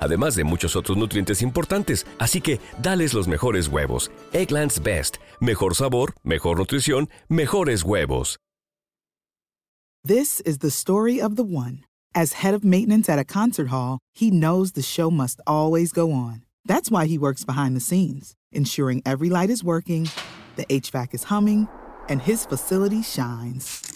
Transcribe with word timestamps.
además 0.00 0.34
de 0.34 0.44
muchos 0.44 0.76
otros 0.76 0.96
nutrientes 0.96 1.42
importantes. 1.42 2.06
Así 2.18 2.40
que, 2.40 2.60
dales 2.82 3.14
los 3.14 3.28
mejores 3.28 3.68
huevos. 3.68 4.10
Eggland's 4.32 4.82
Best, 4.82 5.16
mejor 5.40 5.74
sabor, 5.74 6.14
mejor 6.24 6.58
nutrición, 6.58 7.08
mejores 7.28 7.82
huevos. 7.82 8.38
This 10.04 10.40
is 10.46 10.58
the 10.58 10.70
story 10.70 11.20
of 11.20 11.36
the 11.36 11.44
one. 11.44 11.84
As 12.14 12.34
head 12.34 12.54
of 12.54 12.64
maintenance 12.64 13.08
at 13.08 13.18
a 13.18 13.24
concert 13.24 13.68
hall, 13.68 13.98
he 14.14 14.30
knows 14.30 14.72
the 14.72 14.82
show 14.82 15.10
must 15.10 15.40
always 15.46 15.92
go 15.92 16.12
on. 16.12 16.44
That's 16.64 16.90
why 16.90 17.06
he 17.06 17.18
works 17.18 17.44
behind 17.44 17.76
the 17.76 17.80
scenes, 17.80 18.34
ensuring 18.52 19.02
every 19.04 19.28
light 19.28 19.50
is 19.50 19.64
working, 19.64 20.08
the 20.56 20.64
HVAC 20.66 21.14
is 21.14 21.24
humming, 21.24 21.68
and 22.08 22.22
his 22.22 22.46
facility 22.46 23.02
shines. 23.02 23.87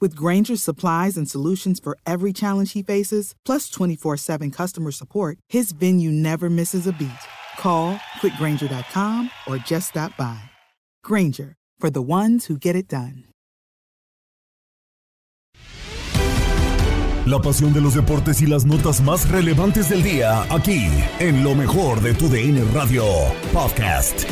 With 0.00 0.16
Granger's 0.16 0.62
supplies 0.62 1.16
and 1.16 1.28
solutions 1.28 1.80
for 1.80 1.96
every 2.04 2.32
challenge 2.32 2.72
he 2.72 2.82
faces, 2.82 3.34
plus 3.44 3.70
24 3.70 4.16
7 4.16 4.50
customer 4.50 4.90
support, 4.90 5.38
his 5.48 5.72
venue 5.72 6.10
never 6.10 6.50
misses 6.50 6.86
a 6.86 6.92
beat. 6.92 7.10
Call 7.58 7.96
quickgranger.com 8.20 9.30
or 9.46 9.58
just 9.58 9.90
stop 9.90 10.16
by. 10.16 10.50
Granger, 11.02 11.54
for 11.78 11.90
the 11.90 12.02
ones 12.02 12.46
who 12.46 12.58
get 12.58 12.76
it 12.76 12.88
done. 12.88 13.24
La 17.26 17.40
pasión 17.40 17.72
de 17.72 17.80
los 17.80 17.94
deportes 17.94 18.42
y 18.42 18.46
las 18.46 18.66
notas 18.66 19.00
más 19.00 19.26
relevantes 19.30 19.88
del 19.88 20.02
día, 20.02 20.42
aquí, 20.54 20.90
en 21.20 21.42
lo 21.42 21.54
mejor 21.54 22.02
de 22.02 22.12
tu 22.12 22.28
DN 22.28 22.62
Radio 22.74 23.06
Podcast. 23.50 24.26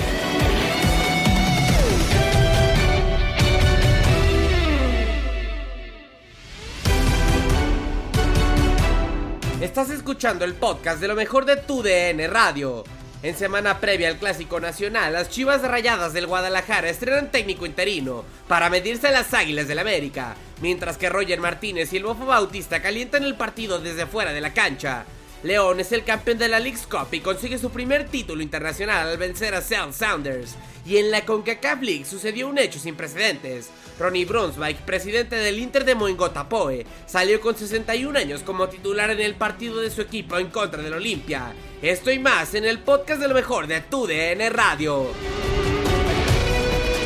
Estás 9.73 9.89
escuchando 9.89 10.45
el 10.45 10.53
podcast 10.53 11.01
de 11.01 11.09
lo 11.09 11.15
mejor 11.15 11.47
de 11.47 11.57
tu 11.57 11.83
DN 11.83 12.27
Radio. 12.27 12.85
En 13.23 13.35
semana 13.35 13.81
previa 13.81 14.09
al 14.09 14.19
Clásico 14.19 14.61
Nacional, 14.61 15.15
las 15.15 15.31
Chivas 15.31 15.63
Rayadas 15.63 16.13
del 16.13 16.27
Guadalajara 16.27 16.91
estrenan 16.91 17.31
técnico 17.31 17.65
interino 17.65 18.23
para 18.49 18.69
medirse 18.69 19.09
a 19.09 19.13
las 19.13 19.33
Águilas 19.33 19.69
del 19.69 19.79
América, 19.79 20.37
mientras 20.61 20.99
que 20.99 21.09
Roger 21.09 21.41
Martínez 21.41 21.91
y 21.91 21.97
el 21.97 22.05
Bofo 22.05 22.27
Bautista 22.27 22.83
calientan 22.83 23.25
el 23.25 23.35
partido 23.35 23.79
desde 23.79 24.05
fuera 24.05 24.35
de 24.35 24.43
la 24.43 24.53
cancha. 24.53 25.07
León 25.43 25.81
es 25.81 25.91
el 25.93 26.05
campeón 26.05 26.37
de 26.37 26.49
la 26.49 26.61
League's 26.61 26.87
Cup 26.87 27.09
y 27.11 27.21
consigue 27.21 27.57
su 27.57 27.71
primer 27.71 28.07
título 28.09 28.43
internacional 28.43 29.09
al 29.09 29.17
vencer 29.17 29.55
a 29.55 29.63
South 29.63 29.95
Sounders. 29.95 30.55
Y 30.85 30.99
en 30.99 31.11
la 31.11 31.25
CONCACAF 31.25 31.81
League 31.81 32.05
sucedió 32.05 32.47
un 32.47 32.59
hecho 32.59 32.79
sin 32.79 32.95
precedentes. 32.95 33.71
Ronnie 33.99 34.25
Brunswick, 34.25 34.79
presidente 34.83 35.37
del 35.37 35.59
Inter 35.59 35.85
de 35.85 35.95
Moingotapoe, 35.95 36.87
salió 37.07 37.41
con 37.41 37.57
61 37.57 38.19
años 38.19 38.43
como 38.43 38.69
titular 38.69 39.11
en 39.11 39.21
el 39.21 39.35
partido 39.35 39.81
de 39.81 39.91
su 39.91 40.03
equipo 40.03 40.39
en 40.39 40.49
contra 40.51 40.83
del 40.83 40.95
Olimpia. 40.95 41.53
Esto 41.81 42.11
y 42.11 42.19
más 42.19 42.55
en 42.55 42.65
el 42.65 42.81
podcast 42.81 43.21
de 43.21 43.29
lo 43.29 43.35
mejor 43.35 43.67
de 43.67 43.81
tu 43.83 44.07
DN 44.07 44.51
Radio. 44.51 45.09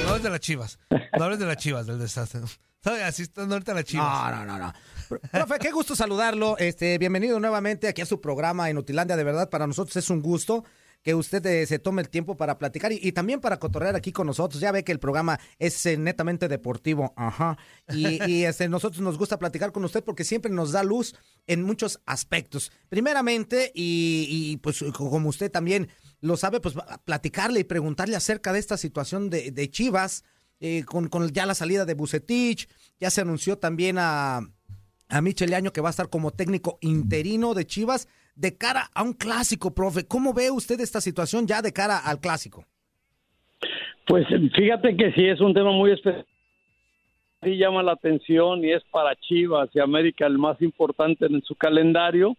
No 0.05 0.09
hables 0.09 0.23
de 0.23 0.31
las 0.31 0.41
chivas. 0.41 0.79
No 1.19 1.25
hables 1.25 1.39
de 1.39 1.47
las 1.47 1.57
chivas, 1.57 1.87
del 1.87 1.99
desastre. 1.99 2.41
Así 3.05 3.23
están 3.23 3.51
ahorita 3.53 3.75
las 3.75 3.85
chivas. 3.85 4.33
No, 4.33 4.45
no, 4.45 4.59
no, 4.59 4.59
no. 4.59 4.73
Profe, 5.31 5.59
qué 5.59 5.71
gusto 5.71 5.97
saludarlo. 5.97 6.57
Este, 6.59 6.99
bienvenido 6.99 7.41
nuevamente 7.41 7.89
aquí 7.89 8.03
a 8.03 8.07
su 8.07 8.21
programa 8.21 8.71
en 8.71 8.79
Utilandia. 8.79 9.17
De 9.17 9.25
verdad, 9.25 9.51
para 9.51 9.67
nosotros 9.67 9.97
es 9.97 10.11
un 10.11 10.21
gusto 10.21 10.65
que 11.07 11.15
usted 11.15 11.47
eh, 11.47 11.65
se 11.67 11.79
tome 11.79 12.03
el 12.03 12.09
tiempo 12.09 12.37
para 12.37 12.59
platicar 12.59 12.91
y, 12.91 12.99
y 13.01 13.13
también 13.13 13.41
para 13.41 13.61
cotorrear 13.61 13.95
aquí 13.95 14.11
con 14.11 14.27
nosotros. 14.27 14.61
Ya 14.61 14.73
ve 14.73 14.83
que 14.83 14.91
el 14.91 14.99
programa 14.99 15.39
es 15.61 15.87
eh, 15.87 15.97
netamente 15.97 16.49
deportivo, 16.49 17.15
ajá. 17.17 17.57
Y, 17.89 18.21
y, 18.29 18.45
este, 18.45 18.69
nosotros 18.69 19.01
nos 19.03 19.17
gusta 19.17 19.39
platicar 19.39 19.71
con 19.71 19.85
usted 19.85 20.03
porque 20.03 20.25
siempre 20.25 20.51
nos 20.51 20.73
da 20.73 20.83
luz 20.83 21.15
en 21.47 21.63
muchos 21.63 22.01
aspectos. 22.07 22.73
Primeramente, 22.89 23.71
y, 23.73 24.27
y, 24.29 24.57
pues 24.57 24.85
como 24.97 25.29
usted 25.29 25.49
también 25.49 25.91
lo 26.21 26.37
sabe, 26.37 26.59
pues 26.59 26.75
platicarle 27.05 27.61
y 27.61 27.65
preguntarle 27.65 28.17
acerca 28.17 28.53
de 28.53 28.59
esta 28.59 28.77
situación 28.77 29.31
de, 29.31 29.53
de 29.53 29.71
Chivas, 29.71 30.25
eh, 30.59 30.83
con, 30.83 31.07
con 31.07 31.31
ya 31.31 31.47
la 31.47 31.55
salida 31.55 31.85
de 31.85 31.95
Bucetich, 31.95 32.69
ya 32.99 33.11
se 33.11 33.21
anunció 33.21 33.59
también 33.59 33.99
a 34.01 34.41
a 35.09 35.21
Michel 35.21 35.55
Año 35.55 35.73
que 35.73 35.81
va 35.81 35.89
a 35.89 35.91
estar 35.91 36.09
como 36.09 36.33
técnico 36.33 36.79
interino 36.81 37.55
de 37.55 37.65
Chivas 37.65 38.09
de 38.37 38.57
cara 38.57 38.91
a 38.95 39.03
un 39.03 39.15
clásico, 39.15 39.75
profe. 39.75 40.07
¿Cómo 40.07 40.33
ve 40.33 40.51
usted 40.51 40.79
esta 40.81 41.01
situación 41.01 41.47
ya 41.47 41.63
de 41.63 41.73
cara 41.73 41.99
al 41.99 42.21
clásico? 42.21 42.65
Pues 44.07 44.27
fíjate 44.55 44.97
que 44.97 45.13
sí 45.13 45.27
es 45.27 45.41
un 45.41 45.53
tema 45.53 45.73
muy 45.73 45.91
especial. 45.91 46.25
Sí 47.43 47.57
llama 47.57 47.83
la 47.83 47.93
atención 47.93 48.65
y 48.65 48.73
es 48.73 48.83
para 48.91 49.15
Chivas 49.17 49.69
y 49.75 49.81
América 49.81 50.27
el 50.27 50.39
más 50.39 50.61
importante 50.63 51.27
en 51.27 51.43
su 51.43 51.55
calendario. 51.55 52.37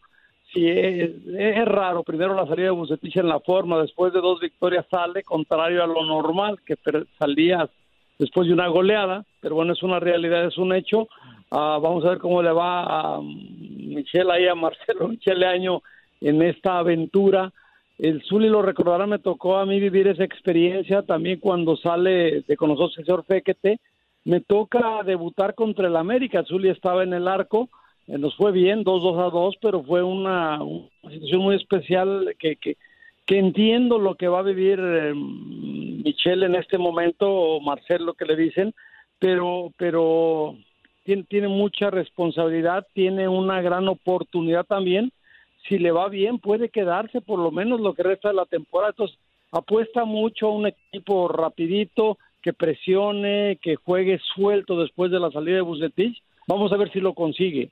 Sí, 0.53 0.67
es, 0.67 1.11
es 1.37 1.65
raro. 1.65 2.03
Primero 2.03 2.33
la 2.33 2.47
salida 2.47 2.67
de 2.67 2.71
Bucetich 2.71 3.17
en 3.17 3.27
la 3.27 3.39
forma, 3.39 3.81
después 3.81 4.13
de 4.13 4.21
dos 4.21 4.39
victorias 4.39 4.85
sale, 4.89 5.23
contrario 5.23 5.83
a 5.83 5.87
lo 5.87 6.05
normal, 6.05 6.59
que 6.65 6.75
salía 7.19 7.69
después 8.17 8.47
de 8.47 8.53
una 8.53 8.67
goleada. 8.67 9.25
Pero 9.41 9.55
bueno, 9.55 9.73
es 9.73 9.83
una 9.83 9.99
realidad, 9.99 10.45
es 10.45 10.57
un 10.57 10.73
hecho. 10.73 11.07
Uh, 11.49 11.79
vamos 11.79 12.03
a 12.03 12.09
ver 12.09 12.17
cómo 12.17 12.43
le 12.43 12.51
va 12.51 12.83
a 12.83 13.21
Michelle 13.21 14.31
ahí, 14.31 14.47
a 14.47 14.55
Marcelo 14.55 15.07
Michele 15.09 15.45
Año 15.45 15.81
en 16.19 16.41
esta 16.41 16.79
aventura. 16.79 17.53
El 17.97 18.21
Zuli 18.23 18.49
lo 18.49 18.61
recordará, 18.61 19.07
me 19.07 19.19
tocó 19.19 19.57
a 19.57 19.65
mí 19.65 19.79
vivir 19.79 20.07
esa 20.07 20.25
experiencia 20.25 21.03
también 21.03 21.39
cuando 21.39 21.77
sale 21.77 22.41
de 22.41 22.57
con 22.57 22.69
nosotros 22.69 22.97
el 22.97 23.05
señor 23.05 23.25
Fequete. 23.25 23.79
Me 24.25 24.41
toca 24.41 25.03
debutar 25.05 25.55
contra 25.55 25.87
el 25.87 25.95
América. 25.95 26.43
Zuli 26.43 26.69
estaba 26.69 27.03
en 27.03 27.13
el 27.13 27.29
arco, 27.29 27.69
eh, 28.07 28.17
nos 28.17 28.35
fue 28.35 28.51
bien, 28.51 28.83
2-2 28.83 29.25
a 29.25 29.29
2, 29.29 29.55
pero 29.61 29.83
fue 29.83 30.03
una, 30.03 30.61
una 30.61 31.11
situación 31.11 31.41
muy 31.41 31.55
especial 31.55 32.35
que, 32.37 32.57
que, 32.57 32.75
que, 33.25 33.39
entiendo 33.39 33.99
lo 33.99 34.15
que 34.15 34.27
va 34.27 34.39
a 34.39 34.43
vivir 34.43 34.79
eh, 34.79 35.13
Michelle 35.15 36.45
en 36.45 36.55
este 36.55 36.77
momento, 36.77 37.31
o 37.31 37.61
Marcelo 37.61 38.15
que 38.15 38.25
le 38.25 38.35
dicen, 38.35 38.75
pero, 39.17 39.71
pero 39.77 40.57
tiene, 41.07 41.23
tiene 41.23 41.47
mucha 41.47 41.89
responsabilidad, 41.89 42.85
tiene 42.93 43.29
una 43.29 43.61
gran 43.61 43.87
oportunidad 43.87 44.65
también. 44.65 45.13
Si 45.67 45.79
le 45.79 45.91
va 45.91 46.09
bien, 46.09 46.37
puede 46.37 46.67
quedarse 46.67 47.21
por 47.21 47.39
lo 47.39 47.49
menos 47.49 47.79
lo 47.79 47.93
que 47.93 48.03
resta 48.03 48.27
de 48.27 48.35
la 48.35 48.45
temporada. 48.45 48.91
Entonces, 48.91 49.17
apuesta 49.53 50.03
mucho 50.03 50.47
a 50.47 50.51
un 50.51 50.67
equipo 50.67 51.29
rapidito, 51.29 52.17
que 52.41 52.51
presione, 52.51 53.57
que 53.61 53.77
juegue 53.77 54.19
suelto 54.35 54.81
después 54.81 55.09
de 55.09 55.21
la 55.21 55.31
salida 55.31 55.55
de 55.55 55.61
Bucetich. 55.61 56.21
Vamos 56.45 56.73
a 56.73 56.77
ver 56.77 56.91
si 56.91 56.99
lo 56.99 57.13
consigue. 57.13 57.69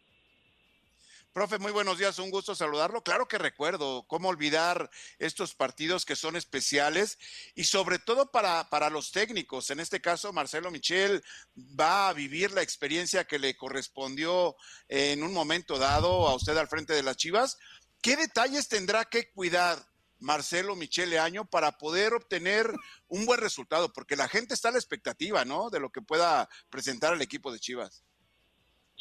Profe, 1.35 1.59
muy 1.59 1.73
buenos 1.73 1.97
días, 1.97 2.17
un 2.19 2.31
gusto 2.31 2.55
saludarlo. 2.55 3.03
Claro 3.03 3.27
que 3.27 3.37
recuerdo, 3.37 4.05
cómo 4.07 4.29
olvidar 4.29 4.89
estos 5.19 5.53
partidos 5.53 6.05
que 6.05 6.15
son 6.15 6.37
especiales 6.37 7.19
y 7.55 7.65
sobre 7.65 7.99
todo 7.99 8.31
para, 8.31 8.69
para 8.69 8.89
los 8.89 9.11
técnicos. 9.11 9.69
En 9.69 9.81
este 9.81 9.99
caso, 9.99 10.31
Marcelo 10.31 10.71
Michel 10.71 11.21
va 11.57 12.07
a 12.07 12.13
vivir 12.13 12.53
la 12.53 12.61
experiencia 12.61 13.25
que 13.25 13.37
le 13.37 13.57
correspondió 13.57 14.55
en 14.87 15.23
un 15.23 15.33
momento 15.33 15.77
dado 15.77 16.25
a 16.29 16.35
usted 16.35 16.55
al 16.55 16.69
frente 16.69 16.93
de 16.93 17.03
las 17.03 17.17
Chivas. 17.17 17.57
¿Qué 18.01 18.15
detalles 18.15 18.69
tendrá 18.69 19.03
que 19.03 19.29
cuidar 19.33 19.85
Marcelo 20.19 20.77
Michele 20.77 21.19
Año 21.19 21.43
para 21.43 21.77
poder 21.77 22.13
obtener 22.13 22.71
un 23.09 23.25
buen 23.25 23.41
resultado? 23.41 23.91
Porque 23.91 24.15
la 24.15 24.29
gente 24.29 24.53
está 24.53 24.69
a 24.69 24.71
la 24.71 24.77
expectativa, 24.77 25.43
¿no? 25.43 25.69
De 25.69 25.81
lo 25.81 25.91
que 25.91 26.01
pueda 26.01 26.47
presentar 26.69 27.13
el 27.13 27.21
equipo 27.21 27.51
de 27.51 27.59
Chivas. 27.59 28.05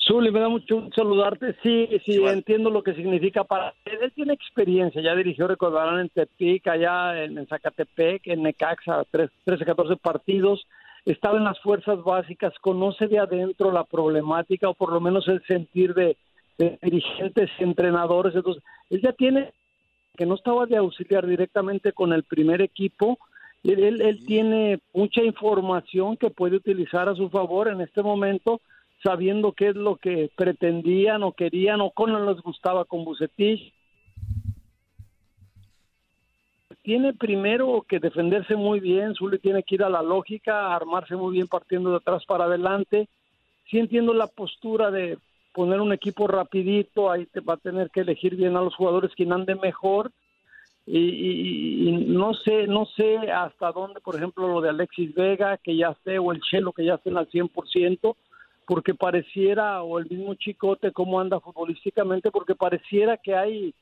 Zuli, 0.06 0.30
me 0.30 0.40
da 0.40 0.48
mucho 0.48 0.88
saludarte. 0.94 1.56
Sí, 1.62 1.88
sí, 2.04 2.22
entiendo 2.24 2.68
lo 2.70 2.82
que 2.82 2.94
significa 2.94 3.44
para 3.44 3.72
él. 3.86 3.98
Él 4.02 4.12
tiene 4.12 4.34
experiencia, 4.34 5.00
ya 5.00 5.14
dirigió, 5.14 5.48
recordarán, 5.48 6.00
en 6.00 6.08
Tepic, 6.10 6.66
allá 6.66 7.22
en, 7.24 7.38
en 7.38 7.46
Zacatepec, 7.46 8.26
en 8.26 8.42
Necaxa, 8.42 9.04
tres- 9.10 9.30
13, 9.44 9.64
14 9.64 9.96
partidos. 9.96 10.66
Estaba 11.06 11.38
en 11.38 11.44
las 11.44 11.58
fuerzas 11.60 12.02
básicas, 12.02 12.52
conoce 12.60 13.06
de 13.08 13.18
adentro 13.18 13.70
la 13.72 13.84
problemática 13.84 14.68
o 14.68 14.74
por 14.74 14.92
lo 14.92 15.00
menos 15.00 15.26
el 15.28 15.42
sentir 15.46 15.94
de, 15.94 16.16
de 16.58 16.78
dirigentes 16.82 17.50
y 17.58 17.62
entrenadores. 17.62 18.34
Entonces, 18.34 18.62
él 18.90 19.00
ya 19.02 19.12
tiene 19.12 19.52
que 20.16 20.26
no 20.26 20.34
estaba 20.34 20.66
de 20.66 20.76
auxiliar 20.76 21.26
directamente 21.26 21.92
con 21.92 22.12
el 22.12 22.22
primer 22.24 22.60
equipo. 22.62 23.18
Él, 23.64 23.82
él- 23.82 24.00
él 24.02 24.24
tiene 24.26 24.80
mucha 24.92 25.22
información 25.22 26.16
que 26.16 26.30
puede 26.30 26.56
utilizar 26.56 27.08
a 27.08 27.14
su 27.14 27.30
favor 27.30 27.68
en 27.68 27.80
este 27.80 28.02
momento, 28.02 28.60
sabiendo 29.04 29.52
qué 29.52 29.68
es 29.68 29.76
lo 29.76 29.96
que 29.96 30.30
pretendían 30.34 31.22
o 31.22 31.32
querían 31.32 31.80
o 31.82 31.92
no 32.06 32.32
les 32.32 32.42
gustaba 32.42 32.86
con 32.86 33.04
Bucetich. 33.04 33.72
Tiene 36.82 37.12
primero 37.12 37.84
que 37.86 37.98
defenderse 37.98 38.56
muy 38.56 38.80
bien, 38.80 39.14
Zuli 39.14 39.38
tiene 39.38 39.62
que 39.62 39.76
ir 39.76 39.82
a 39.82 39.90
la 39.90 40.02
lógica, 40.02 40.74
armarse 40.74 41.16
muy 41.16 41.34
bien 41.34 41.46
partiendo 41.46 41.90
de 41.90 41.96
atrás 41.96 42.24
para 42.26 42.44
adelante. 42.44 43.08
Sí 43.70 43.78
entiendo 43.78 44.12
la 44.14 44.26
postura 44.26 44.90
de 44.90 45.18
poner 45.52 45.80
un 45.80 45.92
equipo 45.92 46.26
rapidito, 46.26 47.10
ahí 47.10 47.26
te 47.26 47.40
va 47.40 47.54
a 47.54 47.58
tener 47.58 47.90
que 47.90 48.00
elegir 48.00 48.36
bien 48.36 48.56
a 48.56 48.60
los 48.62 48.74
jugadores 48.74 49.12
quien 49.14 49.32
ande 49.32 49.54
mejor. 49.54 50.10
Y, 50.86 50.98
y- 50.98 51.92
no 52.08 52.34
sé, 52.34 52.66
no 52.66 52.84
sé 52.86 53.16
hasta 53.30 53.72
dónde, 53.72 54.00
por 54.00 54.16
ejemplo, 54.16 54.48
lo 54.48 54.60
de 54.60 54.68
Alexis 54.68 55.14
Vega, 55.14 55.56
que 55.58 55.76
ya 55.76 55.90
esté, 55.90 56.18
o 56.18 56.32
el 56.32 56.40
Chelo, 56.42 56.72
que 56.72 56.84
ya 56.84 56.94
estén 56.94 57.16
al 57.16 57.28
100%, 57.28 58.16
porque 58.66 58.94
pareciera, 58.94 59.82
o 59.82 59.99
el 59.99 60.08
mismo 60.08 60.34
Chicote, 60.34 60.93
cómo 60.93 61.20
anda 61.20 61.40
futbolísticamente, 61.40 62.31
porque 62.31 62.55
pareciera 62.55 63.16
que 63.16 63.34
hay 63.34 63.75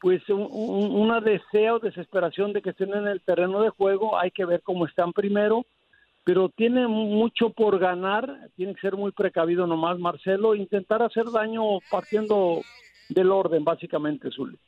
pues 0.00 0.26
un, 0.28 0.46
un- 0.50 0.92
una 1.00 1.20
deseo, 1.20 1.78
desesperación 1.78 2.52
de 2.52 2.60
que 2.60 2.70
estén 2.70 2.92
en 2.94 3.06
el 3.06 3.20
terreno 3.22 3.62
de 3.62 3.70
juego, 3.70 4.18
hay 4.18 4.30
que 4.30 4.44
ver 4.44 4.60
cómo 4.62 4.86
están 4.86 5.12
primero, 5.12 5.64
pero 6.24 6.48
tiene 6.50 6.86
mucho 6.88 7.50
por 7.50 7.78
ganar, 7.78 8.48
tiene 8.56 8.74
que 8.74 8.80
ser 8.80 8.96
muy 8.96 9.12
precavido 9.12 9.66
nomás 9.66 9.98
Marcelo, 9.98 10.54
intentar 10.54 11.02
hacer 11.02 11.24
daño 11.30 11.62
partiendo 11.90 12.62
del 13.08 13.30
orden, 13.30 13.64
básicamente, 13.64 14.30
Zuli. 14.30 14.58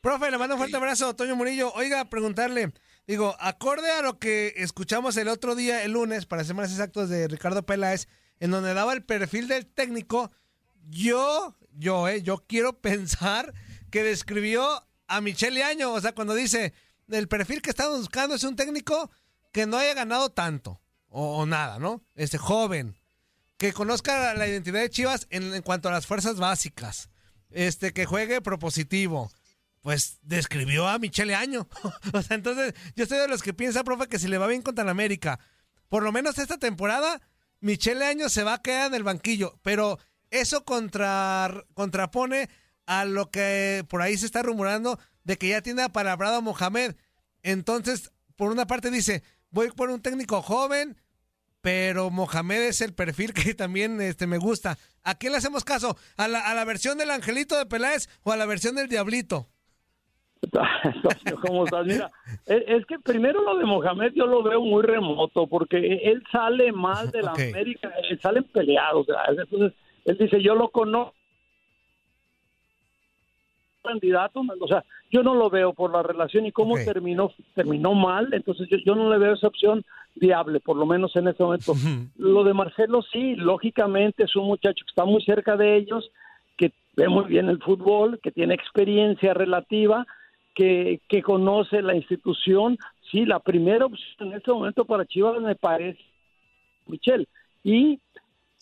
Profe, 0.00 0.30
le 0.30 0.38
mando 0.38 0.54
un 0.54 0.58
fuerte 0.60 0.76
abrazo, 0.76 1.14
Toño 1.14 1.36
Murillo. 1.36 1.72
Oiga, 1.74 2.06
preguntarle, 2.06 2.72
digo, 3.06 3.34
acorde 3.38 3.90
a 3.90 4.02
lo 4.02 4.18
que 4.18 4.54
escuchamos 4.56 5.16
el 5.18 5.28
otro 5.28 5.54
día, 5.54 5.84
el 5.84 5.92
lunes, 5.92 6.26
para 6.26 6.42
ser 6.42 6.56
más 6.56 6.70
exactos, 6.70 7.10
de 7.10 7.28
Ricardo 7.28 7.64
Peláez, 7.64 8.08
en 8.40 8.50
donde 8.50 8.74
daba 8.74 8.92
el 8.92 9.04
perfil 9.04 9.48
del 9.48 9.66
técnico, 9.66 10.32
yo, 10.88 11.56
yo, 11.72 12.08
eh, 12.08 12.22
yo 12.22 12.44
quiero 12.46 12.80
pensar 12.80 13.54
que 13.90 14.02
describió 14.02 14.86
a 15.06 15.20
Michele 15.20 15.62
Año, 15.62 15.92
o 15.92 16.00
sea, 16.00 16.14
cuando 16.14 16.34
dice, 16.34 16.72
el 17.08 17.28
perfil 17.28 17.62
que 17.62 17.70
estamos 17.70 17.98
buscando 17.98 18.34
es 18.34 18.44
un 18.44 18.56
técnico 18.56 19.10
que 19.52 19.66
no 19.66 19.76
haya 19.76 19.94
ganado 19.94 20.30
tanto, 20.30 20.80
o, 21.08 21.38
o 21.38 21.46
nada, 21.46 21.78
¿no? 21.78 22.02
Este 22.14 22.38
joven, 22.38 22.98
que 23.56 23.72
conozca 23.72 24.34
la 24.34 24.48
identidad 24.48 24.80
de 24.80 24.90
Chivas 24.90 25.26
en, 25.30 25.54
en 25.54 25.62
cuanto 25.62 25.88
a 25.88 25.92
las 25.92 26.06
fuerzas 26.06 26.36
básicas, 26.36 27.10
este, 27.50 27.92
que 27.92 28.06
juegue 28.06 28.40
propositivo, 28.40 29.30
pues 29.80 30.18
describió 30.22 30.88
a 30.88 30.98
Michele 30.98 31.34
Año. 31.34 31.68
o 32.12 32.22
sea, 32.22 32.36
entonces 32.36 32.74
yo 32.96 33.06
soy 33.06 33.18
de 33.18 33.28
los 33.28 33.42
que 33.42 33.54
piensa, 33.54 33.84
profe, 33.84 34.08
que 34.08 34.18
si 34.18 34.28
le 34.28 34.38
va 34.38 34.46
bien 34.46 34.62
contra 34.62 34.82
el 34.82 34.88
América, 34.88 35.40
por 35.88 36.02
lo 36.02 36.12
menos 36.12 36.38
esta 36.38 36.58
temporada, 36.58 37.20
Michele 37.60 38.06
Año 38.06 38.28
se 38.28 38.42
va 38.42 38.54
a 38.54 38.62
quedar 38.62 38.88
en 38.88 38.94
el 38.94 39.02
banquillo, 39.02 39.58
pero 39.62 39.98
eso 40.30 40.64
contra, 40.64 41.64
contrapone 41.74 42.48
a 42.86 43.04
lo 43.04 43.30
que 43.30 43.84
por 43.88 44.02
ahí 44.02 44.16
se 44.16 44.26
está 44.26 44.42
rumorando 44.42 44.98
de 45.24 45.38
que 45.38 45.48
ya 45.48 45.62
tiene 45.62 45.82
apalabrado 45.82 46.42
Mohamed. 46.42 46.96
Entonces, 47.42 48.10
por 48.36 48.50
una 48.50 48.66
parte 48.66 48.90
dice, 48.90 49.22
voy 49.50 49.70
por 49.70 49.90
un 49.90 50.02
técnico 50.02 50.42
joven, 50.42 50.96
pero 51.60 52.10
Mohamed 52.10 52.62
es 52.62 52.80
el 52.80 52.94
perfil 52.94 53.34
que 53.34 53.54
también 53.54 54.00
este, 54.00 54.26
me 54.26 54.38
gusta. 54.38 54.78
¿A 55.02 55.14
quién 55.16 55.32
le 55.32 55.38
hacemos 55.38 55.64
caso? 55.64 55.96
¿A 56.16 56.28
la, 56.28 56.40
a 56.40 56.54
la 56.54 56.64
versión 56.64 56.98
del 56.98 57.10
Angelito 57.10 57.56
de 57.56 57.66
Peláez 57.66 58.08
o 58.22 58.32
a 58.32 58.36
la 58.36 58.46
versión 58.46 58.74
del 58.74 58.88
Diablito? 58.88 59.50
¿Cómo 61.46 61.64
estás? 61.64 61.86
Mira, 61.86 62.10
es, 62.46 62.64
es 62.66 62.86
que 62.86 62.98
primero 62.98 63.42
lo 63.42 63.58
de 63.58 63.64
Mohamed 63.64 64.12
yo 64.14 64.26
lo 64.26 64.42
veo 64.42 64.60
muy 64.60 64.82
remoto, 64.82 65.46
porque 65.46 66.00
él 66.04 66.22
sale 66.32 66.72
mal 66.72 67.10
de 67.10 67.22
la. 67.22 67.32
América, 67.32 67.92
él 68.08 68.18
salen 68.20 68.44
peleados. 68.44 69.06
¿verdad? 69.06 69.38
Entonces, 69.38 69.72
él 70.04 70.16
dice, 70.18 70.42
yo 70.42 70.54
lo 70.54 70.68
conozco. 70.70 71.14
candidato, 73.82 74.42
o 74.60 74.68
sea, 74.68 74.84
yo 75.10 75.22
no 75.22 75.34
lo 75.34 75.50
veo 75.50 75.72
por 75.72 75.92
la 75.92 76.02
relación 76.02 76.46
y 76.46 76.52
cómo 76.52 76.76
terminó, 76.76 77.32
terminó 77.54 77.94
mal, 77.94 78.32
entonces 78.32 78.68
yo, 78.68 78.78
yo 78.84 78.94
no 78.94 79.10
le 79.10 79.18
veo 79.18 79.34
esa 79.34 79.48
opción 79.48 79.84
viable, 80.14 80.60
por 80.60 80.76
lo 80.76 80.86
menos 80.86 81.14
en 81.16 81.28
este 81.28 81.42
momento. 81.42 81.74
Lo 82.16 82.44
de 82.44 82.54
Marcelo 82.54 83.02
sí, 83.02 83.34
lógicamente 83.36 84.24
es 84.24 84.36
un 84.36 84.46
muchacho 84.46 84.84
que 84.84 84.90
está 84.90 85.04
muy 85.04 85.22
cerca 85.22 85.56
de 85.56 85.76
ellos, 85.76 86.10
que 86.56 86.72
ve 86.96 87.08
muy 87.08 87.24
bien 87.24 87.48
el 87.48 87.58
fútbol, 87.58 88.20
que 88.22 88.30
tiene 88.30 88.54
experiencia 88.54 89.34
relativa, 89.34 90.06
que, 90.54 91.00
que 91.08 91.22
conoce 91.22 91.82
la 91.82 91.94
institución. 91.94 92.78
Sí, 93.10 93.24
la 93.24 93.40
primera 93.40 93.86
opción 93.86 94.28
en 94.28 94.34
este 94.34 94.52
momento 94.52 94.84
para 94.84 95.06
Chivas 95.06 95.40
me 95.40 95.54
parece 95.54 96.00
Michel. 96.86 97.28
Y 97.62 98.00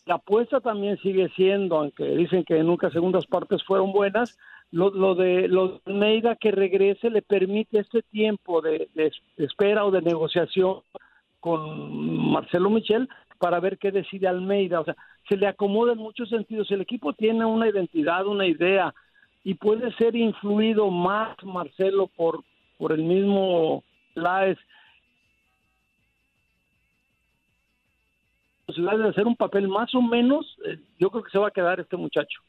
la 0.07 0.15
apuesta 0.15 0.61
también 0.61 0.99
sigue 0.99 1.29
siendo, 1.37 1.77
aunque 1.77 2.05
dicen 2.17 2.45
que 2.45 2.63
nunca 2.63 2.91
segundas 2.91 3.27
partes 3.27 3.63
fueron 3.65 3.93
buenas, 3.93 4.39
lo, 4.71 4.91
lo 4.91 5.15
de 5.15 5.49
lo 5.49 5.69
de 5.69 5.81
Almeida 5.87 6.37
que 6.37 6.51
regrese 6.51 7.11
le 7.11 7.23
permite 7.23 7.79
este 7.79 8.03
tiempo 8.03 8.61
de, 8.61 8.89
de 8.95 9.11
espera 9.37 9.85
o 9.85 9.91
de 9.91 10.03
negociación 10.03 10.81
con 11.41 12.33
Marcelo 12.33 12.69
Michel 12.69 13.09
para 13.39 13.61
ver 13.61 13.79
qué 13.79 13.91
decide 13.93 14.29
Almeida. 14.29 14.81
O 14.81 14.85
sea, 14.85 14.97
se 15.29 15.37
le 15.37 15.47
acomoda 15.47 15.93
en 15.93 15.99
muchos 15.99 16.29
sentidos. 16.29 16.71
El 16.71 16.81
equipo 16.81 17.13
tiene 17.13 17.45
una 17.45 17.69
identidad, 17.69 18.27
una 18.27 18.47
idea, 18.47 18.95
y 19.49 19.55
puede 19.55 19.91
ser 19.95 20.15
influido 20.15 20.91
más 20.91 21.35
Marcelo 21.43 22.07
por, 22.09 22.45
por 22.77 22.93
el 22.93 23.03
mismo 23.03 23.83
Laes. 24.15 24.59
Posibilidad 28.67 28.99
de 29.05 29.09
hacer 29.09 29.27
un 29.27 29.37
papel 29.37 29.67
más 29.69 29.95
o 29.95 30.03
menos, 30.03 30.45
eh, 30.67 30.79
yo 30.99 31.09
creo 31.11 31.23
que 31.25 31.31
se 31.31 31.39
va 31.39 31.49
a 31.49 31.51
quedar 31.51 31.81
este 31.81 31.97
muchacho. 31.97 32.41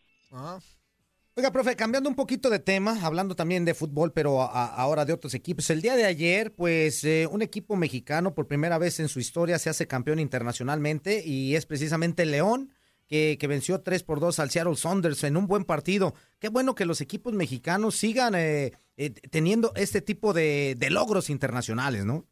Oiga, 1.37 1.51
profe, 1.53 1.77
cambiando 1.77 2.09
un 2.09 2.17
poquito 2.17 2.49
de 2.49 2.59
tema, 2.59 2.97
hablando 3.01 3.33
también 3.33 3.63
de 3.63 3.73
fútbol, 3.73 4.11
pero 4.11 4.41
a- 4.41 4.65
ahora 4.75 5.05
de 5.05 5.13
otros 5.13 5.33
equipos. 5.33 5.69
El 5.69 5.81
día 5.81 5.95
de 5.95 6.03
ayer, 6.03 6.53
pues, 6.53 7.05
eh, 7.05 7.27
un 7.31 7.41
equipo 7.41 7.77
mexicano 7.77 8.35
por 8.35 8.45
primera 8.45 8.77
vez 8.77 8.99
en 8.99 9.07
su 9.07 9.21
historia 9.21 9.57
se 9.57 9.69
hace 9.69 9.87
campeón 9.87 10.19
internacionalmente 10.19 11.23
y 11.25 11.55
es 11.55 11.65
precisamente 11.65 12.25
León, 12.25 12.73
que, 13.09 13.37
que 13.39 13.47
venció 13.47 13.81
3 13.81 14.03
por 14.03 14.19
2 14.19 14.39
al 14.39 14.49
Seattle 14.49 14.75
Saunders 14.75 15.23
en 15.23 15.35
un 15.35 15.47
buen 15.47 15.65
partido. 15.65 16.13
Qué 16.39 16.49
bueno 16.49 16.75
que 16.75 16.85
los 16.85 17.01
equipos 17.01 17.33
mexicanos 17.33 17.95
sigan 17.95 18.35
eh, 18.35 18.71
eh, 18.97 19.09
teniendo 19.31 19.71
este 19.75 20.01
tipo 20.01 20.31
de, 20.33 20.75
de 20.77 20.89
logros 20.89 21.29
internacionales, 21.29 22.05
¿no? 22.05 22.25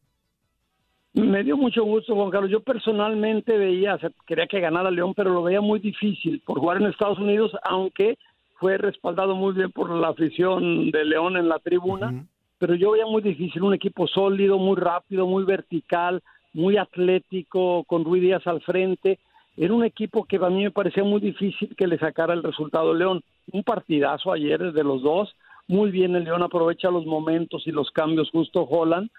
Me 1.13 1.43
dio 1.43 1.57
mucho 1.57 1.83
gusto, 1.83 2.13
Juan 2.13 2.29
Carlos. 2.29 2.51
Yo 2.51 2.59
personalmente 2.59 3.57
veía, 3.57 3.95
o 3.95 3.99
sea, 3.99 4.11
quería 4.27 4.45
que 4.45 4.59
ganara 4.59 4.91
León, 4.91 5.13
pero 5.15 5.31
lo 5.31 5.41
veía 5.41 5.61
muy 5.61 5.79
difícil 5.79 6.43
por 6.45 6.59
jugar 6.59 6.77
en 6.77 6.87
Estados 6.87 7.17
Unidos, 7.17 7.51
aunque 7.63 8.19
fue 8.59 8.77
respaldado 8.77 9.35
muy 9.35 9.53
bien 9.53 9.71
por 9.71 9.89
la 9.89 10.09
afición 10.09 10.91
de 10.91 11.05
León 11.05 11.37
en 11.37 11.49
la 11.49 11.57
tribuna. 11.57 12.27
Pero 12.59 12.75
yo 12.75 12.91
veía 12.91 13.07
muy 13.07 13.23
difícil, 13.23 13.63
un 13.63 13.73
equipo 13.73 14.07
sólido, 14.07 14.59
muy 14.59 14.75
rápido, 14.75 15.25
muy 15.25 15.43
vertical, 15.43 16.21
muy 16.53 16.77
atlético, 16.77 17.83
con 17.85 18.03
Ruiz 18.03 18.21
Díaz 18.21 18.45
al 18.45 18.61
frente. 18.61 19.19
Era 19.57 19.73
un 19.73 19.83
equipo 19.83 20.23
que 20.23 20.37
a 20.37 20.49
mí 20.49 20.63
me 20.63 20.71
parecía 20.71 21.03
muy 21.03 21.19
difícil 21.19 21.75
que 21.75 21.87
le 21.87 21.97
sacara 21.97 22.33
el 22.33 22.43
resultado 22.43 22.93
León. 22.93 23.23
Un 23.51 23.63
partidazo 23.63 24.31
ayer 24.31 24.71
de 24.71 24.83
los 24.83 25.01
dos. 25.01 25.35
Muy 25.67 25.91
bien, 25.91 26.15
el 26.15 26.23
León 26.23 26.43
aprovecha 26.43 26.89
los 26.91 27.05
momentos 27.05 27.67
y 27.67 27.71
los 27.71 27.91
cambios 27.91 28.29
justo 28.31 28.61
Holland 28.61 29.09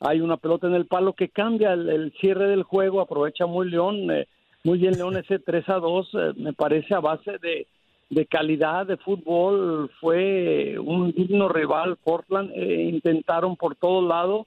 hay 0.00 0.20
una 0.20 0.36
pelota 0.36 0.66
en 0.66 0.74
el 0.74 0.86
palo 0.86 1.12
que 1.14 1.28
cambia 1.28 1.72
el, 1.72 2.12
cierre 2.20 2.48
del 2.48 2.62
juego, 2.62 3.00
aprovecha 3.00 3.46
muy 3.46 3.70
León, 3.70 4.10
eh, 4.10 4.26
muy 4.62 4.78
bien 4.78 4.94
León 4.94 5.16
ese 5.16 5.38
3 5.38 5.68
a 5.68 5.74
2, 5.74 6.10
eh, 6.12 6.32
me 6.36 6.52
parece 6.52 6.94
a 6.94 7.00
base 7.00 7.38
de, 7.38 7.66
de 8.10 8.26
calidad 8.26 8.86
de 8.86 8.96
fútbol, 8.96 9.90
fue 10.00 10.76
un 10.78 11.12
digno 11.12 11.48
rival 11.48 11.96
Portland, 12.02 12.50
eh, 12.54 12.82
intentaron 12.84 13.56
por 13.56 13.76
todos 13.76 14.06
lados, 14.06 14.46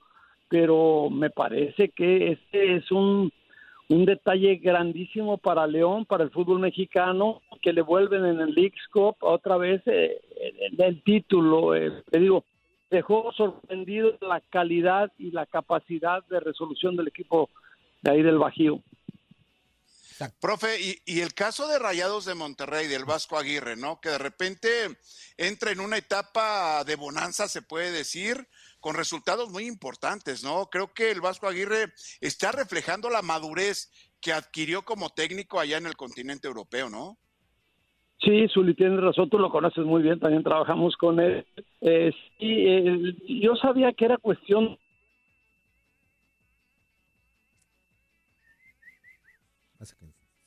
pero 0.50 1.10
me 1.10 1.30
parece 1.30 1.89
que 1.89 2.34
este 2.34 2.75
es 2.75 2.92
un, 2.92 3.32
un 3.89 4.06
detalle 4.06 4.58
grandísimo 4.58 5.38
para 5.38 5.65
León, 5.65 6.06
para 6.06 6.24
el 6.24 6.32
fútbol 6.32 6.60
mexicano, 6.60 7.41
que 7.62 7.74
le 7.74 7.82
vuelven 7.82 8.25
en 8.25 8.39
el 8.41 8.53
Leagues 8.53 8.88
Cup 8.91 9.15
otra 9.22 9.58
vez 9.58 9.82
eh, 9.86 10.20
el, 10.77 11.01
título, 11.03 11.74
eh, 11.74 12.03
te 12.12 12.20
digo, 12.20 12.44
dejó 12.89 13.32
sorprendido 13.34 14.17
la 14.22 14.41
calidad 14.50 15.12
y 15.17 15.32
la 15.32 15.46
capacidad 15.46 16.24
de 16.25 16.39
resolución 16.39 16.96
del 16.96 17.08
equipo 17.08 17.50
de 18.01 18.12
ahí 18.12 18.22
del 18.24 18.38
Bajío. 18.38 18.82
Profe, 20.39 20.77
y, 21.06 21.22
el 21.22 21.34
caso 21.36 21.67
de 21.67 21.77
Rayados 21.77 22.25
de 22.25 22.34
Monterrey, 22.34 22.88
del 22.88 23.06
Vasco 23.06 23.38
Aguirre, 23.38 23.75
¿no? 23.75 24.01
Que 24.01 24.10
de 24.10 24.17
repente 24.17 24.67
entra 25.38 25.72
en 25.72 25.79
una 25.79 25.98
etapa 25.98 26.84
de 26.84 26.96
bonanza, 26.96 27.48
se 27.48 27.62
puede 27.62 27.91
decir, 27.91 28.48
con 28.80 28.96
resultados 28.96 29.50
muy 29.50 29.66
importantes, 29.66 30.44
¿no? 30.44 30.68
Creo 30.70 30.94
que 30.94 31.12
el 31.12 31.22
Vasco 31.22 31.48
Aguirre 31.48 31.94
está 32.22 32.52
reflejando 32.52 33.10
la 33.10 33.22
madurez 33.22 33.92
que 34.22 34.34
adquirió 34.34 34.84
como 34.84 35.10
técnico 35.10 35.60
allá 35.60 35.78
en 35.78 35.88
el 35.88 35.96
continente 35.96 36.48
europeo, 36.48 36.90
¿no? 36.90 37.18
Sí, 38.20 38.48
Zuli, 38.52 38.74
tienes 38.74 39.00
razón, 39.00 39.30
tú 39.30 39.38
lo 39.38 39.52
conoces 39.52 39.86
muy 39.86 40.02
bien, 40.02 40.20
también 40.20 40.44
trabajamos 40.44 40.96
con 40.98 41.20
él. 41.20 41.46
Eh, 41.82 42.12
sí, 42.40 42.66
eh, 42.68 43.16
yo 43.42 43.56
sabía 43.56 43.94
que 43.94 44.06
era 44.06 44.18
cuestión 44.18 44.78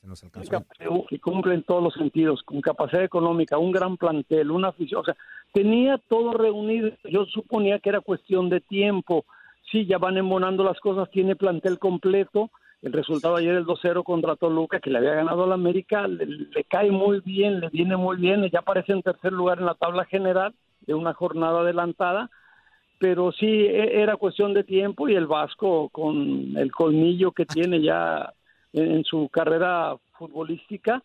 se 0.00 0.06
nos 0.06 0.22
alcanzó. 0.24 0.64
Que 1.08 1.18
cumple 1.20 1.54
en 1.54 1.62
todos 1.62 1.82
los 1.82 1.94
sentidos, 1.94 2.42
con 2.42 2.60
capacidad 2.60 3.04
económica, 3.04 3.58
un 3.58 3.72
gran 3.72 3.96
plantel, 3.96 4.50
una 4.50 4.68
afición, 4.68 5.02
o 5.02 5.04
sea, 5.04 5.16
tenía 5.52 5.98
todo 5.98 6.32
reunido. 6.32 6.90
Yo 7.04 7.24
suponía 7.26 7.78
que 7.78 7.90
era 7.90 8.00
cuestión 8.00 8.48
de 8.48 8.60
tiempo. 8.60 9.24
Sí, 9.70 9.86
ya 9.86 9.98
van 9.98 10.16
embonando 10.16 10.64
las 10.64 10.80
cosas, 10.80 11.10
tiene 11.10 11.36
plantel 11.36 11.78
completo. 11.78 12.50
El 12.82 12.92
resultado 12.92 13.36
ayer 13.36 13.54
el 13.54 13.66
2-0 13.66 14.02
contra 14.04 14.36
Toluca, 14.36 14.80
que 14.80 14.90
le 14.90 14.98
había 14.98 15.14
ganado 15.14 15.44
a 15.44 15.46
la 15.46 15.54
América, 15.54 16.08
le, 16.08 16.24
le, 16.24 16.64
cae 16.64 16.90
muy 16.90 17.20
bien, 17.20 17.60
le 17.60 17.68
viene 17.68 17.96
muy 17.96 18.16
bien, 18.16 18.48
ya 18.50 18.60
aparece 18.60 18.92
en 18.92 19.02
tercer 19.02 19.32
lugar 19.32 19.58
en 19.58 19.66
la 19.66 19.74
tabla 19.74 20.06
general 20.06 20.54
de 20.86 20.94
una 20.94 21.12
jornada 21.12 21.60
adelantada, 21.60 22.30
pero 22.98 23.32
sí 23.32 23.46
e, 23.46 24.02
era 24.02 24.16
cuestión 24.16 24.54
de 24.54 24.64
tiempo 24.64 25.08
y 25.08 25.14
el 25.14 25.26
Vasco 25.26 25.88
con 25.90 26.56
el 26.56 26.72
colmillo 26.72 27.32
que 27.32 27.46
tiene 27.46 27.82
ya 27.82 28.32
en, 28.72 29.04
su 29.04 29.28
carrera 29.28 29.96
futbolística, 30.18 31.02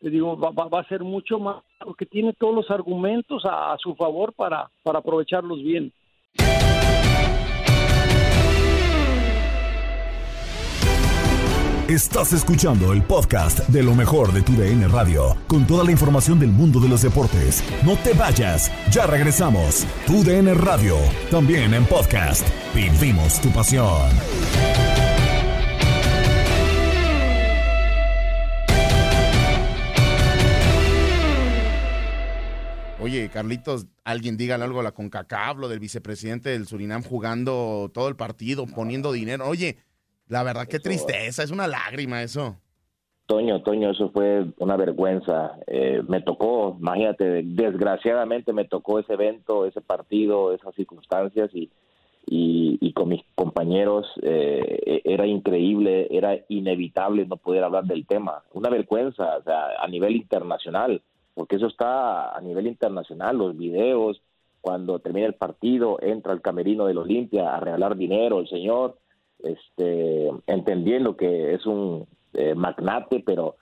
te 0.00 0.10
digo, 0.10 0.38
va, 0.38 0.50
va, 0.50 0.80
a 0.80 0.88
ser 0.88 1.02
mucho 1.02 1.38
más, 1.38 1.62
porque 1.84 2.06
tiene 2.06 2.32
todos 2.32 2.54
los 2.54 2.70
argumentos 2.70 3.44
a, 3.44 3.72
a 3.72 3.78
su 3.78 3.94
favor 3.94 4.32
para, 4.32 4.70
para 4.82 5.00
aprovecharlos 5.00 5.62
bien. 5.62 5.92
Estás 11.88 12.34
escuchando 12.34 12.92
el 12.92 13.02
podcast 13.02 13.60
de 13.70 13.82
lo 13.82 13.94
mejor 13.94 14.34
de 14.34 14.42
tu 14.42 14.52
DN 14.52 14.88
Radio, 14.88 15.38
con 15.46 15.66
toda 15.66 15.84
la 15.84 15.90
información 15.90 16.38
del 16.38 16.50
mundo 16.50 16.80
de 16.80 16.88
los 16.90 17.00
deportes. 17.00 17.64
No 17.82 17.96
te 17.96 18.12
vayas, 18.12 18.70
ya 18.90 19.06
regresamos. 19.06 19.86
Tu 20.06 20.22
DN 20.22 20.52
Radio, 20.52 20.96
también 21.30 21.72
en 21.72 21.86
podcast. 21.86 22.46
Vivimos 22.74 23.40
tu 23.40 23.48
pasión. 23.48 24.10
Oye, 33.00 33.28
Carlitos, 33.28 33.86
alguien 34.02 34.36
dígale 34.36 34.64
algo 34.64 34.80
a 34.80 34.82
la 34.82 34.90
CONCACAF, 34.90 35.56
lo 35.56 35.68
del 35.68 35.78
vicepresidente 35.78 36.50
del 36.50 36.66
Surinam 36.66 37.04
jugando 37.04 37.92
todo 37.94 38.08
el 38.08 38.16
partido, 38.16 38.66
poniendo 38.66 39.12
dinero. 39.12 39.46
Oye, 39.46 39.76
la 40.26 40.42
verdad, 40.42 40.66
qué 40.66 40.80
tristeza, 40.80 41.44
es 41.44 41.52
una 41.52 41.68
lágrima 41.68 42.24
eso. 42.24 42.56
Toño, 43.26 43.62
Toño, 43.62 43.90
eso 43.90 44.10
fue 44.10 44.46
una 44.58 44.76
vergüenza. 44.76 45.58
Eh, 45.68 46.02
me 46.08 46.22
tocó, 46.22 46.76
imagínate, 46.80 47.42
desgraciadamente 47.44 48.52
me 48.52 48.64
tocó 48.64 48.98
ese 48.98 49.12
evento, 49.12 49.64
ese 49.64 49.80
partido, 49.80 50.52
esas 50.52 50.74
circunstancias 50.74 51.50
y, 51.54 51.70
y, 52.26 52.92
con 52.94 53.10
mis 53.10 53.22
compañeros 53.36 54.06
eh, 54.22 54.80
e, 54.84 55.02
era 55.04 55.24
increíble, 55.24 56.08
era 56.10 56.36
inevitable 56.48 57.26
no 57.26 57.36
poder 57.36 57.62
hablar 57.62 57.84
del 57.84 58.06
tema. 58.06 58.42
Una 58.54 58.70
vergüenza, 58.70 59.36
o 59.36 59.42
sea, 59.44 59.80
a 59.80 59.86
nivel 59.86 60.16
internacional 60.16 61.00
porque 61.38 61.54
eso 61.54 61.68
está 61.68 62.36
a 62.36 62.40
nivel 62.40 62.66
internacional, 62.66 63.38
los 63.38 63.56
videos, 63.56 64.20
cuando 64.60 64.98
termina 64.98 65.28
el 65.28 65.34
partido, 65.34 65.98
entra 66.02 66.32
al 66.32 66.40
camerino 66.42 66.84
del 66.84 66.98
Olimpia 66.98 67.54
a 67.54 67.60
regalar 67.60 67.96
dinero 67.96 68.40
el 68.40 68.48
señor, 68.48 68.98
este, 69.38 70.32
entendiendo 70.48 71.16
que 71.16 71.54
es 71.54 71.64
un 71.64 72.08
eh, 72.34 72.56
magnate, 72.56 73.22
pero 73.24 73.54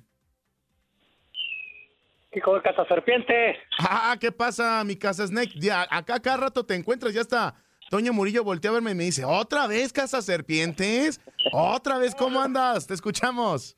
Hijo 2.32 2.54
de 2.54 2.62
Casa 2.62 2.84
Serpiente. 2.86 3.56
Ah, 3.78 4.16
¿qué 4.20 4.30
pasa, 4.30 4.84
mi 4.84 4.96
Casa 4.96 5.26
Snake? 5.26 5.52
Ya, 5.56 5.86
acá 5.90 6.20
cada 6.20 6.36
rato 6.36 6.64
te 6.64 6.74
encuentras, 6.74 7.14
ya 7.14 7.22
está. 7.22 7.54
Toño 7.90 8.12
Murillo 8.12 8.44
voltea 8.44 8.70
a 8.70 8.74
verme 8.74 8.90
y 8.90 8.94
me 8.94 9.04
dice, 9.04 9.24
¿otra 9.24 9.66
vez 9.66 9.92
Casa 9.92 10.20
Serpientes? 10.20 11.20
¿Otra 11.52 11.98
vez 11.98 12.14
cómo 12.14 12.40
andas? 12.40 12.86
Te 12.86 12.92
escuchamos. 12.92 13.76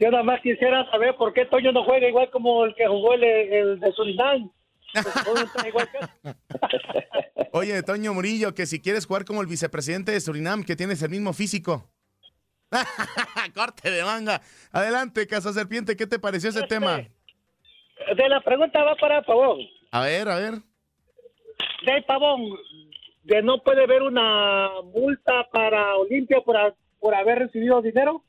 Yo 0.00 0.10
nada 0.10 0.24
más 0.24 0.40
quisiera 0.40 0.90
saber 0.90 1.14
por 1.16 1.32
qué 1.32 1.44
Toño 1.44 1.70
no 1.72 1.84
juega 1.84 2.08
igual 2.08 2.28
como 2.30 2.64
el 2.64 2.74
que 2.74 2.88
jugó 2.88 3.14
el, 3.14 3.22
el 3.22 3.80
de 3.80 3.92
Surinam. 3.92 4.50
Oye, 7.52 7.82
Toño 7.84 8.14
Murillo, 8.14 8.54
que 8.54 8.66
si 8.66 8.80
quieres 8.80 9.06
jugar 9.06 9.24
como 9.24 9.42
el 9.42 9.46
vicepresidente 9.46 10.10
de 10.10 10.20
Surinam, 10.20 10.64
que 10.64 10.74
tienes 10.74 11.02
el 11.02 11.10
mismo 11.10 11.32
físico. 11.32 11.88
Corte 13.54 13.90
de 13.90 14.02
manga. 14.02 14.40
Adelante, 14.72 15.26
Casa 15.26 15.52
Serpiente, 15.52 15.96
¿qué 15.96 16.06
te 16.06 16.18
pareció 16.18 16.50
ese 16.50 16.62
tema? 16.62 17.02
De 18.16 18.28
la 18.28 18.40
pregunta 18.40 18.82
va 18.84 18.94
para 18.96 19.22
Pavón. 19.22 19.60
A 19.90 20.02
ver, 20.04 20.28
a 20.28 20.36
ver. 20.36 20.54
De 21.84 22.02
Pavón, 22.02 22.58
de 23.24 23.42
no 23.42 23.58
puede 23.58 23.84
haber 23.84 24.02
una 24.02 24.70
multa 24.94 25.48
para 25.52 25.96
Olimpia 25.96 26.40
por, 26.40 26.56
por 26.98 27.14
haber 27.14 27.40
recibido 27.40 27.82
dinero. 27.82 28.22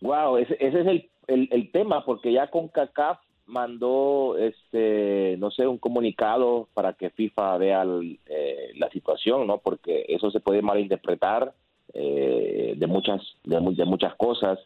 Wow, 0.00 0.36
ese, 0.38 0.54
ese 0.60 0.80
es 0.80 0.86
el, 0.86 1.10
el, 1.28 1.48
el, 1.50 1.70
tema, 1.72 2.04
porque 2.04 2.32
ya 2.32 2.50
con 2.50 2.68
CACAF 2.68 3.18
mandó, 3.46 4.36
este, 4.38 5.36
no 5.38 5.50
sé, 5.50 5.66
un 5.66 5.78
comunicado 5.78 6.68
para 6.74 6.92
que 6.94 7.10
FIFA 7.10 7.58
vea 7.58 7.84
eh, 8.26 8.72
la 8.76 8.90
situación, 8.90 9.46
¿no? 9.46 9.58
Porque 9.58 10.04
eso 10.08 10.30
se 10.30 10.40
puede 10.40 10.62
malinterpretar 10.62 11.54
eh, 11.92 12.74
de 12.76 12.86
muchas, 12.86 13.20
de, 13.44 13.56
de 13.60 13.84
muchas 13.84 14.14
cosas 14.16 14.58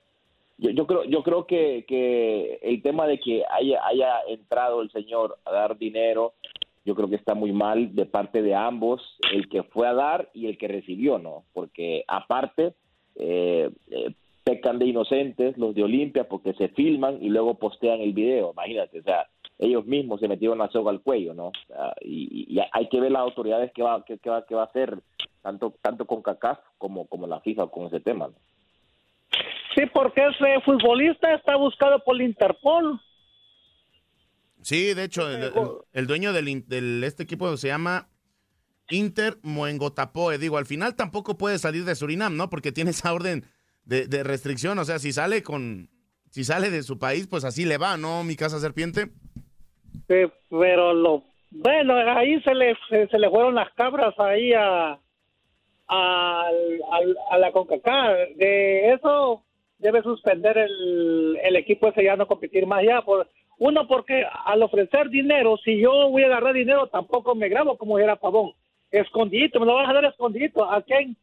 yo, 0.59 0.71
yo 0.71 0.87
creo 0.87 1.05
yo 1.05 1.23
creo 1.23 1.47
que, 1.47 1.85
que 1.87 2.59
el 2.62 2.83
tema 2.83 3.07
de 3.07 3.19
que 3.19 3.45
haya 3.49 3.81
haya 3.87 4.21
entrado 4.29 4.83
el 4.83 4.91
señor 4.91 5.38
a 5.45 5.53
dar 5.53 5.79
dinero 5.79 6.35
yo 6.85 6.95
creo 6.95 7.09
que 7.09 7.17
está 7.17 7.35
muy 7.35 7.53
mal 7.53 7.95
de 7.95 8.07
parte 8.07 8.43
de 8.43 8.55
ambos 8.55 9.00
el 9.33 9.49
que 9.49 9.62
fue 9.62 9.87
a 9.87 9.95
dar 9.95 10.31
y 10.35 10.47
el 10.47 10.59
que 10.59 10.69
recibió 10.69 11.19
no 11.19 11.45
porque 11.53 12.05
aparte 12.09 12.75
eh, 13.15 13.71
eh, 13.91 14.12
pecan 14.43 14.79
de 14.79 14.87
inocentes 14.87 15.57
los 15.57 15.75
de 15.75 15.85
Olimpia 15.85 16.29
porque 16.29 16.53
se 16.55 16.69
filman 16.69 17.23
y 17.23 17.29
luego 17.29 17.55
postean 17.55 18.00
el 18.00 18.12
video 18.12 18.50
imagínate 18.53 19.00
o 19.00 19.03
sea 19.03 19.27
ellos 19.61 19.87
mismos 19.87 20.21
se 20.21 20.29
metieron 20.29 20.59
la 20.59 20.71
soga 20.71 20.91
al 20.91 21.03
cuello 21.03 21.35
no 21.35 21.53
y, 22.00 22.47
y, 22.53 22.61
hay 22.73 22.88
que 22.88 23.00
ver 23.00 23.12
las 23.12 23.23
autoridades 23.23 23.73
que 23.73 23.83
va 23.83 24.05
que, 24.05 24.19
va 24.29 24.45
que 24.45 24.55
va 24.57 24.62
a 24.62 24.67
hacer 24.67 24.99
tanto 25.43 25.75
tanto 25.83 26.05
con 26.05 26.23
CACAF 26.23 26.59
como 26.79 27.07
como 27.07 27.29
la 27.29 27.41
FIFA 27.41 27.69
con 27.69 27.87
ese 27.87 28.00
tema 28.00 28.27
¿no? 28.27 28.35
Sí, 29.78 29.87
porque 29.94 30.20
ese 30.26 30.61
futbolista 30.64 31.32
está 31.35 31.54
buscado 31.54 32.02
por 32.02 32.16
el 32.16 32.23
Interpol. 32.23 33.00
Sí, 34.61 34.92
de 34.92 35.04
hecho, 35.04 35.28
el, 35.92 36.06
dueño 36.08 36.32
del, 36.32 36.66
del, 36.66 37.04
este 37.04 37.23
equipo 37.23 37.56
se 37.56 37.68
llama 37.68 38.08
Inter 38.90 39.38
Moengotapoe. 39.42 40.38
Digo, 40.38 40.58
al 40.58 40.66
final 40.66 40.97
tampoco 40.97 41.38
puede 41.38 41.61
salir 41.61 41.85
de 41.85 41.94
Surinam, 41.94 42.37
¿no? 42.37 42.50
Porque 42.50 42.73
tiene 42.73 42.90
esa 42.90 43.12
orden 43.14 43.44
de, 43.85 44.08
de, 44.08 44.25
restricción. 44.25 44.80
O 44.80 44.85
sea, 44.85 44.99
si 44.99 45.12
sale 45.12 45.44
con, 45.44 45.88
si 46.30 46.42
sale 46.42 46.70
de 46.70 46.82
su 46.82 46.99
país, 46.99 47.28
pues 47.28 47.44
así 47.44 47.64
le 47.64 47.78
va, 47.78 47.97
¿no? 47.97 48.25
Mi 48.25 48.35
casa 48.35 48.58
serpiente. 48.58 49.12
Sí, 50.08 50.25
pero 50.50 50.92
lo, 50.92 51.23
bueno, 51.52 51.94
ahí 52.16 52.40
se 52.42 52.52
le, 52.52 52.76
se 52.90 53.16
le 53.16 53.30
fueron 53.30 53.54
las 53.54 53.73
cabras 53.75 54.18
ahí 54.18 54.52
a, 54.54 54.90
a, 54.90 54.99
a, 55.87 56.50
a 57.30 57.38
la 57.38 57.52
CONCACAF. 57.52 58.37
De 58.38 58.92
eso 58.92 59.44
debe 59.78 60.02
suspender 60.02 60.58
el, 60.58 61.38
el 61.42 61.56
equipo 61.56 61.88
ese 61.88 62.04
ya 62.04 62.16
no 62.16 62.26
competir 62.26 62.66
más 62.66 62.85
ya. 62.85 63.02
Por, 63.02 63.28
uno, 63.58 63.88
porque 63.88 64.25
al 64.44 64.62
ofrecer 64.62 65.08
dinero, 65.11 65.56
si 65.64 65.80
yo 65.80 66.11
voy 66.11 66.23
a 66.23 66.26
agarrar 66.26 66.54
dinero, 66.54 66.87
tampoco 66.88 67.35
me 67.35 67.49
grabo 67.49 67.76
como 67.76 67.99
era 67.99 68.16
Pavón. 68.16 68.52
Escondidito, 68.90 69.61
me 69.61 69.66
lo 69.66 69.75
vas 69.75 69.88
a 69.88 69.92
dar 69.92 70.04
escondidito. 70.04 70.70
¿A 70.70 70.82
quién? 70.82 71.16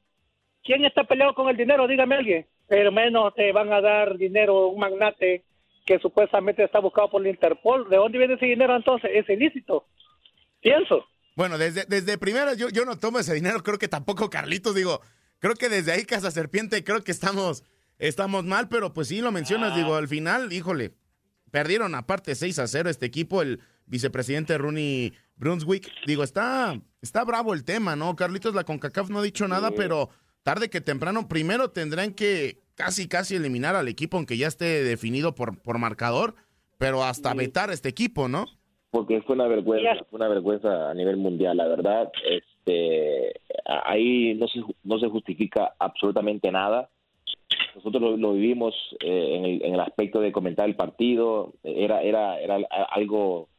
¿Quién 0.64 0.84
está 0.84 1.04
peleado 1.04 1.34
con 1.34 1.48
el 1.50 1.58
dinero? 1.58 1.88
Dígame 1.88 2.16
alguien. 2.16 2.46
Pero 2.68 2.92
menos 2.92 3.34
te 3.36 3.52
van 3.52 3.72
a 3.72 3.82
dar 3.82 4.18
dinero 4.18 4.68
un 4.68 4.80
magnate 4.80 5.44
que 5.86 6.00
supuestamente 6.00 6.64
está 6.64 6.80
buscado 6.80 7.10
por 7.10 7.22
la 7.22 7.30
Interpol. 7.30 7.90
¿De 7.90 7.98
dónde 7.98 8.18
viene 8.18 8.34
ese 8.34 8.48
dinero 8.48 8.76
entonces? 8.76 9.12
Es 9.14 9.30
ilícito. 9.30 9.86
Pienso. 10.62 11.06
Bueno, 11.36 11.58
desde, 11.58 11.86
desde 11.86 12.18
primera 12.18 12.54
yo, 12.56 12.70
yo 12.70 12.86
no 12.86 12.98
tomo 12.98 13.20
ese 13.20 13.34
dinero, 13.34 13.62
creo 13.62 13.78
que 13.78 13.88
tampoco 13.90 14.30
Carlitos, 14.30 14.74
digo, 14.74 15.02
creo 15.40 15.54
que 15.56 15.68
desde 15.68 15.92
ahí 15.92 16.06
Casa 16.06 16.32
Serpiente 16.32 16.84
creo 16.84 17.04
que 17.04 17.12
estamos, 17.12 17.64
estamos 17.98 18.44
mal, 18.46 18.68
pero 18.70 18.94
pues 18.94 19.08
sí 19.08 19.22
lo 19.22 19.32
mencionas, 19.32 19.76
digo, 19.76 19.96
al 19.96 20.08
final, 20.08 20.52
híjole, 20.54 20.94
perdieron 21.52 21.96
aparte 21.96 22.36
6 22.36 22.60
a 22.60 22.68
0 22.68 22.90
este 22.90 23.06
equipo, 23.06 23.42
el 23.42 23.62
vicepresidente 23.86 24.58
Rooney 24.58 25.14
Brunswick, 25.36 25.90
digo, 26.06 26.24
está, 26.24 26.80
está 27.02 27.24
bravo 27.24 27.54
el 27.54 27.64
tema, 27.64 27.96
¿no? 27.96 28.16
Carlitos, 28.16 28.56
la 28.56 28.64
CONCACAF 28.64 29.10
no 29.10 29.20
ha 29.20 29.24
dicho 29.24 29.48
nada, 29.48 29.72
pero 29.72 30.10
tarde 30.44 30.70
que 30.70 30.82
temprano, 30.82 31.28
primero 31.28 31.72
tendrán 31.72 32.14
que 32.14 32.62
casi, 32.76 33.08
casi 33.08 33.36
eliminar 33.36 33.76
al 33.76 33.88
equipo, 33.88 34.18
aunque 34.18 34.38
ya 34.38 34.48
esté 34.48 34.84
definido 34.84 35.36
por, 35.36 35.62
por 35.62 35.78
marcador, 35.78 36.36
pero 36.78 37.04
hasta 37.04 37.34
vetar 37.34 37.70
a 37.70 37.74
este 37.74 37.90
equipo, 37.90 38.28
¿no? 38.28 38.46
porque 38.96 39.22
fue 39.24 39.36
una 39.36 39.48
vergüenza, 39.48 40.06
fue 40.10 40.16
una 40.16 40.30
vergüenza 40.30 40.90
a 40.90 40.94
nivel 40.94 41.18
mundial, 41.18 41.58
la 41.58 41.68
verdad. 41.68 42.10
Este, 42.30 43.42
ahí 43.66 44.34
no 44.36 44.48
se, 44.48 44.62
no 44.86 45.00
se 45.00 45.10
justifica 45.10 45.74
absolutamente 45.78 46.50
nada. 46.50 46.90
Nosotros 47.76 48.02
lo, 48.02 48.18
lo 48.18 48.34
vivimos 48.34 48.74
eh, 49.02 49.36
en, 49.36 49.46
el, 49.46 49.66
en, 49.66 49.74
el, 49.74 49.80
aspecto 49.80 50.22
de 50.22 50.32
comentar 50.32 50.68
el 50.68 50.76
partido, 50.76 51.54
era, 51.64 52.02
era, 52.02 52.40
era 52.40 52.58
algo, 52.90 53.50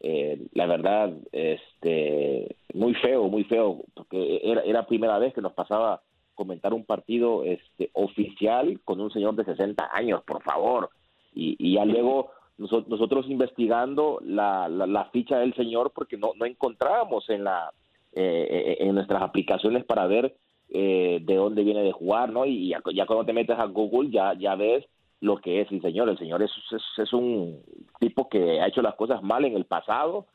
eh, 0.00 0.46
la 0.52 0.66
verdad, 0.66 1.12
este, 1.32 2.56
muy 2.74 2.94
feo, 2.94 3.28
muy 3.28 3.44
feo, 3.44 3.82
porque 3.94 4.40
era, 4.42 4.62
era 4.62 4.86
primera 4.86 5.18
vez 5.18 5.34
que 5.34 5.42
nos 5.42 5.52
pasaba 5.52 6.02
comentar 6.34 6.74
un 6.74 6.84
partido 6.84 7.42
este, 7.44 7.90
oficial 7.94 8.80
con 8.84 9.00
un 9.00 9.10
señor 9.10 9.34
de 9.34 9.44
60 9.44 9.88
años, 9.92 10.22
por 10.24 10.42
favor. 10.42 10.90
Y, 11.34 11.56
y 11.58 11.74
ya 11.74 11.84
luego 11.84 12.30
nosotros 12.58 13.26
investigando 13.28 14.18
la, 14.24 14.68
la, 14.68 15.04
ficha 15.06 15.38
del 15.38 15.54
señor 15.54 15.92
porque 15.94 16.16
no, 16.16 16.32
no 16.36 16.46
encontrábamos 16.46 17.28
en 17.28 17.44
la 17.44 17.70
eh, 18.18 18.46
eh, 18.48 18.76
en 18.80 18.94
nuestras 18.94 19.22
aplicaciones 19.22 19.84
para 19.84 20.06
ver 20.06 20.34
eh, 20.70 21.20
de 21.22 21.34
dónde 21.34 21.62
viene 21.62 21.82
de 21.82 21.92
jugar, 21.92 22.30
¿no? 22.30 22.44
Y 22.44 22.68
ya, 22.68 22.80
ya, 22.94 23.06
cuando 23.06 23.24
te 23.24 23.32
metes 23.32 23.58
a 23.58 23.66
Google 23.66 24.10
ya, 24.10 24.34
ya 24.34 24.54
ves 24.54 24.84
lo 25.20 25.38
que 25.38 25.60
es 25.60 25.70
el 25.70 25.80
señor. 25.82 26.08
El 26.08 26.18
señor 26.18 26.42
es, 26.42 26.50
es, 26.72 26.82
es 26.98 27.12
un 27.12 27.62
tipo 28.00 28.28
que 28.28 28.60
ha 28.60 28.68
hecho 28.68 28.82
las 28.82 28.94
cosas 28.94 29.22
mal 29.22 29.44
en 29.44 29.56
el 29.56 29.64
pasado, 29.64 30.26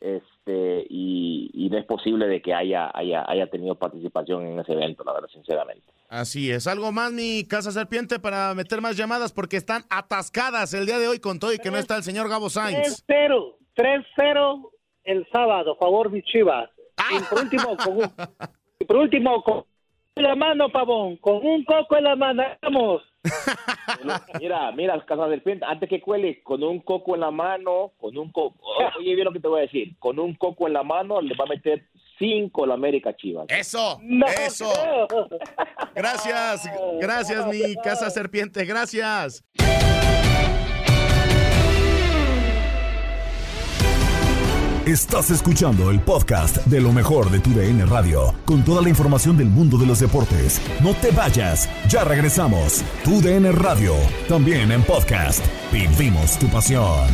este 0.00 0.86
y, 0.88 1.50
y, 1.52 1.68
no 1.68 1.76
es 1.76 1.84
posible 1.84 2.26
de 2.26 2.40
que 2.40 2.54
haya, 2.54 2.90
haya, 2.94 3.22
haya 3.28 3.48
tenido 3.48 3.74
participación 3.74 4.46
en 4.46 4.58
ese 4.58 4.72
evento, 4.72 5.04
la 5.04 5.12
verdad, 5.12 5.28
sinceramente. 5.28 5.86
Así 6.08 6.50
es. 6.50 6.66
¿Algo 6.66 6.90
más, 6.90 7.12
mi 7.12 7.46
Casa 7.46 7.70
Serpiente, 7.70 8.18
para 8.18 8.54
meter 8.54 8.80
más 8.80 8.96
llamadas? 8.96 9.32
Porque 9.32 9.58
están 9.58 9.82
atascadas 9.90 10.72
el 10.72 10.86
día 10.86 10.98
de 10.98 11.08
hoy 11.08 11.20
con 11.20 11.38
todo 11.38 11.52
y 11.52 11.58
que 11.58 11.70
no 11.70 11.76
está 11.76 11.96
el 11.96 12.02
señor 12.02 12.28
Gabo 12.30 12.48
Sainz. 12.48 13.06
3-0, 13.06 13.56
3-0 13.76 14.70
el 15.04 15.26
sábado, 15.32 15.76
favor, 15.76 16.10
mi 16.10 16.22
chivas. 16.22 16.70
Y 17.10 17.22
por 17.24 17.42
último, 17.42 17.76
con 17.76 17.96
un, 17.96 18.86
por 18.86 18.96
último, 18.96 19.42
con 19.42 19.64
la 20.22 20.36
mano, 20.36 20.68
pavón, 20.70 21.16
con 21.16 21.44
un 21.44 21.64
coco 21.64 21.96
en 21.96 22.04
la 22.04 22.16
mano, 22.16 22.42
vamos. 22.62 23.02
Mira, 24.40 24.72
mira, 24.72 25.04
Casa 25.04 25.28
Serpiente, 25.28 25.66
antes 25.68 25.88
que 25.88 26.00
cuele, 26.00 26.42
con 26.42 26.62
un 26.62 26.80
coco 26.80 27.14
en 27.14 27.20
la 27.20 27.30
mano, 27.30 27.92
con 27.98 28.16
un 28.16 28.32
coco, 28.32 28.56
oye 28.98 29.14
bien 29.14 29.24
lo 29.26 29.32
que 29.32 29.40
te 29.40 29.48
voy 29.48 29.60
a 29.60 29.62
decir, 29.62 29.96
con 29.98 30.18
un 30.18 30.34
coco 30.34 30.66
en 30.66 30.72
la 30.72 30.82
mano 30.82 31.20
le 31.20 31.34
va 31.34 31.44
a 31.44 31.48
meter 31.48 31.84
cinco 32.18 32.66
la 32.66 32.74
América 32.74 33.14
Chivas. 33.16 33.46
Eso, 33.48 34.00
eso. 34.38 34.72
Gracias, 35.94 36.70
gracias 37.00 37.46
mi 37.46 37.74
Casa 37.82 38.08
Serpiente, 38.10 38.64
gracias. 38.64 39.44
Estás 44.90 45.30
escuchando 45.30 45.88
el 45.92 46.00
podcast 46.00 46.56
de 46.66 46.80
lo 46.80 46.92
mejor 46.92 47.30
de 47.30 47.38
tu 47.38 47.50
DN 47.50 47.86
Radio, 47.86 48.34
con 48.44 48.64
toda 48.64 48.82
la 48.82 48.88
información 48.88 49.36
del 49.36 49.46
mundo 49.46 49.78
de 49.78 49.86
los 49.86 50.00
deportes. 50.00 50.60
No 50.82 50.94
te 50.94 51.12
vayas, 51.12 51.68
ya 51.88 52.02
regresamos. 52.02 52.82
Tu 53.04 53.20
DN 53.20 53.52
Radio, 53.52 53.94
también 54.28 54.72
en 54.72 54.82
podcast. 54.82 55.46
Vivimos 55.70 56.36
tu 56.40 56.48
pasión. 56.48 57.06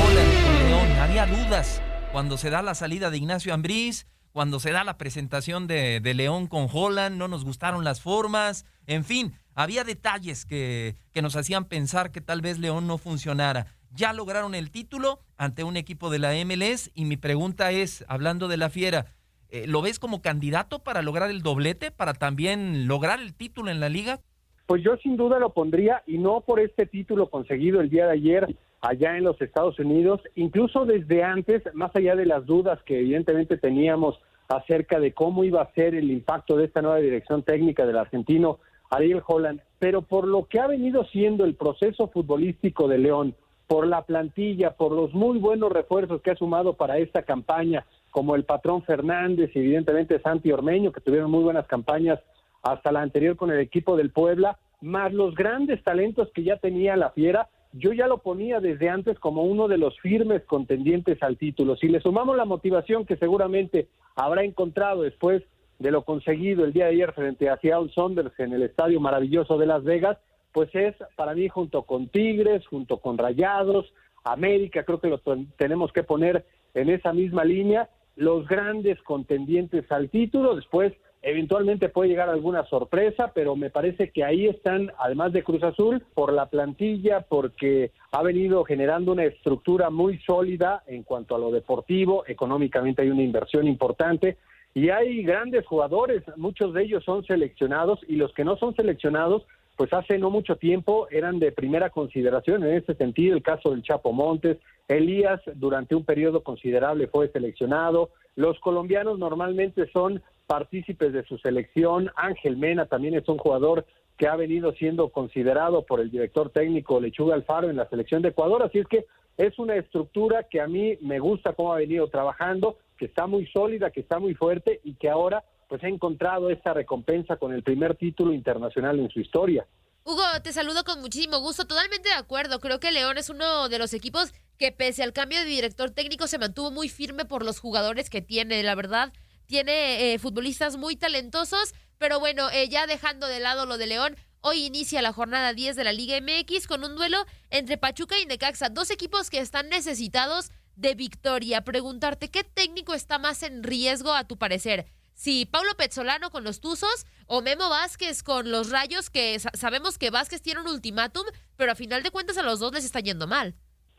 con 0.00 0.14
León. 0.14 0.92
Había 1.00 1.26
dudas 1.26 1.82
cuando 2.12 2.38
se 2.38 2.50
da 2.50 2.62
la 2.62 2.76
salida 2.76 3.10
de 3.10 3.16
Ignacio 3.16 3.52
Ambriz 3.52 4.06
cuando 4.36 4.60
se 4.60 4.70
da 4.70 4.84
la 4.84 4.98
presentación 4.98 5.66
de, 5.66 5.98
de, 6.00 6.12
León 6.12 6.46
con 6.46 6.66
Holland, 6.70 7.16
no 7.16 7.26
nos 7.26 7.42
gustaron 7.42 7.84
las 7.84 8.02
formas, 8.02 8.66
en 8.86 9.02
fin, 9.02 9.32
había 9.54 9.82
detalles 9.82 10.44
que, 10.44 10.94
que, 11.12 11.22
nos 11.22 11.36
hacían 11.36 11.64
pensar 11.64 12.10
que 12.10 12.20
tal 12.20 12.42
vez 12.42 12.58
León 12.58 12.86
no 12.86 12.98
funcionara. 12.98 13.68
Ya 13.92 14.12
lograron 14.12 14.54
el 14.54 14.70
título 14.70 15.20
ante 15.38 15.64
un 15.64 15.78
equipo 15.78 16.10
de 16.10 16.18
la 16.18 16.32
MLS 16.44 16.90
y 16.94 17.06
mi 17.06 17.16
pregunta 17.16 17.70
es, 17.72 18.04
hablando 18.08 18.46
de 18.46 18.58
la 18.58 18.68
fiera, 18.68 19.06
eh, 19.48 19.66
¿lo 19.66 19.80
ves 19.80 19.98
como 19.98 20.20
candidato 20.20 20.80
para 20.80 21.00
lograr 21.00 21.30
el 21.30 21.40
doblete, 21.40 21.90
para 21.90 22.12
también 22.12 22.86
lograr 22.86 23.20
el 23.20 23.32
título 23.32 23.70
en 23.70 23.80
la 23.80 23.88
liga? 23.88 24.20
Pues 24.66 24.82
yo 24.82 24.98
sin 24.98 25.16
duda 25.16 25.38
lo 25.38 25.54
pondría 25.54 26.02
y 26.06 26.18
no 26.18 26.42
por 26.42 26.60
este 26.60 26.84
título 26.84 27.30
conseguido 27.30 27.80
el 27.80 27.88
día 27.88 28.04
de 28.04 28.12
ayer 28.12 28.54
allá 28.80 29.16
en 29.16 29.24
los 29.24 29.40
Estados 29.40 29.78
Unidos, 29.78 30.20
incluso 30.34 30.84
desde 30.84 31.22
antes, 31.22 31.62
más 31.74 31.94
allá 31.96 32.14
de 32.14 32.26
las 32.26 32.46
dudas 32.46 32.80
que 32.84 33.00
evidentemente 33.00 33.56
teníamos 33.56 34.18
acerca 34.48 35.00
de 35.00 35.12
cómo 35.12 35.44
iba 35.44 35.62
a 35.62 35.72
ser 35.72 35.94
el 35.94 36.10
impacto 36.10 36.56
de 36.56 36.66
esta 36.66 36.82
nueva 36.82 36.98
dirección 36.98 37.42
técnica 37.42 37.84
del 37.86 37.98
argentino 37.98 38.58
Ariel 38.90 39.22
Holland, 39.26 39.60
pero 39.78 40.02
por 40.02 40.26
lo 40.26 40.44
que 40.44 40.60
ha 40.60 40.66
venido 40.66 41.04
siendo 41.06 41.44
el 41.44 41.54
proceso 41.54 42.08
futbolístico 42.08 42.86
de 42.86 42.98
León, 42.98 43.34
por 43.66 43.86
la 43.86 44.02
plantilla, 44.02 44.72
por 44.72 44.92
los 44.92 45.12
muy 45.12 45.38
buenos 45.38 45.72
refuerzos 45.72 46.22
que 46.22 46.30
ha 46.30 46.36
sumado 46.36 46.74
para 46.74 46.98
esta 46.98 47.22
campaña, 47.22 47.84
como 48.10 48.36
el 48.36 48.44
patrón 48.44 48.82
Fernández 48.82 49.50
y 49.54 49.58
evidentemente 49.58 50.20
Santi 50.20 50.52
Ormeño, 50.52 50.92
que 50.92 51.00
tuvieron 51.00 51.30
muy 51.30 51.42
buenas 51.42 51.66
campañas 51.66 52.20
hasta 52.62 52.92
la 52.92 53.02
anterior 53.02 53.36
con 53.36 53.50
el 53.50 53.60
equipo 53.60 53.96
del 53.96 54.10
Puebla, 54.10 54.58
más 54.80 55.12
los 55.12 55.34
grandes 55.34 55.82
talentos 55.82 56.30
que 56.32 56.44
ya 56.44 56.56
tenía 56.56 56.96
la 56.96 57.10
Fiera, 57.10 57.48
yo 57.78 57.92
ya 57.92 58.06
lo 58.06 58.18
ponía 58.18 58.60
desde 58.60 58.88
antes 58.88 59.18
como 59.18 59.42
uno 59.42 59.68
de 59.68 59.78
los 59.78 59.98
firmes 60.00 60.42
contendientes 60.44 61.22
al 61.22 61.36
título. 61.36 61.76
Si 61.76 61.88
le 61.88 62.00
sumamos 62.00 62.36
la 62.36 62.44
motivación 62.44 63.04
que 63.04 63.16
seguramente 63.16 63.88
habrá 64.14 64.44
encontrado 64.44 65.02
después 65.02 65.42
de 65.78 65.90
lo 65.90 66.04
conseguido 66.04 66.64
el 66.64 66.72
día 66.72 66.86
de 66.86 66.92
ayer 66.92 67.12
frente 67.12 67.50
a 67.50 67.58
Seattle 67.58 67.92
Saunders 67.94 68.38
en 68.40 68.52
el 68.52 68.62
estadio 68.62 68.98
maravilloso 69.00 69.58
de 69.58 69.66
Las 69.66 69.84
Vegas, 69.84 70.18
pues 70.52 70.74
es 70.74 70.94
para 71.16 71.34
mí 71.34 71.48
junto 71.48 71.82
con 71.82 72.08
Tigres, 72.08 72.66
junto 72.66 72.98
con 72.98 73.18
Rayados, 73.18 73.92
América, 74.24 74.84
creo 74.84 75.00
que 75.00 75.08
lo 75.08 75.20
tenemos 75.56 75.92
que 75.92 76.02
poner 76.02 76.46
en 76.74 76.88
esa 76.88 77.12
misma 77.12 77.44
línea, 77.44 77.90
los 78.16 78.48
grandes 78.48 79.00
contendientes 79.02 79.90
al 79.92 80.08
título. 80.08 80.56
Después 80.56 80.94
Eventualmente 81.28 81.88
puede 81.88 82.10
llegar 82.10 82.28
alguna 82.28 82.64
sorpresa, 82.66 83.32
pero 83.34 83.56
me 83.56 83.68
parece 83.68 84.10
que 84.10 84.22
ahí 84.22 84.46
están, 84.46 84.92
además 84.96 85.32
de 85.32 85.42
Cruz 85.42 85.60
Azul, 85.64 86.00
por 86.14 86.32
la 86.32 86.46
plantilla, 86.46 87.22
porque 87.22 87.90
ha 88.12 88.22
venido 88.22 88.62
generando 88.62 89.10
una 89.10 89.24
estructura 89.24 89.90
muy 89.90 90.20
sólida 90.20 90.84
en 90.86 91.02
cuanto 91.02 91.34
a 91.34 91.40
lo 91.40 91.50
deportivo, 91.50 92.22
económicamente 92.28 93.02
hay 93.02 93.10
una 93.10 93.24
inversión 93.24 93.66
importante 93.66 94.36
y 94.72 94.90
hay 94.90 95.24
grandes 95.24 95.66
jugadores, 95.66 96.22
muchos 96.36 96.72
de 96.72 96.84
ellos 96.84 97.02
son 97.02 97.24
seleccionados 97.24 97.98
y 98.06 98.14
los 98.14 98.32
que 98.32 98.44
no 98.44 98.56
son 98.56 98.76
seleccionados, 98.76 99.44
pues 99.74 99.92
hace 99.92 100.18
no 100.18 100.30
mucho 100.30 100.54
tiempo 100.54 101.08
eran 101.10 101.40
de 101.40 101.50
primera 101.50 101.90
consideración 101.90 102.62
en 102.62 102.74
ese 102.76 102.94
sentido, 102.94 103.34
el 103.34 103.42
caso 103.42 103.72
del 103.72 103.82
Chapo 103.82 104.12
Montes, 104.12 104.58
Elías 104.86 105.40
durante 105.56 105.96
un 105.96 106.04
periodo 106.04 106.44
considerable 106.44 107.08
fue 107.08 107.32
seleccionado, 107.32 108.10
los 108.36 108.60
colombianos 108.60 109.18
normalmente 109.18 109.90
son 109.90 110.22
partícipes 110.46 111.12
de 111.12 111.24
su 111.24 111.38
selección. 111.38 112.10
Ángel 112.16 112.56
Mena 112.56 112.86
también 112.86 113.14
es 113.14 113.28
un 113.28 113.38
jugador 113.38 113.86
que 114.16 114.28
ha 114.28 114.36
venido 114.36 114.72
siendo 114.72 115.10
considerado 115.10 115.84
por 115.84 116.00
el 116.00 116.10
director 116.10 116.50
técnico 116.50 117.00
Lechuga 117.00 117.34
Alfaro 117.34 117.68
en 117.68 117.76
la 117.76 117.88
selección 117.88 118.22
de 118.22 118.28
Ecuador. 118.28 118.62
Así 118.62 118.78
es 118.78 118.86
que 118.86 119.06
es 119.36 119.58
una 119.58 119.76
estructura 119.76 120.44
que 120.44 120.60
a 120.60 120.66
mí 120.66 120.96
me 121.02 121.18
gusta 121.18 121.52
cómo 121.52 121.72
ha 121.72 121.78
venido 121.78 122.08
trabajando, 122.08 122.78
que 122.96 123.06
está 123.06 123.26
muy 123.26 123.46
sólida, 123.48 123.90
que 123.90 124.00
está 124.00 124.18
muy 124.18 124.34
fuerte 124.34 124.80
y 124.84 124.94
que 124.94 125.10
ahora 125.10 125.44
pues 125.68 125.82
ha 125.84 125.88
encontrado 125.88 126.48
esta 126.48 126.72
recompensa 126.72 127.36
con 127.36 127.52
el 127.52 127.62
primer 127.62 127.96
título 127.96 128.32
internacional 128.32 128.98
en 128.98 129.10
su 129.10 129.20
historia. 129.20 129.66
Hugo, 130.04 130.22
te 130.42 130.52
saludo 130.52 130.84
con 130.84 131.00
muchísimo 131.00 131.40
gusto. 131.40 131.66
Totalmente 131.66 132.08
de 132.08 132.14
acuerdo. 132.14 132.60
Creo 132.60 132.78
que 132.78 132.92
León 132.92 133.18
es 133.18 133.28
uno 133.28 133.68
de 133.68 133.78
los 133.78 133.92
equipos 133.92 134.32
que 134.56 134.70
pese 134.70 135.02
al 135.02 135.12
cambio 135.12 135.40
de 135.40 135.44
director 135.44 135.90
técnico 135.90 136.28
se 136.28 136.38
mantuvo 136.38 136.70
muy 136.70 136.88
firme 136.88 137.24
por 137.24 137.44
los 137.44 137.58
jugadores 137.58 138.08
que 138.08 138.22
tiene. 138.22 138.62
La 138.62 138.76
verdad, 138.76 139.12
tiene 139.46 140.12
eh, 140.12 140.18
futbolistas 140.18 140.76
muy 140.76 140.96
talentosos. 140.96 141.74
Pero 141.98 142.20
bueno, 142.20 142.50
eh, 142.50 142.68
ya 142.68 142.86
dejando 142.86 143.26
de 143.26 143.40
lado 143.40 143.64
lo 143.64 143.78
de 143.78 143.86
León, 143.86 144.16
hoy 144.40 144.64
inicia 144.64 145.00
la 145.02 145.12
jornada 145.12 145.54
10 145.54 145.76
de 145.76 145.84
la 145.84 145.92
Liga 145.92 146.18
MX 146.20 146.66
con 146.66 146.84
un 146.84 146.94
duelo 146.94 147.18
entre 147.50 147.78
Pachuca 147.78 148.18
y 148.18 148.26
Necaxa. 148.26 148.68
Dos 148.68 148.90
equipos 148.90 149.30
que 149.30 149.38
están 149.38 149.68
necesitados 149.68 150.50
de 150.76 150.94
victoria. 150.94 151.62
Preguntarte, 151.62 152.28
¿qué 152.28 152.44
técnico 152.44 152.94
está 152.94 153.18
más 153.18 153.42
en 153.42 153.62
riesgo 153.62 154.12
a 154.12 154.24
tu 154.24 154.36
parecer? 154.36 154.86
Si 155.14 155.46
Paulo 155.46 155.70
Pezzolano 155.78 156.30
con 156.30 156.44
los 156.44 156.60
Tuzos 156.60 157.06
o 157.26 157.40
Memo 157.40 157.70
Vázquez 157.70 158.22
con 158.22 158.50
los 158.50 158.70
Rayos, 158.70 159.08
que 159.08 159.38
sabemos 159.38 159.96
que 159.96 160.10
Vázquez 160.10 160.42
tiene 160.42 160.60
un 160.60 160.68
ultimátum, 160.68 161.24
pero 161.56 161.72
a 161.72 161.74
final 161.74 162.02
de 162.02 162.10
cuentas 162.10 162.36
a 162.36 162.42
los 162.42 162.60
dos 162.60 162.74
les 162.74 162.84
está 162.84 163.00
yendo 163.00 163.26
mal. 163.26 163.54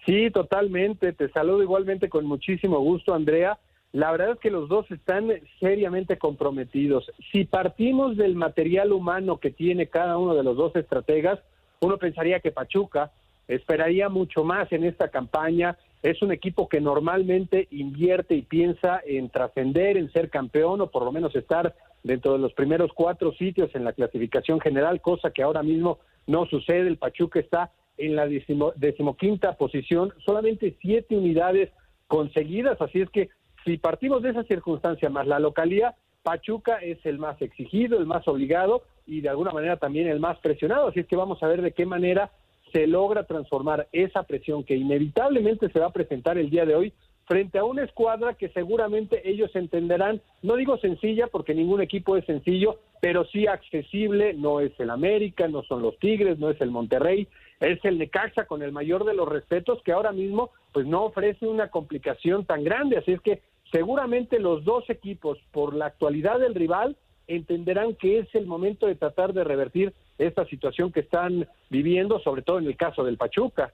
Sí, 0.05 0.29
totalmente. 0.31 1.13
Te 1.13 1.29
saludo 1.31 1.63
igualmente 1.63 2.07
con 2.07 2.25
muchísimo 2.25 2.79
gusto, 2.79 3.15
Andrea. 3.15 3.57
La 3.93 4.11
verdad 4.11 4.31
es 4.31 4.39
que 4.39 4.51
los 4.51 4.67
dos 4.69 4.89
están 4.91 5.31
seriamente 5.59 6.17
comprometidos. 6.17 7.11
Si 7.31 7.45
partimos 7.45 8.17
del 8.17 8.35
material 8.35 8.91
humano 8.91 9.39
que 9.39 9.51
tiene 9.51 9.87
cada 9.87 10.17
uno 10.17 10.35
de 10.35 10.43
los 10.43 10.57
dos 10.57 10.75
estrategas, 10.75 11.39
uno 11.79 11.97
pensaría 11.97 12.39
que 12.39 12.51
Pachuca 12.51 13.11
esperaría 13.47 14.09
mucho 14.09 14.43
más 14.43 14.71
en 14.71 14.83
esta 14.83 15.09
campaña. 15.09 15.77
Es 16.03 16.21
un 16.21 16.31
equipo 16.31 16.67
que 16.67 16.81
normalmente 16.81 17.67
invierte 17.71 18.35
y 18.35 18.41
piensa 18.41 19.01
en 19.05 19.29
trascender, 19.29 19.97
en 19.97 20.11
ser 20.11 20.29
campeón 20.29 20.81
o 20.81 20.87
por 20.87 21.03
lo 21.03 21.11
menos 21.11 21.35
estar 21.35 21.73
dentro 22.03 22.33
de 22.33 22.39
los 22.39 22.53
primeros 22.53 22.91
cuatro 22.93 23.31
sitios 23.33 23.73
en 23.73 23.83
la 23.83 23.93
clasificación 23.93 24.59
general, 24.59 25.01
cosa 25.01 25.31
que 25.31 25.43
ahora 25.43 25.63
mismo 25.63 25.99
no 26.25 26.45
sucede. 26.45 26.87
El 26.87 26.97
Pachuca 26.97 27.39
está 27.39 27.71
en 27.97 28.15
la 28.15 28.27
decimoquinta 28.27 29.53
posición, 29.57 30.13
solamente 30.25 30.75
siete 30.81 31.17
unidades 31.17 31.71
conseguidas, 32.07 32.79
así 32.81 33.01
es 33.01 33.09
que 33.09 33.29
si 33.67 33.77
partimos 33.77 34.23
de 34.23 34.29
esa 34.29 34.43
circunstancia 34.45 35.09
más 35.09 35.27
la 35.27 35.39
localidad, 35.39 35.93
Pachuca 36.23 36.77
es 36.77 37.05
el 37.05 37.19
más 37.19 37.41
exigido, 37.41 37.99
el 37.99 38.05
más 38.05 38.25
obligado 38.29 38.83
y 39.05 39.19
de 39.19 39.27
alguna 39.27 39.51
manera 39.51 39.75
también 39.75 40.07
el 40.07 40.21
más 40.21 40.39
presionado, 40.39 40.87
así 40.87 41.01
es 41.01 41.07
que 41.07 41.17
vamos 41.17 41.43
a 41.43 41.47
ver 41.47 41.61
de 41.61 41.73
qué 41.73 41.85
manera 41.85 42.31
se 42.71 42.87
logra 42.87 43.25
transformar 43.25 43.89
esa 43.91 44.23
presión 44.23 44.63
que 44.63 44.75
inevitablemente 44.75 45.69
se 45.69 45.79
va 45.79 45.87
a 45.87 45.93
presentar 45.93 46.37
el 46.37 46.49
día 46.49 46.65
de 46.65 46.75
hoy 46.75 46.93
frente 47.25 47.59
a 47.59 47.65
una 47.65 47.83
escuadra 47.83 48.35
que 48.35 48.47
seguramente 48.49 49.29
ellos 49.29 49.53
entenderán, 49.53 50.21
no 50.43 50.55
digo 50.55 50.77
sencilla 50.77 51.27
porque 51.27 51.53
ningún 51.53 51.81
equipo 51.81 52.15
es 52.15 52.25
sencillo, 52.25 52.79
pero 53.01 53.25
sí 53.25 53.47
accesible, 53.47 54.33
no 54.33 54.61
es 54.61 54.71
el 54.79 54.89
América, 54.89 55.49
no 55.49 55.61
son 55.63 55.81
los 55.81 55.99
Tigres, 55.99 56.39
no 56.39 56.49
es 56.49 56.61
el 56.61 56.71
Monterrey, 56.71 57.27
es 57.59 57.83
el 57.83 57.97
Necaxa 57.97 58.45
con 58.45 58.63
el 58.63 58.71
mayor 58.71 59.03
de 59.03 59.13
los 59.13 59.27
respetos 59.27 59.83
que 59.83 59.91
ahora 59.91 60.13
mismo 60.13 60.51
pues 60.71 60.85
no 60.85 61.03
ofrece 61.03 61.47
una 61.47 61.69
complicación 61.69 62.45
tan 62.45 62.63
grande, 62.63 62.97
así 62.97 63.11
es 63.11 63.21
que 63.21 63.41
seguramente 63.71 64.39
los 64.39 64.63
dos 64.63 64.89
equipos 64.89 65.37
por 65.51 65.75
la 65.75 65.87
actualidad 65.87 66.39
del 66.39 66.55
rival 66.55 66.97
entenderán 67.27 67.95
que 67.95 68.19
es 68.19 68.33
el 68.33 68.45
momento 68.45 68.87
de 68.87 68.95
tratar 68.95 69.33
de 69.33 69.43
revertir 69.43 69.93
esta 70.17 70.45
situación 70.45 70.91
que 70.91 71.01
están 71.01 71.47
viviendo, 71.69 72.19
sobre 72.19 72.41
todo 72.41 72.59
en 72.59 72.65
el 72.65 72.77
caso 72.77 73.03
del 73.03 73.17
Pachuca. 73.17 73.73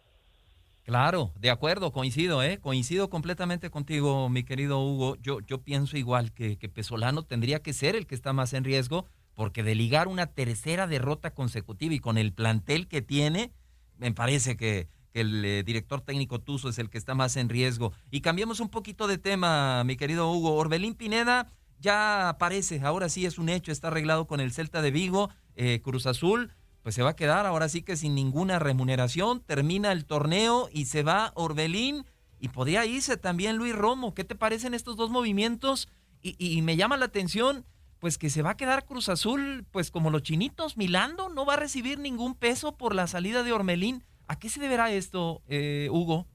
Claro, 0.86 1.32
de 1.40 1.50
acuerdo, 1.50 1.94
coincido, 1.94 2.44
¿eh? 2.44 2.58
Coincido 2.60 3.10
completamente 3.10 3.70
contigo, 3.70 4.28
mi 4.28 4.44
querido 4.44 4.82
Hugo. 4.82 5.16
Yo, 5.22 5.40
yo 5.40 5.60
pienso 5.60 5.98
igual 5.98 6.34
que, 6.34 6.58
que 6.58 6.68
Pesolano 6.68 7.24
tendría 7.24 7.62
que 7.62 7.72
ser 7.72 7.96
el 7.96 8.06
que 8.06 8.16
está 8.16 8.34
más 8.34 8.54
en 8.54 8.66
riesgo, 8.66 9.06
porque 9.34 9.64
de 9.64 9.76
ligar 9.76 10.10
una 10.10 10.28
tercera 10.28 10.86
derrota 10.86 11.34
consecutiva 11.34 11.94
y 11.94 12.00
con 12.00 12.18
el 12.18 12.34
plantel 12.34 12.88
que 12.88 13.02
tiene, 13.02 13.52
me 13.98 14.12
parece 14.12 14.58
que, 14.58 14.90
el 15.14 15.44
eh, 15.46 15.64
director 15.64 16.02
técnico 16.02 16.40
Tuzo 16.40 16.70
es 16.70 16.80
el 16.80 16.90
que 16.90 16.98
está 16.98 17.16
más 17.16 17.38
en 17.38 17.50
riesgo. 17.50 17.94
Y 18.12 18.22
cambiemos 18.22 18.60
un 18.60 18.70
poquito 18.70 19.08
de 19.08 19.18
tema, 19.18 19.84
mi 19.84 19.96
querido 19.96 20.32
Hugo. 20.32 20.56
Orbelín 20.56 20.96
Pineda 20.96 21.48
ya 21.80 22.30
aparece, 22.30 22.82
ahora 22.82 23.10
sí 23.10 23.26
es 23.26 23.38
un 23.38 23.50
hecho, 23.50 23.72
está 23.72 23.90
arreglado 23.90 24.26
con 24.26 24.40
el 24.40 24.54
Celta 24.54 24.82
de 24.82 24.92
Vigo, 24.92 25.30
eh, 25.56 25.82
Cruz 25.84 26.06
Azul, 26.06 26.52
pues 26.82 26.96
se 26.96 27.04
va 27.04 27.12
a 27.12 27.16
quedar 27.16 27.46
ahora 27.46 27.70
sí 27.70 27.82
que 27.82 27.98
sin 27.98 28.16
ninguna 28.16 28.58
remuneración, 28.58 29.42
termina 29.42 29.92
el 29.92 30.06
torneo 30.06 30.70
y 30.72 30.86
se 30.86 31.04
va 31.04 31.32
Orbelín 31.36 32.06
y 32.40 32.50
podría 32.50 32.86
irse 32.86 33.18
también 33.18 33.58
Luis 33.58 33.76
Romo. 33.76 34.14
¿Qué 34.14 34.24
te 34.24 34.36
parecen 34.36 34.74
estos 34.74 34.98
dos 34.98 35.10
movimientos? 35.10 35.90
Y, 36.22 36.36
y, 36.40 36.62
me 36.62 36.78
llama 36.78 36.98
la 36.98 37.06
atención, 37.06 37.66
pues 38.00 38.18
que 38.18 38.30
se 38.30 38.42
va 38.42 38.52
a 38.52 38.58
quedar 38.58 38.86
Cruz 38.86 39.10
Azul, 39.10 39.66
pues 39.72 39.92
como 39.92 40.10
los 40.10 40.24
chinitos, 40.24 40.78
milando, 40.78 41.30
no 41.30 41.46
va 41.46 41.54
a 41.54 41.58
recibir 41.58 42.00
ningún 42.00 42.34
peso 42.34 42.78
por 42.78 42.96
la 42.96 43.08
salida 43.08 43.44
de 43.44 43.52
Orbelín. 43.52 44.04
¿A 44.34 44.40
qué 44.40 44.50
se 44.50 44.60
deberá 44.60 44.92
esto, 44.92 45.44
eh, 45.48 45.90
Hugo? 45.92 46.26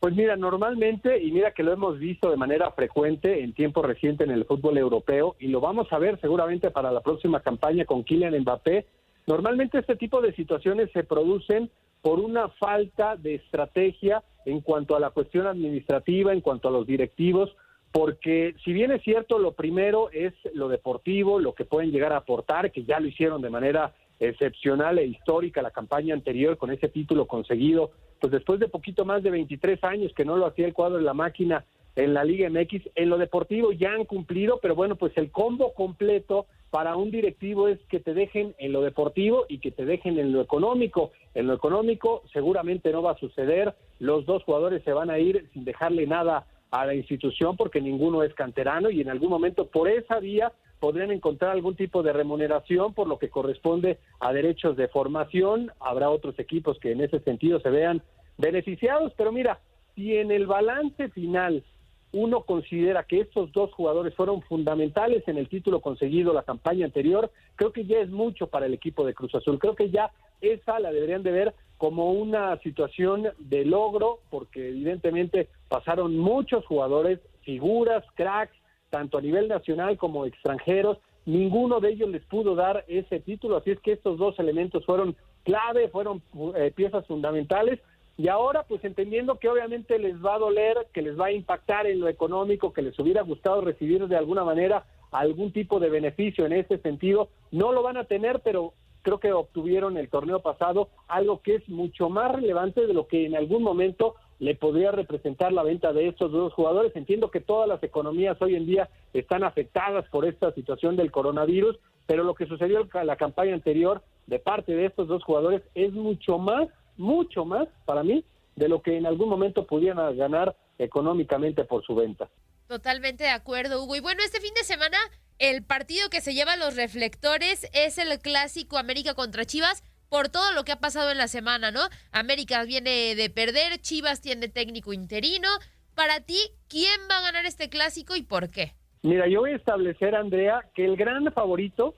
Pues 0.00 0.14
mira, 0.14 0.36
normalmente, 0.36 1.18
y 1.18 1.32
mira 1.32 1.52
que 1.52 1.62
lo 1.62 1.72
hemos 1.72 1.98
visto 1.98 2.30
de 2.30 2.36
manera 2.36 2.70
frecuente 2.72 3.42
en 3.42 3.54
tiempo 3.54 3.80
reciente 3.80 4.24
en 4.24 4.30
el 4.30 4.44
fútbol 4.44 4.76
europeo, 4.76 5.34
y 5.40 5.48
lo 5.48 5.62
vamos 5.62 5.90
a 5.90 5.98
ver 5.98 6.20
seguramente 6.20 6.70
para 6.70 6.92
la 6.92 7.00
próxima 7.00 7.40
campaña 7.40 7.86
con 7.86 8.04
Kylian 8.04 8.38
Mbappé, 8.40 8.84
normalmente 9.26 9.78
este 9.78 9.96
tipo 9.96 10.20
de 10.20 10.34
situaciones 10.34 10.90
se 10.92 11.04
producen 11.04 11.70
por 12.02 12.20
una 12.20 12.50
falta 12.50 13.16
de 13.16 13.36
estrategia 13.36 14.22
en 14.44 14.60
cuanto 14.60 14.94
a 14.94 15.00
la 15.00 15.08
cuestión 15.08 15.46
administrativa, 15.46 16.34
en 16.34 16.42
cuanto 16.42 16.68
a 16.68 16.70
los 16.70 16.86
directivos, 16.86 17.56
porque 17.92 18.54
si 18.62 18.74
bien 18.74 18.92
es 18.92 19.02
cierto, 19.04 19.38
lo 19.38 19.52
primero 19.52 20.10
es 20.10 20.34
lo 20.52 20.68
deportivo, 20.68 21.40
lo 21.40 21.54
que 21.54 21.64
pueden 21.64 21.92
llegar 21.92 22.12
a 22.12 22.18
aportar, 22.18 22.72
que 22.72 22.84
ya 22.84 23.00
lo 23.00 23.08
hicieron 23.08 23.40
de 23.40 23.48
manera 23.48 23.94
excepcional 24.20 24.98
e 24.98 25.06
histórica 25.06 25.62
la 25.62 25.70
campaña 25.70 26.14
anterior 26.14 26.56
con 26.56 26.70
ese 26.70 26.88
título 26.88 27.26
conseguido, 27.26 27.90
pues 28.20 28.32
después 28.32 28.60
de 28.60 28.68
poquito 28.68 29.04
más 29.04 29.22
de 29.22 29.30
23 29.30 29.82
años 29.84 30.12
que 30.14 30.24
no 30.24 30.36
lo 30.36 30.46
hacía 30.46 30.66
el 30.66 30.74
cuadro 30.74 30.98
de 30.98 31.04
la 31.04 31.14
máquina 31.14 31.64
en 31.96 32.14
la 32.14 32.24
Liga 32.24 32.48
MX, 32.48 32.90
en 32.94 33.10
lo 33.10 33.18
deportivo 33.18 33.72
ya 33.72 33.92
han 33.92 34.04
cumplido, 34.04 34.60
pero 34.62 34.74
bueno, 34.74 34.96
pues 34.96 35.12
el 35.16 35.32
combo 35.32 35.74
completo 35.74 36.46
para 36.70 36.96
un 36.96 37.10
directivo 37.10 37.66
es 37.66 37.78
que 37.88 37.98
te 37.98 38.14
dejen 38.14 38.54
en 38.58 38.72
lo 38.72 38.82
deportivo 38.82 39.46
y 39.48 39.58
que 39.58 39.70
te 39.70 39.84
dejen 39.84 40.18
en 40.18 40.32
lo 40.32 40.40
económico. 40.40 41.12
En 41.34 41.46
lo 41.46 41.54
económico 41.54 42.22
seguramente 42.32 42.92
no 42.92 43.02
va 43.02 43.12
a 43.12 43.18
suceder, 43.18 43.74
los 43.98 44.26
dos 44.26 44.44
jugadores 44.44 44.84
se 44.84 44.92
van 44.92 45.10
a 45.10 45.18
ir 45.18 45.48
sin 45.52 45.64
dejarle 45.64 46.06
nada 46.06 46.46
a 46.70 46.86
la 46.86 46.94
institución 46.94 47.56
porque 47.56 47.80
ninguno 47.80 48.22
es 48.22 48.34
canterano 48.34 48.90
y 48.90 49.00
en 49.00 49.10
algún 49.10 49.30
momento 49.30 49.66
por 49.66 49.88
esa 49.88 50.18
vía 50.18 50.52
podrían 50.80 51.10
encontrar 51.10 51.50
algún 51.50 51.74
tipo 51.74 52.02
de 52.02 52.12
remuneración 52.12 52.94
por 52.94 53.08
lo 53.08 53.18
que 53.18 53.30
corresponde 53.30 53.98
a 54.20 54.32
derechos 54.32 54.76
de 54.76 54.88
formación. 54.88 55.72
Habrá 55.80 56.10
otros 56.10 56.38
equipos 56.38 56.78
que 56.78 56.92
en 56.92 57.00
ese 57.00 57.20
sentido 57.20 57.60
se 57.60 57.70
vean 57.70 58.02
beneficiados, 58.36 59.12
pero 59.16 59.32
mira, 59.32 59.60
si 59.94 60.16
en 60.16 60.30
el 60.30 60.46
balance 60.46 61.08
final 61.08 61.64
uno 62.12 62.42
considera 62.42 63.04
que 63.04 63.20
estos 63.20 63.52
dos 63.52 63.72
jugadores 63.72 64.14
fueron 64.14 64.42
fundamentales 64.42 65.26
en 65.28 65.36
el 65.36 65.48
título 65.48 65.80
conseguido 65.80 66.32
la 66.32 66.42
campaña 66.42 66.86
anterior, 66.86 67.30
creo 67.56 67.72
que 67.72 67.84
ya 67.84 67.98
es 67.98 68.08
mucho 68.08 68.46
para 68.46 68.66
el 68.66 68.74
equipo 68.74 69.04
de 69.04 69.14
Cruz 69.14 69.34
Azul. 69.34 69.58
Creo 69.58 69.74
que 69.74 69.90
ya 69.90 70.10
esa 70.40 70.78
la 70.78 70.90
deberían 70.90 71.22
de 71.22 71.32
ver 71.32 71.54
como 71.76 72.12
una 72.12 72.58
situación 72.60 73.28
de 73.38 73.64
logro, 73.64 74.20
porque 74.30 74.68
evidentemente 74.68 75.48
pasaron 75.68 76.18
muchos 76.18 76.64
jugadores, 76.66 77.20
figuras, 77.42 78.04
cracks, 78.14 78.56
tanto 78.90 79.18
a 79.18 79.22
nivel 79.22 79.48
nacional 79.48 79.96
como 79.96 80.24
extranjeros. 80.24 80.98
Ninguno 81.26 81.80
de 81.80 81.90
ellos 81.90 82.08
les 82.08 82.24
pudo 82.24 82.54
dar 82.54 82.84
ese 82.88 83.20
título, 83.20 83.58
así 83.58 83.70
es 83.70 83.80
que 83.80 83.92
estos 83.92 84.18
dos 84.18 84.38
elementos 84.38 84.84
fueron 84.86 85.14
clave, 85.44 85.88
fueron 85.88 86.22
eh, 86.56 86.72
piezas 86.74 87.06
fundamentales. 87.06 87.80
Y 88.18 88.26
ahora, 88.26 88.64
pues 88.64 88.84
entendiendo 88.84 89.38
que 89.38 89.48
obviamente 89.48 89.96
les 89.96 90.22
va 90.22 90.34
a 90.34 90.38
doler, 90.38 90.88
que 90.92 91.02
les 91.02 91.18
va 91.18 91.26
a 91.26 91.32
impactar 91.32 91.86
en 91.86 92.00
lo 92.00 92.08
económico, 92.08 92.72
que 92.72 92.82
les 92.82 92.98
hubiera 92.98 93.22
gustado 93.22 93.60
recibir 93.60 94.08
de 94.08 94.16
alguna 94.16 94.42
manera 94.42 94.84
algún 95.12 95.52
tipo 95.52 95.78
de 95.78 95.88
beneficio 95.88 96.44
en 96.44 96.52
ese 96.52 96.78
sentido, 96.78 97.28
no 97.52 97.72
lo 97.72 97.82
van 97.84 97.96
a 97.96 98.04
tener, 98.04 98.40
pero 98.40 98.74
creo 99.02 99.20
que 99.20 99.32
obtuvieron 99.32 99.96
el 99.96 100.08
torneo 100.08 100.40
pasado 100.40 100.88
algo 101.06 101.42
que 101.42 101.54
es 101.54 101.68
mucho 101.68 102.10
más 102.10 102.32
relevante 102.34 102.88
de 102.88 102.92
lo 102.92 103.06
que 103.06 103.24
en 103.24 103.36
algún 103.36 103.62
momento 103.62 104.16
le 104.40 104.56
podría 104.56 104.90
representar 104.90 105.52
la 105.52 105.62
venta 105.62 105.92
de 105.92 106.08
estos 106.08 106.32
dos 106.32 106.52
jugadores. 106.52 106.94
Entiendo 106.96 107.30
que 107.30 107.40
todas 107.40 107.68
las 107.68 107.82
economías 107.84 108.36
hoy 108.40 108.56
en 108.56 108.66
día 108.66 108.88
están 109.12 109.44
afectadas 109.44 110.08
por 110.10 110.24
esta 110.24 110.52
situación 110.52 110.96
del 110.96 111.12
coronavirus, 111.12 111.78
pero 112.06 112.24
lo 112.24 112.34
que 112.34 112.46
sucedió 112.46 112.80
en 112.92 113.06
la 113.06 113.16
campaña 113.16 113.54
anterior 113.54 114.02
de 114.26 114.38
parte 114.38 114.74
de 114.74 114.86
estos 114.86 115.08
dos 115.08 115.22
jugadores 115.24 115.62
es 115.74 115.92
mucho 115.92 116.38
más, 116.38 116.68
mucho 116.98 117.44
más 117.44 117.68
para 117.86 118.02
mí 118.02 118.24
de 118.56 118.68
lo 118.68 118.82
que 118.82 118.96
en 118.96 119.06
algún 119.06 119.28
momento 119.28 119.66
pudieran 119.66 120.16
ganar 120.16 120.56
económicamente 120.78 121.64
por 121.64 121.84
su 121.84 121.94
venta. 121.94 122.28
Totalmente 122.66 123.24
de 123.24 123.30
acuerdo, 123.30 123.82
Hugo. 123.82 123.96
Y 123.96 124.00
bueno, 124.00 124.22
este 124.22 124.40
fin 124.40 124.52
de 124.54 124.64
semana 124.64 124.98
el 125.38 125.64
partido 125.64 126.10
que 126.10 126.20
se 126.20 126.34
lleva 126.34 126.56
los 126.56 126.76
reflectores 126.76 127.70
es 127.72 127.96
el 127.98 128.18
clásico 128.18 128.76
América 128.76 129.14
contra 129.14 129.44
Chivas 129.44 129.84
por 130.08 130.28
todo 130.28 130.52
lo 130.52 130.64
que 130.64 130.72
ha 130.72 130.80
pasado 130.80 131.12
en 131.12 131.18
la 131.18 131.28
semana, 131.28 131.70
¿no? 131.70 131.80
América 132.12 132.64
viene 132.64 133.14
de 133.14 133.30
perder, 133.30 133.78
Chivas 133.80 134.20
tiene 134.20 134.48
técnico 134.48 134.92
interino. 134.92 135.48
Para 135.94 136.20
ti, 136.20 136.38
¿quién 136.68 137.00
va 137.10 137.18
a 137.18 137.22
ganar 137.22 137.46
este 137.46 137.68
clásico 137.68 138.16
y 138.16 138.22
por 138.22 138.50
qué? 138.50 138.72
Mira, 139.02 139.28
yo 139.28 139.40
voy 139.40 139.52
a 139.52 139.56
establecer, 139.56 140.16
Andrea, 140.16 140.62
que 140.74 140.84
el 140.84 140.96
gran 140.96 141.32
favorito 141.32 141.94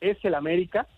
es 0.00 0.16
el 0.24 0.34
América, 0.34 0.88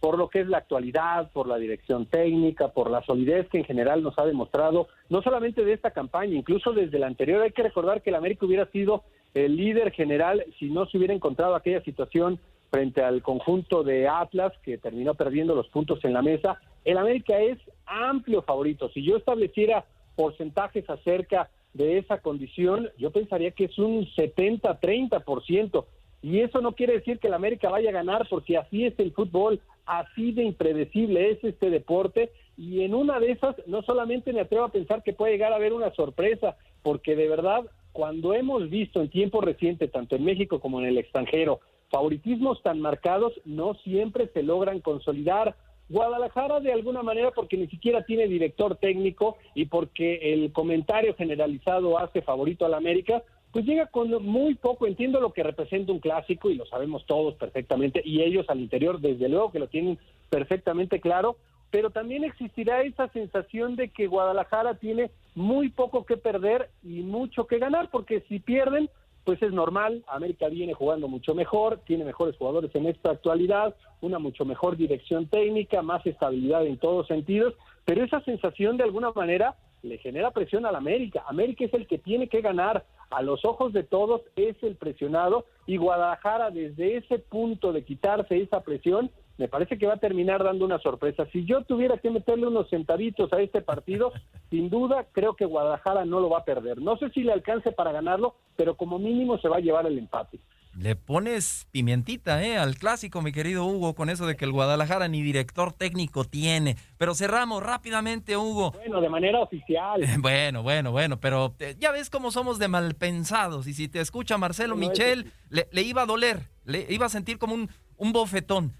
por 0.00 0.16
lo 0.16 0.28
que 0.28 0.40
es 0.40 0.48
la 0.48 0.58
actualidad, 0.58 1.30
por 1.32 1.46
la 1.46 1.58
dirección 1.58 2.06
técnica, 2.06 2.68
por 2.68 2.90
la 2.90 3.02
solidez 3.02 3.48
que 3.48 3.58
en 3.58 3.64
general 3.64 4.02
nos 4.02 4.18
ha 4.18 4.24
demostrado, 4.24 4.88
no 5.10 5.22
solamente 5.22 5.64
de 5.64 5.74
esta 5.74 5.90
campaña, 5.90 6.34
incluso 6.34 6.72
desde 6.72 6.98
la 6.98 7.06
anterior. 7.06 7.42
Hay 7.42 7.52
que 7.52 7.62
recordar 7.62 8.02
que 8.02 8.10
el 8.10 8.16
América 8.16 8.46
hubiera 8.46 8.66
sido 8.70 9.04
el 9.34 9.56
líder 9.56 9.92
general 9.92 10.44
si 10.58 10.70
no 10.70 10.86
se 10.86 10.96
hubiera 10.96 11.14
encontrado 11.14 11.54
aquella 11.54 11.82
situación 11.82 12.40
frente 12.70 13.02
al 13.02 13.22
conjunto 13.22 13.82
de 13.82 14.08
Atlas 14.08 14.52
que 14.62 14.78
terminó 14.78 15.14
perdiendo 15.14 15.54
los 15.54 15.68
puntos 15.68 16.02
en 16.04 16.14
la 16.14 16.22
mesa. 16.22 16.58
El 16.84 16.98
América 16.98 17.38
es 17.38 17.58
amplio 17.84 18.42
favorito. 18.42 18.88
Si 18.90 19.02
yo 19.02 19.16
estableciera 19.16 19.84
porcentajes 20.16 20.88
acerca 20.88 21.50
de 21.74 21.98
esa 21.98 22.18
condición, 22.18 22.88
yo 22.96 23.10
pensaría 23.10 23.50
que 23.50 23.64
es 23.64 23.78
un 23.78 24.06
70-30%. 24.06 25.84
Y 26.22 26.40
eso 26.40 26.60
no 26.60 26.72
quiere 26.72 26.94
decir 26.94 27.18
que 27.18 27.28
el 27.28 27.34
América 27.34 27.70
vaya 27.70 27.90
a 27.90 27.94
ganar, 27.94 28.26
porque 28.28 28.58
así 28.58 28.84
es 28.84 28.98
el 28.98 29.12
fútbol, 29.12 29.60
así 29.86 30.32
de 30.32 30.44
impredecible 30.44 31.30
es 31.30 31.44
este 31.44 31.70
deporte. 31.70 32.30
Y 32.56 32.82
en 32.82 32.94
una 32.94 33.18
de 33.18 33.32
esas, 33.32 33.56
no 33.66 33.82
solamente 33.82 34.32
me 34.32 34.40
atrevo 34.40 34.64
a 34.64 34.72
pensar 34.72 35.02
que 35.02 35.12
puede 35.12 35.32
llegar 35.32 35.52
a 35.52 35.56
haber 35.56 35.72
una 35.72 35.92
sorpresa, 35.94 36.56
porque 36.82 37.16
de 37.16 37.28
verdad, 37.28 37.62
cuando 37.92 38.34
hemos 38.34 38.68
visto 38.68 39.00
en 39.00 39.08
tiempo 39.08 39.40
reciente, 39.40 39.88
tanto 39.88 40.16
en 40.16 40.24
México 40.24 40.60
como 40.60 40.80
en 40.80 40.86
el 40.86 40.98
extranjero, 40.98 41.60
favoritismos 41.90 42.62
tan 42.62 42.80
marcados, 42.80 43.32
no 43.44 43.74
siempre 43.74 44.28
se 44.28 44.42
logran 44.42 44.80
consolidar. 44.80 45.56
Guadalajara 45.88 46.60
de 46.60 46.72
alguna 46.72 47.02
manera 47.02 47.32
porque 47.32 47.56
ni 47.56 47.66
siquiera 47.66 48.04
tiene 48.04 48.28
director 48.28 48.76
técnico 48.76 49.38
y 49.54 49.64
porque 49.64 50.32
el 50.32 50.52
comentario 50.52 51.14
generalizado 51.14 51.98
hace 51.98 52.22
favorito 52.22 52.64
al 52.64 52.74
América, 52.74 53.24
pues 53.52 53.64
llega 53.64 53.86
con 53.86 54.10
muy 54.24 54.54
poco, 54.54 54.86
entiendo 54.86 55.20
lo 55.20 55.32
que 55.32 55.42
representa 55.42 55.92
un 55.92 55.98
clásico 55.98 56.50
y 56.50 56.54
lo 56.54 56.66
sabemos 56.66 57.04
todos 57.06 57.34
perfectamente 57.34 58.00
y 58.04 58.22
ellos 58.22 58.46
al 58.48 58.60
interior 58.60 59.00
desde 59.00 59.28
luego 59.28 59.50
que 59.50 59.58
lo 59.58 59.68
tienen 59.68 59.98
perfectamente 60.28 61.00
claro, 61.00 61.36
pero 61.70 61.90
también 61.90 62.24
existirá 62.24 62.82
esa 62.82 63.08
sensación 63.08 63.76
de 63.76 63.88
que 63.88 64.06
Guadalajara 64.06 64.74
tiene 64.74 65.10
muy 65.34 65.68
poco 65.68 66.04
que 66.04 66.16
perder 66.16 66.70
y 66.82 67.02
mucho 67.02 67.46
que 67.46 67.58
ganar, 67.58 67.90
porque 67.90 68.24
si 68.28 68.40
pierden, 68.40 68.90
pues 69.24 69.42
es 69.42 69.52
normal, 69.52 70.04
América 70.08 70.48
viene 70.48 70.74
jugando 70.74 71.08
mucho 71.08 71.34
mejor, 71.34 71.80
tiene 71.86 72.04
mejores 72.04 72.36
jugadores 72.36 72.74
en 72.74 72.86
esta 72.86 73.10
actualidad, 73.10 73.74
una 74.00 74.18
mucho 74.18 74.44
mejor 74.44 74.76
dirección 74.76 75.26
técnica, 75.26 75.82
más 75.82 76.04
estabilidad 76.06 76.66
en 76.66 76.78
todos 76.78 77.06
sentidos, 77.06 77.54
pero 77.84 78.04
esa 78.04 78.20
sensación 78.22 78.76
de 78.76 78.84
alguna 78.84 79.12
manera 79.12 79.56
le 79.82 79.98
genera 79.98 80.30
presión 80.30 80.66
al 80.66 80.76
América. 80.76 81.24
América 81.26 81.64
es 81.64 81.74
el 81.74 81.86
que 81.86 81.98
tiene 81.98 82.28
que 82.28 82.40
ganar, 82.40 82.84
a 83.10 83.22
los 83.22 83.44
ojos 83.44 83.72
de 83.72 83.82
todos 83.82 84.22
es 84.36 84.56
el 84.62 84.76
presionado 84.76 85.44
y 85.66 85.76
Guadalajara 85.76 86.50
desde 86.50 86.96
ese 86.96 87.18
punto 87.18 87.72
de 87.72 87.84
quitarse 87.84 88.40
esa 88.40 88.62
presión 88.62 89.10
me 89.40 89.48
parece 89.48 89.78
que 89.78 89.86
va 89.86 89.94
a 89.94 89.96
terminar 89.96 90.44
dando 90.44 90.66
una 90.66 90.78
sorpresa. 90.80 91.24
Si 91.32 91.46
yo 91.46 91.64
tuviera 91.64 91.96
que 91.96 92.10
meterle 92.10 92.46
unos 92.46 92.68
centavitos 92.68 93.32
a 93.32 93.40
este 93.40 93.62
partido, 93.62 94.12
sin 94.50 94.68
duda 94.68 95.06
creo 95.12 95.34
que 95.34 95.46
Guadalajara 95.46 96.04
no 96.04 96.20
lo 96.20 96.28
va 96.28 96.40
a 96.40 96.44
perder. 96.44 96.82
No 96.82 96.98
sé 96.98 97.08
si 97.08 97.22
le 97.22 97.32
alcance 97.32 97.72
para 97.72 97.90
ganarlo, 97.90 98.34
pero 98.56 98.74
como 98.76 98.98
mínimo 98.98 99.38
se 99.38 99.48
va 99.48 99.56
a 99.56 99.60
llevar 99.60 99.86
el 99.86 99.96
empate. 99.96 100.38
Le 100.72 100.94
pones 100.94 101.66
pimientita 101.72 102.42
¿eh? 102.44 102.56
al 102.56 102.76
clásico, 102.76 103.22
mi 103.22 103.32
querido 103.32 103.64
Hugo, 103.64 103.94
con 103.94 104.08
eso 104.08 104.26
de 104.26 104.36
que 104.36 104.44
el 104.44 104.52
Guadalajara 104.52 105.08
ni 105.08 105.20
director 105.22 105.72
técnico 105.72 106.24
tiene. 106.24 106.76
Pero 106.96 107.14
cerramos 107.14 107.62
rápidamente, 107.62 108.36
Hugo. 108.36 108.72
Bueno, 108.72 109.00
de 109.00 109.08
manera 109.08 109.40
oficial. 109.40 110.00
Bueno, 110.20 110.62
bueno, 110.62 110.92
bueno, 110.92 111.18
pero 111.18 111.54
eh, 111.58 111.74
ya 111.78 111.90
ves 111.90 112.10
cómo 112.10 112.30
somos 112.30 112.58
de 112.58 112.68
malpensados. 112.68 113.66
Y 113.66 113.74
si 113.74 113.88
te 113.88 114.00
escucha 114.00 114.38
Marcelo 114.38 114.76
Michel, 114.76 115.32
le, 115.48 115.68
le, 115.72 115.82
iba 115.82 116.02
a 116.02 116.06
doler, 116.06 116.50
le 116.64 116.86
iba 116.88 117.06
a 117.06 117.08
sentir 117.08 117.38
como 117.38 117.54
un, 117.54 117.70
un 117.96 118.12
bofetón. 118.12 118.74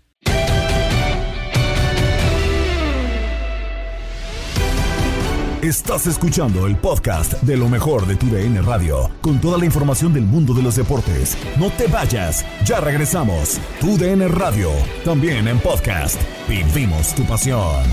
Estás 5.63 6.07
escuchando 6.07 6.67
el 6.67 6.75
podcast 6.75 7.35
de 7.43 7.55
lo 7.55 7.69
mejor 7.69 8.07
de 8.07 8.17
tu 8.17 8.29
DN 8.31 8.63
Radio, 8.63 9.11
con 9.21 9.43
toda 9.43 9.59
la 9.59 9.67
información 9.67 10.11
del 10.15 10.25
mundo 10.25 10.55
de 10.55 10.63
los 10.63 10.77
deportes. 10.77 11.37
No 11.59 11.71
te 11.73 11.87
vayas, 11.87 12.47
ya 12.65 12.81
regresamos. 12.81 13.61
Tu 13.79 13.99
DN 13.99 14.27
Radio, 14.29 14.71
también 15.05 15.49
en 15.49 15.61
podcast. 15.61 16.19
Vivimos 16.49 17.15
tu 17.15 17.27
pasión. 17.27 17.85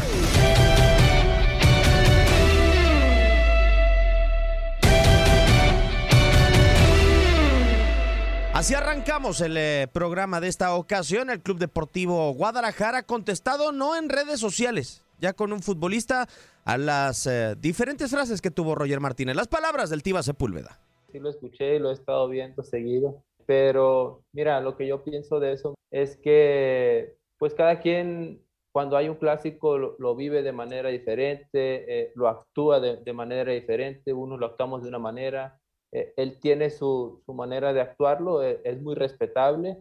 Así 8.53 8.75
arrancamos 8.75 9.41
el 9.41 9.57
eh, 9.57 9.87
programa 9.91 10.39
de 10.39 10.47
esta 10.47 10.73
ocasión. 10.73 11.29
El 11.29 11.41
Club 11.41 11.59
Deportivo 11.59 12.33
Guadalajara 12.33 13.03
contestado 13.03 13.73
no 13.73 13.97
en 13.97 14.07
redes 14.07 14.39
sociales, 14.39 15.03
ya 15.19 15.33
con 15.33 15.53
un 15.53 15.61
futbolista 15.61 16.27
a 16.65 16.77
las 16.77 17.27
eh, 17.27 17.55
diferentes 17.57 18.11
frases 18.11 18.41
que 18.41 18.51
tuvo 18.51 18.75
Roger 18.75 18.99
Martínez. 18.99 19.35
Las 19.35 19.47
palabras 19.47 19.89
del 19.89 20.03
Tiva 20.03 20.23
Sepúlveda. 20.23 20.79
Sí 21.11 21.19
lo 21.19 21.29
escuché 21.29 21.75
y 21.75 21.79
lo 21.79 21.89
he 21.89 21.93
estado 21.93 22.27
viendo 22.27 22.63
seguido, 22.63 23.23
pero 23.45 24.23
mira, 24.33 24.59
lo 24.59 24.75
que 24.75 24.87
yo 24.87 25.03
pienso 25.03 25.39
de 25.39 25.53
eso 25.53 25.75
es 25.91 26.17
que 26.17 27.15
pues 27.37 27.53
cada 27.53 27.79
quien 27.79 28.41
cuando 28.77 28.95
hay 28.95 29.09
un 29.09 29.15
clásico 29.15 29.77
lo, 29.77 29.95
lo 29.97 30.15
vive 30.15 30.43
de 30.43 30.51
manera 30.51 30.89
diferente, 30.89 32.01
eh, 32.01 32.11
lo 32.13 32.27
actúa 32.27 32.79
de, 32.79 32.97
de, 32.97 33.13
manera 33.13 33.51
diferente, 33.51 34.13
unos 34.13 34.39
lo 34.39 34.45
actuamos 34.45 34.83
de 34.83 34.89
una 34.89 34.99
manera, 34.99 35.59
eh, 35.91 36.13
él 36.15 36.39
tiene 36.39 36.69
su, 36.69 37.23
su, 37.25 37.33
manera 37.33 37.73
de 37.73 37.81
actuarlo, 37.81 38.43
eh, 38.43 38.61
es 38.63 38.79
muy 38.79 38.93
respetable. 38.93 39.77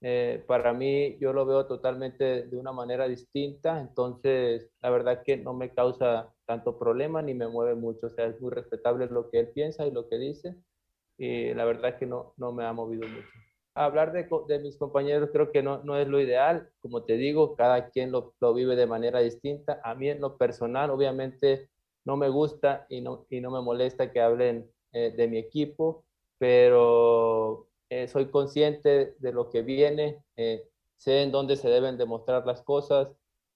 Eh, 0.00 0.44
para 0.46 0.72
mí 0.72 1.18
yo 1.18 1.32
lo 1.32 1.44
veo 1.44 1.66
totalmente 1.66 2.46
de 2.46 2.56
una 2.56 2.72
manera 2.72 3.08
distinta, 3.08 3.80
entonces 3.80 4.70
la 4.80 4.90
verdad 4.90 5.22
que 5.24 5.36
no 5.36 5.54
me 5.54 5.74
causa 5.74 6.32
tanto 6.46 6.78
problema 6.78 7.20
ni 7.20 7.34
me 7.34 7.48
mueve 7.48 7.74
mucho, 7.74 8.06
o 8.06 8.10
sea, 8.10 8.26
es 8.26 8.40
muy 8.40 8.50
respetable 8.50 9.06
lo 9.06 9.28
que 9.30 9.40
él 9.40 9.48
piensa 9.48 9.86
y 9.86 9.90
lo 9.90 10.08
que 10.08 10.18
dice 10.18 10.54
y 11.18 11.52
la 11.52 11.64
verdad 11.64 11.98
que 11.98 12.06
no, 12.06 12.32
no 12.36 12.52
me 12.52 12.64
ha 12.64 12.72
movido 12.72 13.06
mucho. 13.08 13.28
Hablar 13.74 14.12
de, 14.12 14.28
de 14.48 14.58
mis 14.60 14.76
compañeros 14.76 15.30
creo 15.32 15.52
que 15.52 15.62
no, 15.62 15.82
no, 15.84 15.96
es 15.98 16.08
lo 16.08 16.20
ideal, 16.20 16.70
como 16.80 17.04
te 17.04 17.14
digo, 17.14 17.54
cada 17.54 17.90
quien 17.90 18.10
lo, 18.12 18.34
lo, 18.40 18.54
vive 18.54 18.76
de 18.76 18.86
manera 18.86 19.20
distinta. 19.20 19.80
A 19.84 19.94
mí 19.94 20.08
en 20.08 20.20
lo 20.20 20.36
personal, 20.36 20.90
obviamente, 20.90 21.68
no 22.04 22.16
me 22.16 22.28
gusta 22.28 22.86
y 22.88 23.00
no, 23.00 23.26
y 23.30 23.40
no 23.40 23.50
me 23.50 23.60
molesta 23.60 24.10
que 24.10 24.20
hablen 24.20 24.70
eh, 24.92 25.12
de 25.16 25.28
mi 25.28 25.38
equipo, 25.38 26.04
pero 26.38 27.67
eh, 27.90 28.08
soy 28.08 28.26
consciente 28.26 29.14
de 29.18 29.32
lo 29.32 29.50
que 29.50 29.62
viene, 29.62 30.22
eh, 30.36 30.64
sé 30.96 31.22
en 31.22 31.32
dónde 31.32 31.56
se 31.56 31.68
deben 31.68 31.96
demostrar 31.96 32.46
las 32.46 32.62
cosas, 32.62 33.08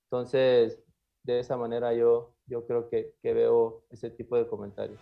entonces 0.07 0.79
de 1.25 1.38
esa 1.38 1.57
manera 1.57 1.95
yo, 1.95 2.35
yo 2.47 2.66
creo 2.66 2.88
que, 2.88 3.14
que 3.23 3.33
veo 3.35 3.85
ese 3.90 4.11
tipo 4.11 4.37
de 4.37 4.47
comentarios. 4.47 4.99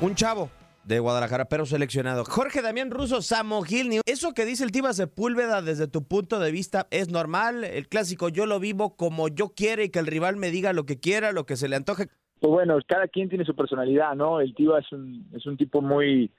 Un 0.00 0.14
chavo 0.14 0.50
de 0.84 1.00
Guadalajara, 1.00 1.46
pero 1.46 1.66
seleccionado. 1.66 2.24
Jorge 2.24 2.62
Damián 2.62 2.90
Russo, 2.90 3.20
Samo 3.20 3.62
Gil, 3.62 4.00
eso 4.06 4.32
que 4.32 4.44
dice 4.44 4.62
el 4.62 4.70
Tiva 4.70 4.92
Sepúlveda 4.92 5.60
desde 5.60 5.88
tu 5.88 6.06
punto 6.06 6.38
de 6.38 6.52
vista 6.52 6.86
es 6.90 7.10
normal. 7.10 7.64
El 7.64 7.88
clásico 7.88 8.28
yo 8.28 8.46
lo 8.46 8.60
vivo 8.60 8.96
como 8.96 9.28
yo 9.28 9.48
quiero 9.48 9.82
y 9.82 9.90
que 9.90 9.98
el 9.98 10.06
rival 10.06 10.36
me 10.36 10.50
diga 10.50 10.72
lo 10.72 10.86
que 10.86 11.00
quiera, 11.00 11.32
lo 11.32 11.44
que 11.44 11.56
se 11.56 11.68
le 11.68 11.76
antoje. 11.76 12.06
Pues 12.38 12.50
bueno, 12.52 12.78
cada 12.86 13.08
quien 13.08 13.28
tiene 13.28 13.44
su 13.44 13.56
personalidad, 13.56 14.14
¿no? 14.14 14.40
El 14.40 14.54
Tiva 14.54 14.78
es 14.78 14.92
un, 14.92 15.28
es 15.34 15.44
un 15.46 15.56
tipo 15.56 15.80
muy, 15.80 16.30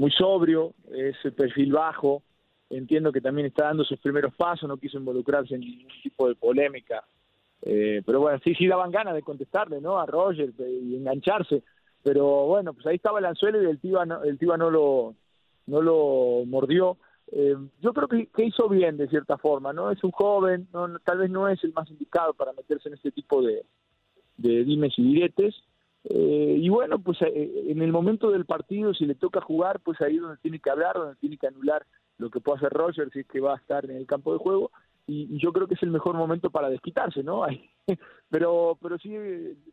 muy 0.00 0.10
sobrio, 0.10 0.72
es 0.92 1.16
el 1.24 1.32
perfil 1.32 1.72
bajo. 1.72 2.22
Entiendo 2.68 3.12
que 3.12 3.20
también 3.20 3.46
está 3.46 3.64
dando 3.64 3.84
sus 3.84 3.98
primeros 3.98 4.34
pasos, 4.34 4.68
no 4.68 4.76
quiso 4.76 4.98
involucrarse 4.98 5.54
en 5.54 5.60
ningún 5.60 5.92
tipo 6.02 6.28
de 6.28 6.34
polémica. 6.34 7.04
Eh, 7.62 8.02
pero 8.06 8.20
bueno, 8.20 8.38
sí, 8.42 8.54
sí 8.54 8.66
daban 8.66 8.90
ganas 8.90 9.14
de 9.14 9.22
contestarle, 9.22 9.80
¿no? 9.80 9.98
A 9.98 10.06
Roger 10.06 10.50
y 10.58 10.96
engancharse 10.96 11.62
pero 12.02 12.46
bueno, 12.46 12.72
pues 12.72 12.86
ahí 12.86 12.96
estaba 12.96 13.18
el 13.18 13.26
anzuelo 13.26 13.62
y 13.62 13.66
el 13.66 13.78
Tiva 13.78 14.06
no, 14.06 14.22
el 14.22 14.38
Tiva 14.38 14.56
no 14.56 14.70
lo 14.70 15.14
no 15.66 15.82
lo 15.82 16.44
mordió. 16.46 16.96
Eh, 17.32 17.54
yo 17.80 17.92
creo 17.92 18.08
que, 18.08 18.26
que, 18.26 18.44
hizo 18.44 18.68
bien 18.68 18.96
de 18.96 19.08
cierta 19.08 19.38
forma, 19.38 19.72
¿no? 19.72 19.90
Es 19.90 20.02
un 20.02 20.10
joven, 20.10 20.66
no, 20.72 20.98
tal 21.00 21.18
vez 21.18 21.30
no 21.30 21.48
es 21.48 21.62
el 21.62 21.72
más 21.72 21.88
indicado 21.90 22.34
para 22.34 22.52
meterse 22.52 22.88
en 22.88 22.94
este 22.94 23.12
tipo 23.12 23.40
de, 23.42 23.64
de 24.36 24.64
dimes 24.64 24.94
y 24.96 25.02
diretes. 25.02 25.54
Eh, 26.04 26.56
y 26.58 26.68
bueno, 26.68 26.98
pues 26.98 27.20
eh, 27.22 27.64
en 27.68 27.82
el 27.82 27.92
momento 27.92 28.30
del 28.30 28.46
partido, 28.46 28.94
si 28.94 29.04
le 29.04 29.14
toca 29.14 29.40
jugar, 29.40 29.80
pues 29.80 30.00
ahí 30.00 30.16
es 30.16 30.22
donde 30.22 30.38
tiene 30.38 30.58
que 30.58 30.70
hablar, 30.70 30.96
donde 30.96 31.16
tiene 31.16 31.36
que 31.36 31.46
anular 31.46 31.84
lo 32.18 32.30
que 32.30 32.40
puede 32.40 32.58
hacer 32.58 32.72
Roger 32.72 33.10
si 33.12 33.20
es 33.20 33.26
que 33.26 33.40
va 33.40 33.54
a 33.54 33.58
estar 33.58 33.84
en 33.84 33.96
el 33.96 34.06
campo 34.06 34.32
de 34.32 34.38
juego 34.38 34.70
y, 35.06 35.34
y, 35.34 35.40
yo 35.40 35.52
creo 35.52 35.66
que 35.66 35.74
es 35.74 35.82
el 35.82 35.90
mejor 35.90 36.14
momento 36.14 36.50
para 36.50 36.68
desquitarse, 36.68 37.22
¿no? 37.22 37.42
pero, 38.30 38.78
pero 38.80 38.98
sí, 38.98 39.14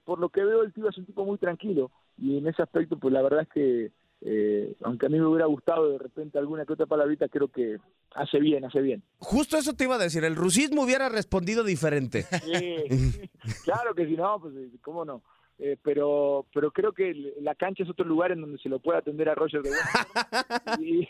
por 0.04 0.20
lo 0.20 0.30
que 0.30 0.44
veo, 0.44 0.64
el 0.64 0.74
tío 0.74 0.90
es 0.90 0.98
un 0.98 1.06
tipo 1.06 1.26
muy 1.26 1.38
tranquilo 1.38 1.92
y 2.18 2.38
en 2.38 2.48
ese 2.48 2.64
aspecto, 2.64 2.98
pues 2.98 3.14
la 3.14 3.22
verdad 3.22 3.42
es 3.42 3.50
que, 3.50 3.92
eh, 4.22 4.76
aunque 4.84 5.06
a 5.06 5.10
mí 5.10 5.20
me 5.20 5.28
hubiera 5.28 5.46
gustado 5.46 5.92
de 5.92 6.00
repente 6.00 6.40
alguna 6.40 6.66
que 6.66 6.74
otra 6.74 6.88
palabrita, 6.88 7.28
creo 7.28 7.50
que 7.50 7.78
hace 8.16 8.40
bien, 8.40 8.66
hace 8.66 8.82
bien. 8.82 9.04
Justo 9.20 9.58
eso 9.58 9.74
te 9.74 9.84
iba 9.84 9.96
a 9.96 10.00
decir, 10.00 10.24
el 10.24 10.36
rusismo 10.36 10.84
hubiera 10.84 11.10
respondido 11.10 11.64
diferente. 11.64 12.24
Sí, 12.24 13.30
claro 13.64 13.94
que 13.94 14.08
si 14.08 14.16
no, 14.16 14.40
pues 14.40 14.54
cómo 14.82 15.06
no. 15.06 15.22
Eh, 15.60 15.76
pero 15.82 16.46
pero 16.54 16.72
creo 16.72 16.94
que 16.94 17.34
la 17.42 17.56
cancha 17.56 17.84
es 17.84 17.90
otro 17.90 18.06
lugar 18.06 18.32
en 18.32 18.42
donde 18.42 18.60
se 18.60 18.70
lo 18.70 18.80
puede 18.80 19.00
atender 19.00 19.28
a 19.28 19.34
Roger 19.36 19.64
de 19.64 19.72
y, 20.80 21.08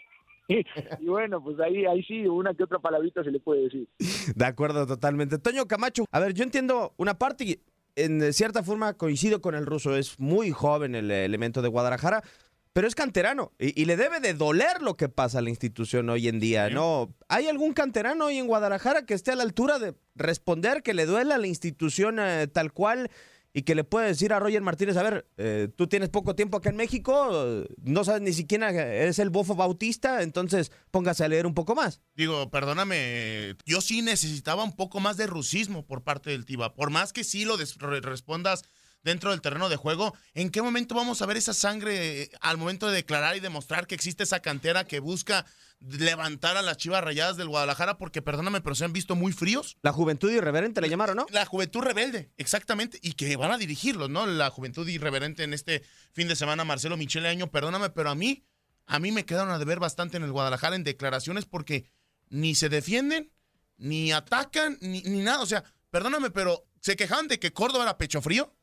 y 0.48 1.06
bueno, 1.06 1.44
pues 1.44 1.60
ahí, 1.60 1.86
ahí 1.86 2.02
sí, 2.04 2.26
una 2.26 2.54
que 2.54 2.64
otra 2.64 2.80
palabrita 2.80 3.24
se 3.24 3.32
le 3.32 3.42
puede 3.42 3.64
decir. 3.64 3.90
De 4.36 4.46
acuerdo, 4.46 4.88
totalmente. 4.88 5.38
Toño 5.38 5.68
Camacho, 5.68 6.06
a 6.12 6.20
ver, 6.22 6.34
yo 6.34 6.44
entiendo 6.44 6.94
una 6.96 7.18
parte 7.18 7.44
y 7.44 7.60
en 7.98 8.32
cierta 8.32 8.64
forma 8.64 8.94
coincido 8.94 9.42
con 9.42 9.54
el 9.54 9.66
ruso, 9.66 9.98
es 9.98 10.18
muy 10.20 10.52
joven 10.52 10.96
el 10.96 11.12
elemento 11.12 11.62
de 11.62 11.68
Guadalajara, 11.68 12.24
pero 12.72 12.88
es 12.88 12.96
canterano 12.96 13.52
y, 13.60 13.82
y 13.82 13.86
le 13.86 13.98
debe 13.98 14.20
de 14.22 14.34
doler 14.34 14.82
lo 14.82 14.96
que 14.96 15.10
pasa 15.10 15.40
a 15.40 15.42
la 15.42 15.50
institución 15.50 16.10
hoy 16.10 16.30
en 16.30 16.40
día, 16.40 16.70
¿no? 16.70 17.14
¿Hay 17.28 17.48
algún 17.48 17.74
canterano 17.74 18.28
hoy 18.28 18.38
en 18.38 18.48
Guadalajara 18.48 19.06
que 19.06 19.16
esté 19.16 19.32
a 19.32 19.36
la 19.36 19.44
altura 19.44 19.80
de 19.80 19.96
responder 20.16 20.84
que 20.84 20.94
le 20.94 21.06
duela 21.06 21.36
a 21.36 21.40
la 21.40 21.48
institución 21.48 22.20
eh, 22.20 22.48
tal 22.48 22.72
cual? 22.72 23.10
Y 23.54 23.64
que 23.64 23.76
le 23.76 23.84
puede 23.84 24.08
decir 24.08 24.34
a 24.34 24.40
Roger 24.40 24.62
Martínez, 24.62 24.98
a 24.98 25.04
ver, 25.04 25.28
eh, 25.38 25.70
tú 25.76 25.88
tienes 25.88 26.10
poco 26.10 26.36
tiempo 26.36 26.58
acá 26.58 26.70
en 26.70 26.76
México, 26.76 27.66
no 27.84 28.04
sabes 28.04 28.22
ni 28.22 28.34
siquiera 28.34 28.70
eres 28.70 29.20
el 29.20 29.30
bofo 29.30 29.56
bautista, 29.56 30.22
entonces 30.22 30.72
póngase 30.92 31.24
a 31.24 31.28
leer 31.28 31.48
un 31.48 31.54
poco 31.54 31.74
más. 31.74 32.02
Digo, 32.16 32.50
perdóname, 32.52 33.56
yo 33.66 33.82
sí 33.82 34.02
necesitaba 34.02 34.64
un 34.64 34.76
poco 34.76 35.00
más 35.00 35.18
de 35.18 35.28
rusismo 35.28 35.86
por 35.86 36.04
parte 36.04 36.30
del 36.30 36.46
Tiva. 36.46 36.76
Por 36.76 36.92
más 36.92 37.14
que 37.14 37.24
sí 37.24 37.46
lo 37.46 37.58
respondas 37.58 38.64
dentro 39.04 39.32
del 39.32 39.42
terreno 39.42 39.70
de 39.70 39.76
juego, 39.78 40.14
¿en 40.34 40.50
qué 40.50 40.62
momento 40.62 40.94
vamos 40.94 41.22
a 41.22 41.26
ver 41.26 41.38
esa 41.38 41.54
sangre 41.54 42.24
eh, 42.24 42.30
al 42.42 42.58
momento 42.58 42.88
de 42.88 42.96
declarar 42.96 43.38
y 43.38 43.40
demostrar 43.40 43.88
que 43.88 43.96
existe 43.96 44.24
esa 44.24 44.42
cantera 44.42 44.86
que 44.86 45.00
busca 45.00 45.46
levantar 45.80 46.58
a 46.58 46.62
las 46.62 46.78
chivas 46.78 47.04
rayadas 47.04 47.38
del 47.38 47.48
Guadalajara? 47.48 47.98
Porque 47.98 48.22
perdóname, 48.22 48.62
pero 48.62 48.76
se 48.76 48.86
han 48.86 48.94
visto 48.94 49.16
muy 49.16 49.32
fríos. 49.32 49.78
La 49.82 49.92
juventud 49.92 50.32
irreverente 50.32 50.82
le 50.82 50.90
llamaron, 50.90 51.18
¿no? 51.18 51.26
La 51.30 51.46
juventud 51.46 51.82
rebelde, 51.82 52.32
exactamente, 52.38 53.00
y 53.02 53.14
que 53.14 53.36
van 53.36 53.52
a 53.52 53.58
dirigirlos, 53.58 54.10
¿no? 54.10 54.26
La 54.26 54.50
juventud 54.50 54.88
irreverente 54.88 55.44
en 55.44 55.54
este 55.54 55.84
fin 56.14 56.28
de 56.28 56.36
semana, 56.36 56.64
Marcelo 56.64 56.98
Michele 56.98 57.30
Año, 57.30 57.52
perdóname, 57.52 57.90
pero 57.90 58.10
a 58.10 58.16
mí, 58.16 58.46
a 58.86 59.00
mí 59.00 59.12
me 59.12 59.26
quedaron 59.26 59.52
a 59.52 59.60
deber 59.60 59.80
bastante 59.80 60.18
en 60.18 60.24
el 60.24 60.32
Guadalajara 60.32 60.76
en 60.76 60.84
declaraciones 60.84 61.46
porque 61.46 61.90
ni 62.30 62.56
se 62.56 62.70
defienden, 62.70 63.32
ni 63.78 64.12
atacan, 64.12 64.78
ni, 64.82 65.02
ni 65.04 65.20
nada. 65.20 65.42
O 65.42 65.46
sea, 65.46 65.64
perdóname, 65.92 66.32
pero 66.32 66.68
se 66.82 66.96
quejaban 66.96 67.28
de 67.28 67.40
que 67.40 67.54
Córdoba 67.54 67.84
era 67.84 67.98
pecho 67.98 68.22
frío. 68.22 68.54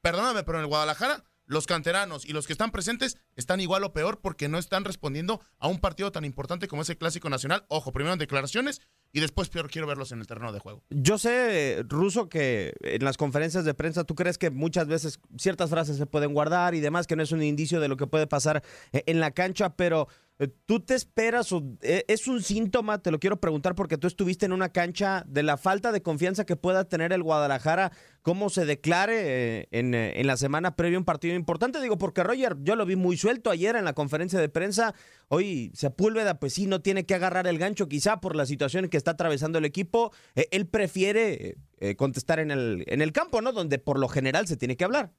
Perdóname, 0.00 0.42
pero 0.42 0.58
en 0.58 0.62
el 0.62 0.68
Guadalajara 0.68 1.22
los 1.52 1.66
canteranos 1.66 2.24
y 2.24 2.32
los 2.32 2.46
que 2.46 2.52
están 2.54 2.72
presentes 2.72 3.18
están 3.36 3.60
igual 3.60 3.84
o 3.84 3.92
peor 3.92 4.20
porque 4.20 4.48
no 4.48 4.58
están 4.58 4.84
respondiendo 4.84 5.40
a 5.58 5.68
un 5.68 5.78
partido 5.78 6.10
tan 6.10 6.24
importante 6.24 6.66
como 6.66 6.82
ese 6.82 6.96
Clásico 6.96 7.30
Nacional. 7.30 7.64
Ojo, 7.68 7.92
primero 7.92 8.14
en 8.14 8.18
declaraciones 8.18 8.80
y 9.12 9.20
después 9.20 9.50
peor 9.50 9.70
quiero 9.70 9.86
verlos 9.86 10.10
en 10.12 10.20
el 10.20 10.26
terreno 10.26 10.52
de 10.52 10.58
juego. 10.58 10.82
Yo 10.88 11.18
sé, 11.18 11.84
Ruso, 11.86 12.28
que 12.28 12.72
en 12.80 13.04
las 13.04 13.18
conferencias 13.18 13.64
de 13.64 13.74
prensa 13.74 14.04
tú 14.04 14.14
crees 14.14 14.38
que 14.38 14.50
muchas 14.50 14.86
veces 14.86 15.20
ciertas 15.36 15.68
frases 15.68 15.98
se 15.98 16.06
pueden 16.06 16.32
guardar 16.32 16.74
y 16.74 16.80
demás, 16.80 17.06
que 17.06 17.14
no 17.14 17.22
es 17.22 17.32
un 17.32 17.42
indicio 17.42 17.78
de 17.80 17.88
lo 17.88 17.96
que 17.98 18.06
puede 18.06 18.26
pasar 18.26 18.62
eh, 18.92 19.02
en 19.06 19.20
la 19.20 19.32
cancha, 19.32 19.76
pero 19.76 20.08
eh, 20.38 20.48
tú 20.64 20.80
te 20.80 20.94
esperas 20.94 21.52
o 21.52 21.62
eh, 21.82 22.04
es 22.08 22.26
un 22.26 22.42
síntoma, 22.42 23.02
te 23.02 23.10
lo 23.10 23.20
quiero 23.20 23.38
preguntar 23.38 23.74
porque 23.74 23.98
tú 23.98 24.06
estuviste 24.06 24.46
en 24.46 24.52
una 24.52 24.70
cancha 24.70 25.24
de 25.26 25.42
la 25.42 25.58
falta 25.58 25.92
de 25.92 26.00
confianza 26.00 26.46
que 26.46 26.56
pueda 26.56 26.84
tener 26.84 27.12
el 27.12 27.22
Guadalajara, 27.22 27.92
cómo 28.22 28.48
se 28.48 28.64
declare 28.64 29.68
en, 29.72 29.94
en 29.94 30.26
la 30.26 30.38
semana 30.38 30.74
previa 30.74 30.98
un 30.98 31.04
partido 31.04 31.34
importante. 31.34 31.82
Digo, 31.82 31.98
porque 31.98 32.22
Roger, 32.22 32.56
yo 32.62 32.76
lo 32.76 32.86
vi 32.86 32.96
muy 32.96 33.18
suelto 33.18 33.50
ayer 33.50 33.76
en 33.76 33.84
la 33.84 33.92
conferencia 33.92 34.40
de 34.40 34.48
prensa, 34.48 34.94
hoy 35.34 35.70
Sepúlveda, 35.72 36.38
pues 36.38 36.52
sí, 36.52 36.66
no 36.66 36.82
tiene 36.82 37.06
que 37.06 37.14
agarrar 37.14 37.46
el 37.46 37.58
gancho 37.58 37.88
quizá 37.88 38.20
por 38.20 38.36
la 38.36 38.44
situación 38.44 38.90
que 38.90 38.98
está 38.98 39.12
atravesando 39.12 39.58
el 39.58 39.64
equipo. 39.64 40.12
Eh, 40.36 40.46
él 40.50 40.66
prefiere 40.66 41.32
eh, 41.32 41.56
eh, 41.80 41.96
contestar 41.96 42.38
en 42.38 42.50
el, 42.50 42.84
en 42.86 43.00
el 43.00 43.12
campo, 43.12 43.40
¿no? 43.40 43.52
Donde 43.52 43.78
por 43.78 43.98
lo 43.98 44.08
general 44.08 44.46
se 44.46 44.58
tiene 44.58 44.76
que 44.76 44.84
hablar. 44.84 45.10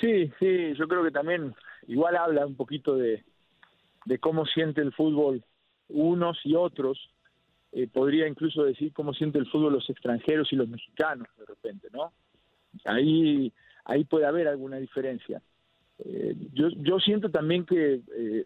Sí, 0.00 0.32
sí, 0.40 0.74
yo 0.76 0.88
creo 0.88 1.04
que 1.04 1.12
también 1.12 1.54
igual 1.86 2.16
habla 2.16 2.44
un 2.44 2.56
poquito 2.56 2.96
de, 2.96 3.22
cómo 4.18 4.44
siente 4.44 4.80
el 4.80 4.92
fútbol 4.92 5.44
unos 5.88 6.38
y 6.42 6.56
otros. 6.56 6.98
Podría 7.92 8.26
incluso 8.26 8.64
decir 8.64 8.92
cómo 8.92 9.14
siente 9.14 9.38
el 9.38 9.48
fútbol 9.48 9.74
los 9.74 9.88
extranjeros 9.88 10.52
y 10.52 10.56
los 10.56 10.68
mexicanos 10.68 11.28
de 11.38 11.46
repente, 11.46 11.88
¿no? 11.92 12.12
Ahí, 12.84 13.52
ahí 13.84 14.04
puede 14.04 14.26
haber 14.26 14.48
alguna 14.48 14.78
diferencia. 14.78 15.40
Eh, 16.04 16.34
yo, 16.52 16.68
yo 16.70 16.98
siento 16.98 17.30
también 17.30 17.64
que 17.64 18.00
eh, 18.16 18.44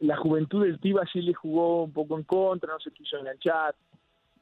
la 0.00 0.16
juventud 0.16 0.64
del 0.64 0.80
Tiva 0.80 1.04
sí 1.12 1.20
le 1.20 1.34
jugó 1.34 1.84
un 1.84 1.92
poco 1.92 2.16
en 2.16 2.24
contra, 2.24 2.72
no 2.72 2.80
se 2.80 2.90
quiso 2.90 3.18
enganchar, 3.18 3.74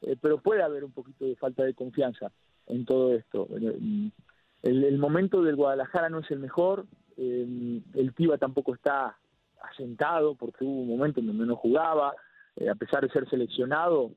eh, 0.01 0.15
pero 0.21 0.37
puede 0.37 0.63
haber 0.63 0.83
un 0.83 0.91
poquito 0.91 1.25
de 1.25 1.35
falta 1.35 1.63
de 1.63 1.73
confianza 1.73 2.31
en 2.67 2.85
todo 2.85 3.13
esto. 3.13 3.47
El, 3.51 4.11
el 4.83 4.97
momento 4.97 5.41
del 5.41 5.55
Guadalajara 5.55 6.09
no 6.09 6.19
es 6.19 6.31
el 6.31 6.39
mejor, 6.39 6.85
eh, 7.17 7.81
el 7.93 8.13
Tiva 8.13 8.37
tampoco 8.37 8.73
está 8.73 9.17
asentado 9.61 10.35
porque 10.35 10.63
hubo 10.63 10.81
un 10.81 10.89
momento 10.89 11.19
en 11.19 11.27
donde 11.27 11.45
no 11.45 11.55
jugaba, 11.55 12.13
a 12.71 12.75
pesar 12.75 13.05
de 13.05 13.11
ser 13.11 13.27
seleccionado, 13.29 14.11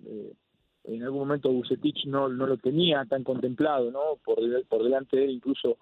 en 0.85 1.03
algún 1.03 1.21
momento 1.21 1.51
Bucetich 1.51 2.07
no, 2.07 2.29
no 2.29 2.47
lo 2.47 2.57
tenía 2.57 3.05
tan 3.05 3.25
contemplado, 3.25 3.91
¿no? 3.91 4.17
Por, 4.25 4.39
por 4.67 4.85
delante 4.85 5.17
de 5.17 5.25
él 5.25 5.31
incluso 5.31 5.79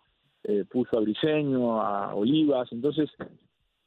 eh, 0.49 0.65
puso 0.71 0.97
a 0.97 1.01
Briseño, 1.01 1.81
a 1.83 2.15
Olivas, 2.15 2.71
entonces 2.73 3.11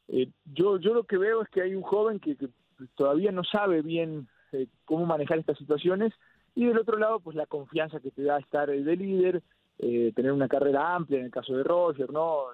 eh, 0.07 0.27
yo, 0.53 0.77
yo 0.77 0.93
lo 0.93 1.03
que 1.03 1.17
veo 1.17 1.41
es 1.41 1.49
que 1.49 1.61
hay 1.61 1.73
un 1.75 1.83
joven 1.83 2.19
que, 2.19 2.35
que 2.35 2.47
todavía 2.95 3.31
no 3.31 3.43
sabe 3.43 3.81
bien 3.81 4.27
eh, 4.51 4.67
cómo 4.85 5.05
manejar 5.05 5.37
estas 5.39 5.57
situaciones 5.57 6.11
y 6.55 6.65
del 6.65 6.79
otro 6.79 6.97
lado 6.97 7.19
pues 7.19 7.35
la 7.35 7.45
confianza 7.45 7.99
que 7.99 8.11
te 8.11 8.23
da 8.23 8.39
estar 8.39 8.69
eh, 8.69 8.83
de 8.83 8.95
líder, 8.95 9.43
eh, 9.77 10.11
tener 10.15 10.31
una 10.31 10.47
carrera 10.47 10.95
amplia 10.95 11.19
en 11.19 11.25
el 11.25 11.31
caso 11.31 11.55
de 11.55 11.63
Roger, 11.63 12.11
¿no? 12.11 12.45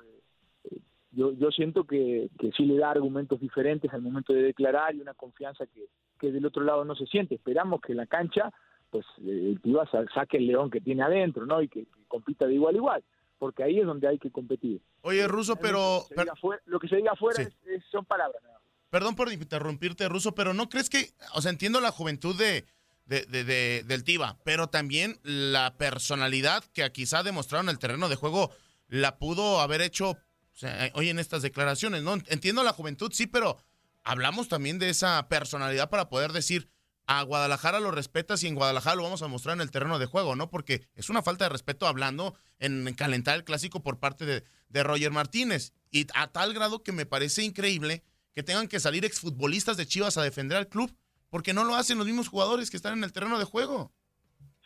Eh, 0.65 0.79
yo, 1.11 1.31
yo 1.31 1.49
siento 1.49 1.85
que, 1.85 2.29
que 2.37 2.51
sí 2.51 2.65
le 2.65 2.77
da 2.77 2.91
argumentos 2.91 3.39
diferentes 3.39 3.91
al 3.93 4.01
momento 4.01 4.33
de 4.33 4.43
declarar 4.43 4.93
y 4.93 5.01
una 5.01 5.13
confianza 5.13 5.65
que, 5.65 5.85
que 6.19 6.31
del 6.31 6.45
otro 6.45 6.63
lado 6.63 6.83
no 6.83 6.93
se 6.93 7.05
siente. 7.05 7.35
Esperamos 7.35 7.79
que 7.81 7.93
la 7.95 8.05
cancha 8.05 8.51
pues 8.89 9.05
el 9.25 9.59
Tiva 9.61 9.85
sa- 9.89 10.05
saque 10.13 10.37
el 10.37 10.47
león 10.47 10.69
que 10.69 10.81
tiene 10.81 11.03
adentro, 11.03 11.45
¿no? 11.45 11.61
Y 11.61 11.67
que, 11.69 11.85
que 11.85 12.03
compita 12.07 12.45
de 12.45 12.53
igual 12.55 12.75
a 12.75 12.77
igual, 12.77 13.03
porque 13.37 13.63
ahí 13.63 13.79
es 13.79 13.85
donde 13.85 14.07
hay 14.07 14.17
que 14.19 14.31
competir. 14.31 14.81
Oye, 15.01 15.27
Ruso, 15.27 15.55
pero... 15.57 16.05
Lo 16.09 16.15
que 16.15 16.15
se 16.15 16.21
diga 16.21 16.33
afuera, 16.33 16.61
lo 16.65 16.79
que 16.79 16.87
se 16.87 16.95
diga 16.95 17.11
afuera 17.11 17.35
Sí. 17.37 17.41
es- 17.43 17.69
es- 17.77 17.83
son 17.91 18.05
palabras. 18.05 18.41
¿no? 18.43 18.49
Perdón 18.89 19.15
por 19.15 19.31
interrumpirte, 19.31 20.07
Ruso, 20.07 20.33
pero 20.35 20.53
¿no 20.53 20.69
crees 20.69 20.89
que, 20.89 21.11
o 21.33 21.41
sea, 21.41 21.51
entiendo 21.51 21.81
la 21.81 21.91
juventud 21.91 22.37
de, 22.37 22.65
de- 23.05 23.25
de- 23.25 23.43
de- 23.43 23.83
del 23.85 24.03
Tiva, 24.03 24.37
pero 24.43 24.67
también 24.67 25.19
la 25.23 25.75
personalidad 25.77 26.63
que 26.73 26.89
quizá 26.91 27.21
demostraron 27.23 27.67
en 27.67 27.71
el 27.73 27.79
terreno 27.79 28.09
de 28.09 28.15
juego 28.15 28.51
la 28.87 29.17
pudo 29.17 29.59
haber 29.61 29.81
hecho 29.81 30.11
o 30.11 30.57
sea, 30.57 30.89
hoy 30.93 31.09
en 31.09 31.19
estas 31.19 31.41
declaraciones, 31.41 32.01
¿no? 32.03 32.13
Entiendo 32.27 32.63
la 32.63 32.71
juventud, 32.71 33.11
sí, 33.11 33.27
pero 33.27 33.57
hablamos 34.05 34.47
también 34.47 34.79
de 34.79 34.89
esa 34.89 35.27
personalidad 35.27 35.89
para 35.89 36.07
poder 36.07 36.31
decir, 36.31 36.69
a 37.07 37.21
Guadalajara 37.23 37.79
lo 37.79 37.91
respetas 37.91 38.43
y 38.43 38.47
en 38.47 38.55
Guadalajara 38.55 38.95
lo 38.95 39.03
vamos 39.03 39.21
a 39.21 39.27
mostrar 39.27 39.55
en 39.55 39.61
el 39.61 39.71
terreno 39.71 39.99
de 39.99 40.05
juego, 40.07 40.35
¿no? 40.35 40.49
Porque 40.49 40.81
es 40.95 41.09
una 41.09 41.21
falta 41.21 41.45
de 41.45 41.49
respeto 41.49 41.87
hablando 41.87 42.35
en 42.59 42.93
calentar 42.95 43.35
el 43.35 43.43
clásico 43.43 43.81
por 43.83 43.99
parte 43.99 44.25
de, 44.25 44.43
de 44.69 44.83
Roger 44.83 45.11
Martínez. 45.11 45.73
Y 45.91 46.07
a 46.15 46.27
tal 46.27 46.53
grado 46.53 46.81
que 46.83 46.91
me 46.91 47.05
parece 47.05 47.43
increíble 47.43 48.03
que 48.33 48.43
tengan 48.43 48.67
que 48.67 48.79
salir 48.79 49.05
exfutbolistas 49.05 49.77
de 49.77 49.85
Chivas 49.85 50.17
a 50.17 50.23
defender 50.23 50.57
al 50.57 50.67
club, 50.67 50.93
porque 51.29 51.53
no 51.53 51.63
lo 51.63 51.75
hacen 51.75 51.97
los 51.97 52.07
mismos 52.07 52.27
jugadores 52.27 52.69
que 52.71 52.77
están 52.77 52.97
en 52.97 53.03
el 53.03 53.13
terreno 53.13 53.37
de 53.39 53.45
juego. 53.45 53.91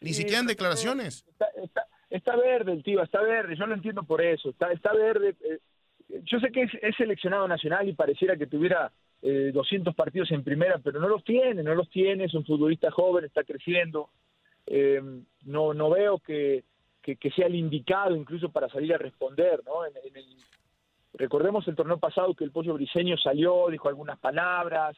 Ni 0.01 0.13
siquiera 0.13 0.39
en 0.39 0.47
declaraciones. 0.47 1.25
Está, 1.27 1.45
está- 1.61 1.87
está 2.09 2.35
verde 2.37 2.71
el 2.71 2.83
tío, 2.83 3.03
está 3.03 3.21
verde, 3.21 3.55
yo 3.57 3.65
lo 3.67 3.75
entiendo 3.75 4.03
por 4.03 4.21
eso, 4.21 4.49
está, 4.49 4.71
está 4.71 4.93
verde. 4.93 5.35
eh, 5.41 5.59
yo 6.23 6.39
sé 6.39 6.51
que 6.51 6.63
es, 6.63 6.71
es 6.81 6.95
seleccionado 6.95 7.47
nacional 7.47 7.87
y 7.87 7.93
pareciera 7.93 8.35
que 8.37 8.47
tuviera 8.47 8.91
eh, 9.21 9.51
200 9.53 9.93
partidos 9.95 10.31
en 10.31 10.43
primera, 10.43 10.79
pero 10.79 10.99
no 10.99 11.07
los 11.09 11.23
tiene, 11.23 11.61
no 11.63 11.75
los 11.75 11.89
tiene, 11.89 12.25
es 12.25 12.33
un 12.33 12.45
futbolista 12.45 12.89
joven, 12.91 13.25
está 13.25 13.43
creciendo. 13.43 14.09
Eh, 14.65 15.01
no, 15.45 15.73
no 15.73 15.89
veo 15.89 16.19
que, 16.19 16.63
que, 17.01 17.17
sea 17.31 17.47
el 17.47 17.55
indicado 17.55 18.15
incluso 18.15 18.49
para 18.49 18.69
salir 18.69 18.93
a 18.93 18.97
responder, 18.99 19.61
¿no? 19.65 19.85
En- 19.85 19.93
en 20.05 20.15
el- 20.17 20.37
recordemos 21.13 21.67
el 21.67 21.75
torneo 21.75 21.97
pasado 21.97 22.33
que 22.35 22.43
el 22.43 22.51
Pollo 22.51 22.75
Briseño 22.75 23.17
salió, 23.17 23.67
dijo 23.69 23.89
algunas 23.89 24.19
palabras, 24.19 24.95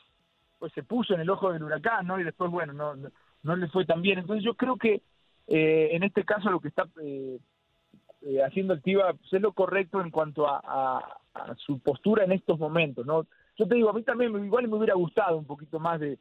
pues 0.60 0.74
se 0.74 0.84
puso 0.84 1.14
en 1.14 1.22
el 1.22 1.30
ojo 1.30 1.52
del 1.54 1.64
huracán, 1.64 2.06
¿no? 2.06 2.20
Y 2.20 2.24
después, 2.24 2.52
bueno, 2.52 2.74
no, 2.74 2.96
no, 2.96 3.10
no 3.44 3.56
le 3.56 3.68
fue 3.70 3.86
tan 3.86 4.02
bien. 4.02 4.20
Entonces 4.20 4.44
yo 4.44 4.56
creo 4.56 4.76
que 4.78 5.02
eh, 5.48 5.90
en 5.94 6.04
este 6.04 6.24
caso 6.26 6.52
lo 6.52 6.60
que 6.60 6.68
está 6.68 6.88
eh, 7.02 7.40
eh, 8.24 8.44
haciendo 8.44 8.74
el 8.74 8.82
Tiva 8.82 9.14
pues, 9.14 9.34
es 9.34 9.42
lo 9.42 9.54
correcto 9.54 10.02
en 10.02 10.12
cuanto 10.12 10.48
a- 10.48 10.60
a 11.34 11.56
su 11.56 11.80
postura 11.80 12.26
en 12.26 12.34
estos 12.34 12.60
momentos, 12.60 13.06
¿no? 13.06 13.26
Yo 13.62 13.68
te 13.68 13.76
digo, 13.76 13.92
a 13.92 13.94
mí 13.94 14.02
también 14.02 14.34
igual 14.44 14.68
me 14.68 14.76
hubiera 14.76 14.96
gustado 14.96 15.38
un 15.38 15.46
poquito 15.46 15.80
más 15.80 16.00
de, 16.00 16.18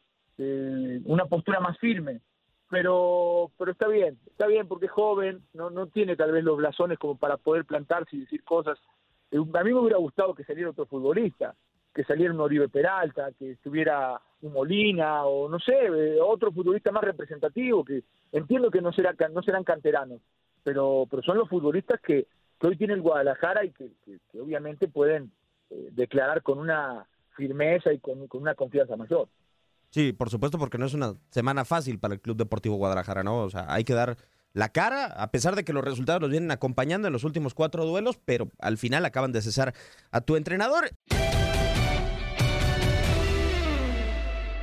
una 1.07 1.25
postura 1.25 1.59
más 1.59 1.79
firme, 1.79 2.21
pero 2.69 3.51
pero 3.57 3.73
está 3.73 3.89
bien, 3.89 4.19
está 4.27 4.47
bien 4.47 4.69
porque 4.69 4.87
es 4.87 4.93
joven, 4.93 5.41
no 5.55 5.71
no 5.71 5.87
tiene 5.87 6.17
tal 6.17 6.33
vez 6.33 6.45
los 6.45 6.59
blasones 6.59 6.99
como 6.99 7.17
para 7.17 7.39
poder 7.39 7.65
plantarse 7.65 8.15
y 8.15 8.21
decir 8.21 8.45
cosas. 8.45 8.79
Eh, 9.31 9.39
A 9.39 9.65
mí 9.65 9.73
me 9.73 9.81
hubiera 9.81 9.97
gustado 9.97 10.35
que 10.35 10.45
saliera 10.45 10.69
otro 10.69 10.85
futbolista, 10.85 11.55
que 11.95 12.05
saliera 12.05 12.35
un 12.35 12.41
Oribe 12.41 12.69
Peralta, 12.69 13.33
que 13.39 13.53
estuviera 13.53 14.21
un 14.43 14.53
Molina 14.53 15.25
o 15.25 15.49
no 15.49 15.59
sé, 15.61 15.87
eh, 15.87 16.19
otro 16.21 16.53
futbolista 16.53 16.93
más 16.93 17.05
representativo, 17.05 17.87
que 17.87 18.03
entiendo 18.33 18.71
que 18.71 18.83
no 18.83 18.93
será 18.93 19.15
no 19.33 19.43
serán 19.43 19.65
canteranos, 19.65 20.21
pero 20.63 21.07
pero 21.11 21.23
son 21.23 21.39
los 21.39 21.49
futbolistas 21.49 21.99
que, 22.03 22.27
hoy 22.63 22.77
tiene 22.77 22.93
el 22.93 23.01
Guadalajara 23.01 23.65
y 23.65 23.71
que 23.71 23.89
obviamente 24.39 24.89
pueden 24.89 25.33
eh, 25.71 25.89
declarar 25.93 26.43
con 26.43 26.59
una 26.59 27.07
firmeza 27.37 27.93
y 27.93 27.99
con, 27.99 28.27
con 28.27 28.43
una 28.43 28.55
confianza 28.55 28.97
mayor. 28.97 29.29
Sí, 29.91 30.13
por 30.13 30.31
supuesto, 30.31 30.59
porque 30.59 30.79
no 30.79 30.87
es 30.87 30.95
una 30.95 31.15
semana 31.31 31.65
fácil 31.65 31.99
para 31.99 32.15
el 32.15 32.21
Club 32.21 32.37
Deportivo 32.37 32.77
Guadalajara, 32.77 33.25
¿no? 33.25 33.39
O 33.43 33.51
sea, 33.51 33.67
hay 33.69 33.85
que 33.85 33.95
dar 33.95 34.17
la 34.53 34.71
cara, 34.71 35.07
a 35.07 35.31
pesar 35.31 35.57
de 35.57 35.65
que 35.65 35.73
los 35.73 35.85
resultados 35.85 36.21
los 36.23 36.31
vienen 36.31 36.51
acompañando 36.51 37.09
en 37.09 37.13
los 37.13 37.25
últimos 37.25 37.55
cuatro 37.55 37.85
duelos, 37.85 38.19
pero 38.25 38.49
al 38.59 38.79
final 38.79 39.05
acaban 39.05 39.33
de 39.33 39.43
cesar 39.43 39.75
a 40.11 40.21
tu 40.21 40.37
entrenador. 40.37 40.91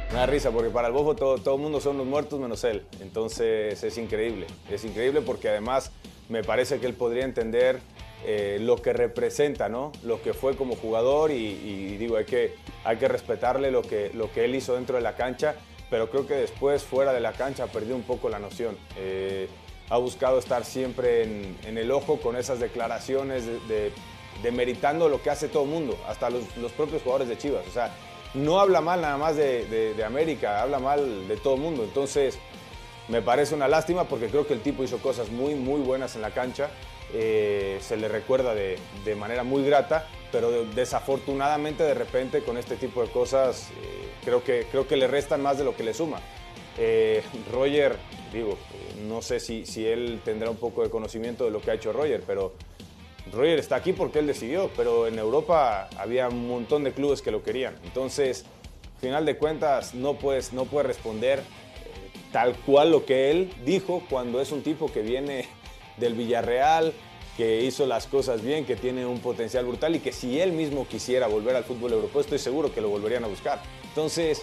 Me 0.09 0.13
da 0.13 0.25
risa 0.25 0.51
porque 0.51 0.69
para 0.69 0.87
el 0.87 0.93
Bofo 0.93 1.15
todo, 1.15 1.37
todo 1.37 1.55
el 1.55 1.61
mundo 1.61 1.81
son 1.81 1.97
los 1.97 2.07
muertos 2.07 2.39
menos 2.39 2.63
él. 2.63 2.83
Entonces 3.01 3.83
es 3.83 3.97
increíble. 3.97 4.47
Es 4.69 4.85
increíble 4.85 5.21
porque 5.21 5.49
además 5.49 5.91
me 6.29 6.43
parece 6.43 6.79
que 6.79 6.87
él 6.87 6.93
podría 6.93 7.25
entender 7.25 7.79
eh, 8.25 8.57
lo 8.59 8.81
que 8.81 8.93
representa, 8.93 9.69
¿no? 9.69 9.91
Lo 10.03 10.21
que 10.21 10.33
fue 10.33 10.55
como 10.55 10.75
jugador 10.75 11.31
y, 11.31 11.97
digo, 11.97 12.17
hay 12.17 12.25
que, 12.25 12.55
hay 12.83 12.97
que 12.97 13.07
respetarle 13.07 13.71
lo 13.71 13.81
que, 13.81 14.11
lo 14.13 14.31
que 14.31 14.45
él 14.45 14.55
hizo 14.55 14.75
dentro 14.75 14.95
de 14.95 15.01
la 15.01 15.15
cancha, 15.15 15.55
pero 15.89 16.09
creo 16.09 16.27
que 16.27 16.35
después 16.35 16.83
fuera 16.83 17.13
de 17.13 17.21
la 17.21 17.33
cancha 17.33 17.65
ha 17.65 17.67
perdido 17.67 17.95
un 17.95 18.03
poco 18.03 18.29
la 18.29 18.39
noción. 18.39 18.77
Eh, 18.97 19.47
ha 19.89 19.97
buscado 19.97 20.39
estar 20.39 20.65
siempre 20.65 21.23
en, 21.23 21.77
el 21.77 21.91
ojo 21.91 22.19
con 22.19 22.35
esas 22.35 22.59
declaraciones 22.59 23.45
de, 23.45 23.59
de, 23.61 23.91
de, 24.43 24.51
meritando 24.51 25.07
lo 25.07 25.21
que 25.21 25.29
hace 25.29 25.47
todo 25.47 25.63
el 25.63 25.69
mundo, 25.69 25.97
hasta 26.07 26.29
los, 26.29 26.57
los 26.57 26.71
propios 26.73 27.03
jugadores 27.03 27.29
de 27.29 27.37
Chivas. 27.37 27.65
O 27.67 27.71
sea, 27.71 27.93
no 28.33 28.59
habla 28.59 28.81
mal 28.81 29.01
nada 29.01 29.17
más 29.17 29.35
de, 29.35 29.65
de, 29.65 29.93
de, 29.93 30.03
América, 30.03 30.61
habla 30.61 30.79
mal 30.79 31.27
de 31.27 31.37
todo 31.37 31.55
el 31.55 31.61
mundo. 31.61 31.83
Entonces, 31.83 32.37
me 33.07 33.21
parece 33.21 33.55
una 33.55 33.67
lástima 33.67 34.03
porque 34.03 34.27
creo 34.27 34.45
que 34.45 34.53
el 34.53 34.61
tipo 34.61 34.83
hizo 34.83 34.97
cosas 34.97 35.29
muy, 35.29 35.55
muy 35.55 35.79
buenas 35.81 36.15
en 36.15 36.21
la 36.21 36.31
cancha. 36.31 36.69
Eh, 37.13 37.77
se 37.81 37.95
le 37.95 38.09
recuerda 38.09 38.53
de, 38.53 38.77
de, 39.05 39.15
manera 39.15 39.43
muy 39.43 39.63
grata, 39.63 40.07
pero 40.31 40.65
desafortunadamente 40.65 41.83
de 41.83 41.93
repente 41.93 42.41
con 42.41 42.57
este 42.57 42.75
tipo 42.75 43.01
de 43.01 43.09
cosas 43.09 43.69
eh, 43.69 44.09
creo, 44.25 44.43
que, 44.43 44.67
creo 44.69 44.87
que 44.87 44.97
le 44.97 45.07
restan 45.07 45.41
más 45.41 45.57
de 45.57 45.63
lo 45.63 45.75
que 45.75 45.83
le 45.83 45.93
suma. 45.93 46.19
Eh, 46.77 47.23
Roger, 47.51 47.95
digo, 48.33 48.57
no 49.07 49.21
sé 49.21 49.39
si, 49.39 49.65
si 49.65 49.87
él 49.87 50.21
tendrá 50.25 50.49
un 50.49 50.57
poco 50.57 50.83
de 50.83 50.89
conocimiento 50.89 51.45
de 51.45 51.51
lo 51.51 51.61
que 51.61 51.71
ha 51.71 51.75
hecho 51.75 51.93
Roger, 51.93 52.21
pero 52.27 52.53
Roger 53.31 53.59
está 53.59 53.77
aquí 53.77 53.93
porque 53.93 54.19
él 54.19 54.27
decidió, 54.27 54.69
pero 54.75 55.07
en 55.07 55.17
Europa 55.17 55.89
había 55.97 56.27
un 56.27 56.47
montón 56.47 56.83
de 56.83 56.91
clubes 56.91 57.21
que 57.21 57.31
lo 57.31 57.41
querían. 57.41 57.75
Entonces, 57.83 58.45
al 58.95 59.01
final 59.01 59.25
de 59.25 59.37
cuentas, 59.37 59.95
no 59.95 60.15
puedes, 60.15 60.53
no 60.53 60.65
puedes 60.65 60.87
responder 60.87 61.39
eh, 61.39 61.43
tal 62.31 62.55
cual 62.57 62.91
lo 62.91 63.05
que 63.05 63.31
él 63.31 63.53
dijo 63.65 64.03
cuando 64.09 64.41
es 64.41 64.51
un 64.51 64.61
tipo 64.61 64.91
que 64.91 65.01
viene 65.01 65.47
del 65.97 66.13
Villarreal, 66.13 66.93
que 67.35 67.61
hizo 67.61 67.85
las 67.85 68.07
cosas 68.07 68.41
bien, 68.41 68.65
que 68.65 68.75
tiene 68.75 69.05
un 69.05 69.19
potencial 69.19 69.65
brutal 69.65 69.95
y 69.95 69.99
que 69.99 70.11
si 70.11 70.39
él 70.39 70.53
mismo 70.53 70.87
quisiera 70.87 71.27
volver 71.27 71.55
al 71.55 71.63
fútbol 71.63 71.93
europeo, 71.93 72.21
estoy 72.21 72.39
seguro 72.39 72.73
que 72.73 72.81
lo 72.81 72.89
volverían 72.89 73.23
a 73.23 73.27
buscar. 73.27 73.61
Entonces, 73.83 74.41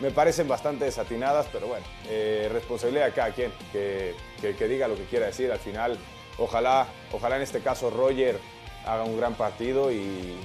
me 0.00 0.10
parecen 0.10 0.46
bastante 0.46 0.84
desatinadas, 0.84 1.46
pero 1.52 1.66
bueno, 1.66 1.84
eh, 2.08 2.48
responsabilidad 2.52 3.06
de 3.06 3.12
cada 3.12 3.30
quien, 3.30 3.50
que, 3.72 4.14
que, 4.40 4.68
diga 4.68 4.86
lo 4.86 4.94
que 4.94 5.04
quiera 5.04 5.26
decir. 5.26 5.50
Al 5.50 5.58
final, 5.58 5.98
Ojalá, 6.38 6.86
ojalá 7.12 7.36
en 7.36 7.42
este 7.42 7.60
caso 7.60 7.90
Roger 7.90 8.38
haga 8.84 9.04
un 9.04 9.16
gran 9.16 9.34
partido 9.34 9.90
y, 9.90 9.96
y, 9.96 10.36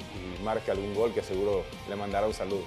marque 0.43 0.71
algún 0.71 0.95
gol 0.95 1.13
que 1.13 1.21
seguro 1.21 1.63
le 1.89 1.95
mandará 1.95 2.25
un 2.25 2.33
saludo. 2.33 2.63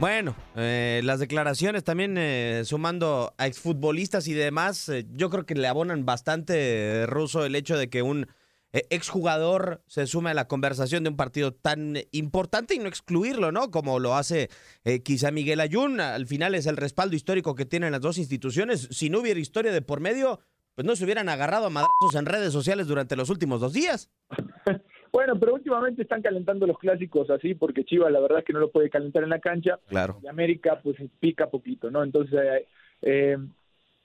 Bueno, 0.00 0.36
eh, 0.54 1.00
las 1.02 1.18
declaraciones 1.18 1.82
también 1.82 2.16
eh, 2.18 2.62
sumando 2.64 3.34
a 3.36 3.48
exfutbolistas 3.48 4.28
y 4.28 4.32
demás, 4.32 4.88
eh, 4.88 5.04
yo 5.10 5.28
creo 5.28 5.44
que 5.44 5.56
le 5.56 5.66
abonan 5.66 6.06
bastante, 6.06 7.04
Ruso, 7.06 7.44
el 7.44 7.56
hecho 7.56 7.76
de 7.76 7.90
que 7.90 8.02
un 8.02 8.28
exjugador 8.72 9.82
se 9.86 10.06
sume 10.06 10.30
a 10.30 10.34
la 10.34 10.46
conversación 10.46 11.02
de 11.02 11.10
un 11.10 11.16
partido 11.16 11.52
tan 11.52 11.96
importante 12.12 12.74
y 12.74 12.78
no 12.78 12.88
excluirlo, 12.88 13.50
¿no? 13.50 13.70
Como 13.70 13.98
lo 13.98 14.14
hace 14.14 14.50
eh, 14.84 15.02
quizá 15.02 15.30
Miguel 15.30 15.60
Ayun. 15.60 16.00
Al 16.00 16.26
final 16.26 16.54
es 16.54 16.66
el 16.66 16.76
respaldo 16.76 17.16
histórico 17.16 17.54
que 17.54 17.64
tienen 17.64 17.92
las 17.92 18.02
dos 18.02 18.18
instituciones. 18.18 18.88
Si 18.90 19.10
no 19.10 19.20
hubiera 19.20 19.40
historia 19.40 19.72
de 19.72 19.82
por 19.82 20.00
medio, 20.00 20.40
pues 20.78 20.86
no 20.86 20.94
se 20.94 21.02
hubieran 21.02 21.28
agarrado 21.28 21.66
a 21.66 21.70
madrazos 21.70 22.14
en 22.14 22.24
redes 22.24 22.52
sociales 22.52 22.86
durante 22.86 23.16
los 23.16 23.30
últimos 23.30 23.60
dos 23.60 23.72
días. 23.72 24.12
Bueno, 25.10 25.40
pero 25.40 25.54
últimamente 25.54 26.02
están 26.02 26.20
calentando 26.20 26.66
los 26.66 26.78
clásicos 26.78 27.30
así, 27.30 27.54
porque 27.54 27.82
Chivas 27.82 28.12
la 28.12 28.20
verdad 28.20 28.40
es 28.40 28.44
que 28.44 28.52
no 28.52 28.60
lo 28.60 28.70
puede 28.70 28.90
calentar 28.90 29.22
en 29.22 29.30
la 29.30 29.38
cancha. 29.38 29.80
Claro. 29.88 30.20
Y 30.22 30.26
América 30.26 30.80
pues 30.82 30.98
pica 31.18 31.48
poquito, 31.48 31.90
¿no? 31.90 32.04
Entonces, 32.04 32.66
eh, 33.00 33.38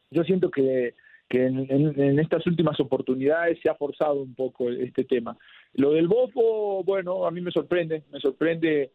yo 0.09 0.23
siento 0.23 0.49
que 0.49 0.95
que 1.27 1.45
en, 1.45 1.69
en, 1.69 2.01
en, 2.01 2.19
estas 2.19 2.47
últimas 2.47 2.79
oportunidades 2.79 3.59
se 3.61 3.69
ha 3.69 3.75
forzado 3.75 4.21
un 4.21 4.33
poco 4.33 4.69
este 4.69 5.03
tema. 5.03 5.37
Lo 5.73 5.91
del 5.91 6.07
Bofo, 6.07 6.85
bueno, 6.85 7.27
a 7.27 7.31
mí 7.31 7.41
me 7.41 7.51
sorprende, 7.51 8.03
me 8.09 8.21
sorprende 8.21 8.91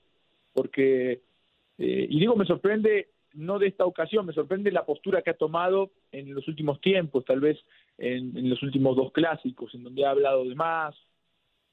porque, 0.54 1.12
eh, 1.76 2.06
y 2.08 2.18
digo 2.18 2.36
me 2.36 2.46
sorprende 2.46 3.08
no 3.34 3.58
de 3.58 3.68
esta 3.68 3.84
ocasión, 3.84 4.26
me 4.26 4.32
sorprende 4.32 4.72
la 4.72 4.86
postura 4.86 5.22
que 5.22 5.30
ha 5.30 5.36
tomado 5.36 5.90
en 6.12 6.34
los 6.34 6.46
últimos 6.48 6.80
tiempos, 6.80 7.24
tal 7.24 7.40
vez 7.40 7.58
en, 7.98 8.48
los 8.48 8.62
últimos 8.62 8.96
dos 8.96 9.12
clásicos, 9.12 9.74
en 9.74 9.84
donde 9.84 10.04
ha 10.04 10.10
hablado 10.10 10.44
de 10.44 10.54
más, 10.54 10.94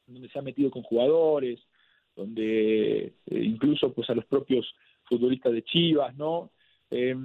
donde 0.07 0.29
se 0.29 0.39
ha 0.39 0.41
metido 0.41 0.69
con 0.69 0.83
jugadores, 0.83 1.59
donde 2.15 3.05
eh, 3.05 3.13
incluso 3.29 3.93
pues 3.93 4.09
a 4.09 4.15
los 4.15 4.25
propios 4.25 4.65
futbolistas 5.05 5.53
de 5.53 5.63
Chivas, 5.63 6.15
¿no? 6.15 6.51
Eh, 6.91 7.15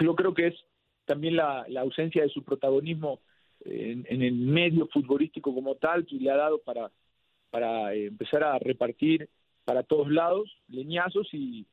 yo 0.00 0.14
creo 0.14 0.34
que 0.34 0.48
es 0.48 0.54
también 1.04 1.36
la, 1.36 1.66
ausencia 1.78 2.22
de 2.22 2.28
su 2.28 2.42
protagonismo 2.42 3.20
en, 3.64 4.06
en, 4.08 4.22
el 4.22 4.34
medio 4.34 4.88
futbolístico 4.88 5.54
como 5.54 5.76
tal 5.76 6.04
que 6.06 6.16
le 6.16 6.30
ha 6.30 6.36
dado 6.36 6.58
para, 6.58 6.90
para 7.50 7.94
eh, 7.94 8.06
empezar 8.06 8.42
a 8.42 8.58
repartir 8.58 9.28
para 9.64 9.82
todos 9.82 10.10
lados 10.10 10.50
leñazos 10.68 11.28
y, 11.32 11.66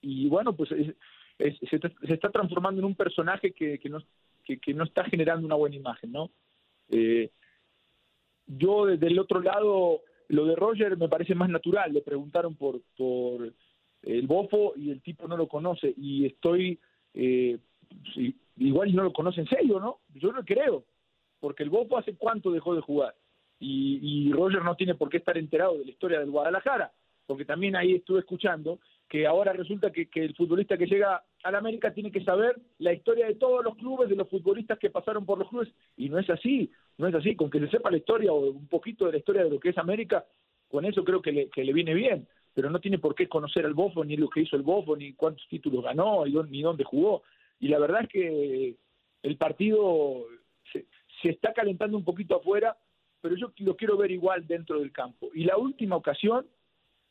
y 0.00 0.28
bueno, 0.28 0.54
pues 0.54 0.70
es, 0.72 0.94
se, 1.38 1.78
se, 1.78 2.14
está 2.14 2.30
transformando 2.30 2.80
en 2.80 2.86
un 2.86 2.94
personaje 2.94 3.52
que, 3.52 3.78
que, 3.78 3.88
no, 3.88 3.98
que, 4.44 4.74
no 4.74 4.84
está 4.84 5.04
generando 5.04 5.46
una 5.46 5.56
buena 5.56 5.76
imagen, 5.76 6.12
¿no? 6.12 6.30
Eh, 6.88 7.30
yo 8.46 8.86
desde 8.86 9.08
el 9.08 9.18
otro 9.18 9.40
lado, 9.40 10.02
lo 10.28 10.46
de 10.46 10.56
Roger 10.56 10.96
me 10.96 11.08
parece 11.08 11.34
más 11.34 11.48
natural, 11.48 11.92
le 11.92 12.00
preguntaron 12.00 12.54
por, 12.54 12.80
por 12.96 13.52
el 14.02 14.26
bofo 14.26 14.74
y 14.76 14.90
el 14.90 15.02
tipo 15.02 15.26
no 15.26 15.36
lo 15.36 15.48
conoce 15.48 15.92
y 15.96 16.26
estoy... 16.26 16.78
Eh, 17.14 17.58
igual 18.56 18.94
no 18.94 19.04
lo 19.04 19.12
conoce 19.12 19.40
en 19.40 19.48
serio, 19.48 19.80
¿no? 19.80 20.00
Yo 20.14 20.32
no 20.32 20.44
creo, 20.44 20.84
porque 21.40 21.62
el 21.62 21.70
Bofo 21.70 21.98
hace 21.98 22.14
cuánto 22.16 22.50
dejó 22.50 22.74
de 22.74 22.80
jugar 22.80 23.14
y, 23.58 24.00
y 24.02 24.32
Roger 24.32 24.62
no 24.62 24.74
tiene 24.76 24.94
por 24.94 25.08
qué 25.08 25.18
estar 25.18 25.36
enterado 25.38 25.78
de 25.78 25.84
la 25.84 25.90
historia 25.90 26.20
del 26.20 26.30
Guadalajara, 26.30 26.92
porque 27.26 27.44
también 27.44 27.76
ahí 27.76 27.94
estuve 27.94 28.20
escuchando 28.20 28.80
que 29.08 29.26
ahora 29.26 29.52
resulta 29.52 29.90
que, 29.92 30.08
que 30.08 30.24
el 30.24 30.34
futbolista 30.34 30.76
que 30.76 30.86
llega 30.86 31.22
a 31.42 31.50
la 31.50 31.58
América 31.58 31.92
tiene 31.92 32.10
que 32.10 32.24
saber 32.24 32.60
la 32.78 32.92
historia 32.92 33.26
de 33.26 33.34
todos 33.34 33.64
los 33.64 33.76
clubes, 33.76 34.08
de 34.08 34.16
los 34.16 34.28
futbolistas 34.28 34.78
que 34.78 34.90
pasaron 34.90 35.24
por 35.24 35.38
los 35.38 35.48
clubes, 35.48 35.68
y 35.96 36.08
no 36.08 36.18
es 36.18 36.28
así, 36.30 36.70
no 36.98 37.06
es 37.06 37.14
así, 37.14 37.36
con 37.36 37.50
que 37.50 37.60
se 37.60 37.68
sepa 37.68 37.90
la 37.90 37.98
historia 37.98 38.32
o 38.32 38.50
un 38.50 38.66
poquito 38.68 39.06
de 39.06 39.12
la 39.12 39.18
historia 39.18 39.44
de 39.44 39.50
lo 39.50 39.60
que 39.60 39.70
es 39.70 39.78
América, 39.78 40.24
con 40.68 40.84
eso 40.84 41.04
creo 41.04 41.22
que 41.22 41.32
le, 41.32 41.48
que 41.50 41.64
le 41.64 41.72
viene 41.72 41.94
bien, 41.94 42.26
pero 42.54 42.70
no 42.70 42.80
tiene 42.80 42.98
por 42.98 43.14
qué 43.14 43.28
conocer 43.28 43.64
al 43.64 43.74
Bofo, 43.74 44.04
ni 44.04 44.16
lo 44.16 44.28
que 44.28 44.40
hizo 44.40 44.56
el 44.56 44.62
Bofo, 44.62 44.96
ni 44.96 45.12
cuántos 45.12 45.46
títulos 45.48 45.84
ganó, 45.84 46.24
ni 46.24 46.62
dónde 46.62 46.84
jugó. 46.84 47.22
Y 47.60 47.68
la 47.68 47.78
verdad 47.78 48.02
es 48.02 48.08
que 48.08 48.76
el 49.22 49.36
partido 49.36 50.24
se, 50.72 50.86
se, 51.22 51.30
está 51.30 51.52
calentando 51.52 51.96
un 51.96 52.04
poquito 52.04 52.36
afuera, 52.36 52.76
pero 53.20 53.36
yo 53.36 53.52
lo 53.58 53.76
quiero 53.76 53.96
ver 53.96 54.10
igual 54.10 54.46
dentro 54.46 54.80
del 54.80 54.90
campo. 54.90 55.28
Y 55.34 55.44
la 55.44 55.58
última 55.58 55.96
ocasión, 55.96 56.46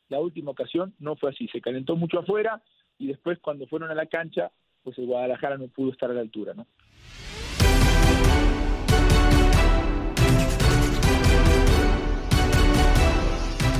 la 0.08 0.20
última 0.20 0.50
ocasión 0.50 0.94
no 0.98 1.16
fue 1.16 1.30
así, 1.30 1.46
se 1.48 1.60
calentó 1.60 1.96
mucho 1.96 2.18
afuera 2.18 2.62
y 2.98 3.08
después 3.08 3.38
cuando 3.40 3.66
fueron 3.66 3.90
a 3.90 3.94
la 3.94 4.06
cancha, 4.06 4.50
pues 4.82 4.98
el 4.98 5.06
Guadalajara 5.06 5.58
no 5.58 5.68
pudo 5.68 5.92
estar 5.92 6.10
a 6.10 6.14
la 6.14 6.20
altura, 6.20 6.54
¿no? 6.54 6.66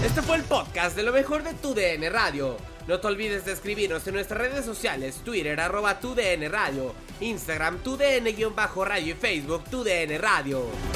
Este 0.05 0.23
fue 0.23 0.37
el 0.37 0.45
podcast 0.45 0.97
de 0.97 1.03
lo 1.03 1.13
mejor 1.13 1.43
de 1.43 1.55
tu 1.55 1.75
DN 1.75 2.09
Radio. 2.11 2.57
No 2.89 3.01
te 3.01 3.07
olvides 3.09 3.45
de 3.45 3.53
escribirnos 3.53 4.07
en 4.07 4.15
nuestras 4.15 4.41
redes 4.41 4.65
sociales, 4.65 5.21
Twitter, 5.25 5.59
arroba 5.59 5.99
tu 5.99 6.15
DN 6.15 6.49
Radio, 6.49 6.95
Instagram, 7.21 7.83
tu 7.83 7.97
DN-radio 7.97 8.55
y 9.05 9.13
Facebook, 9.15 9.65
tu 9.65 9.83
DN 9.83 10.17
Radio. 10.19 10.96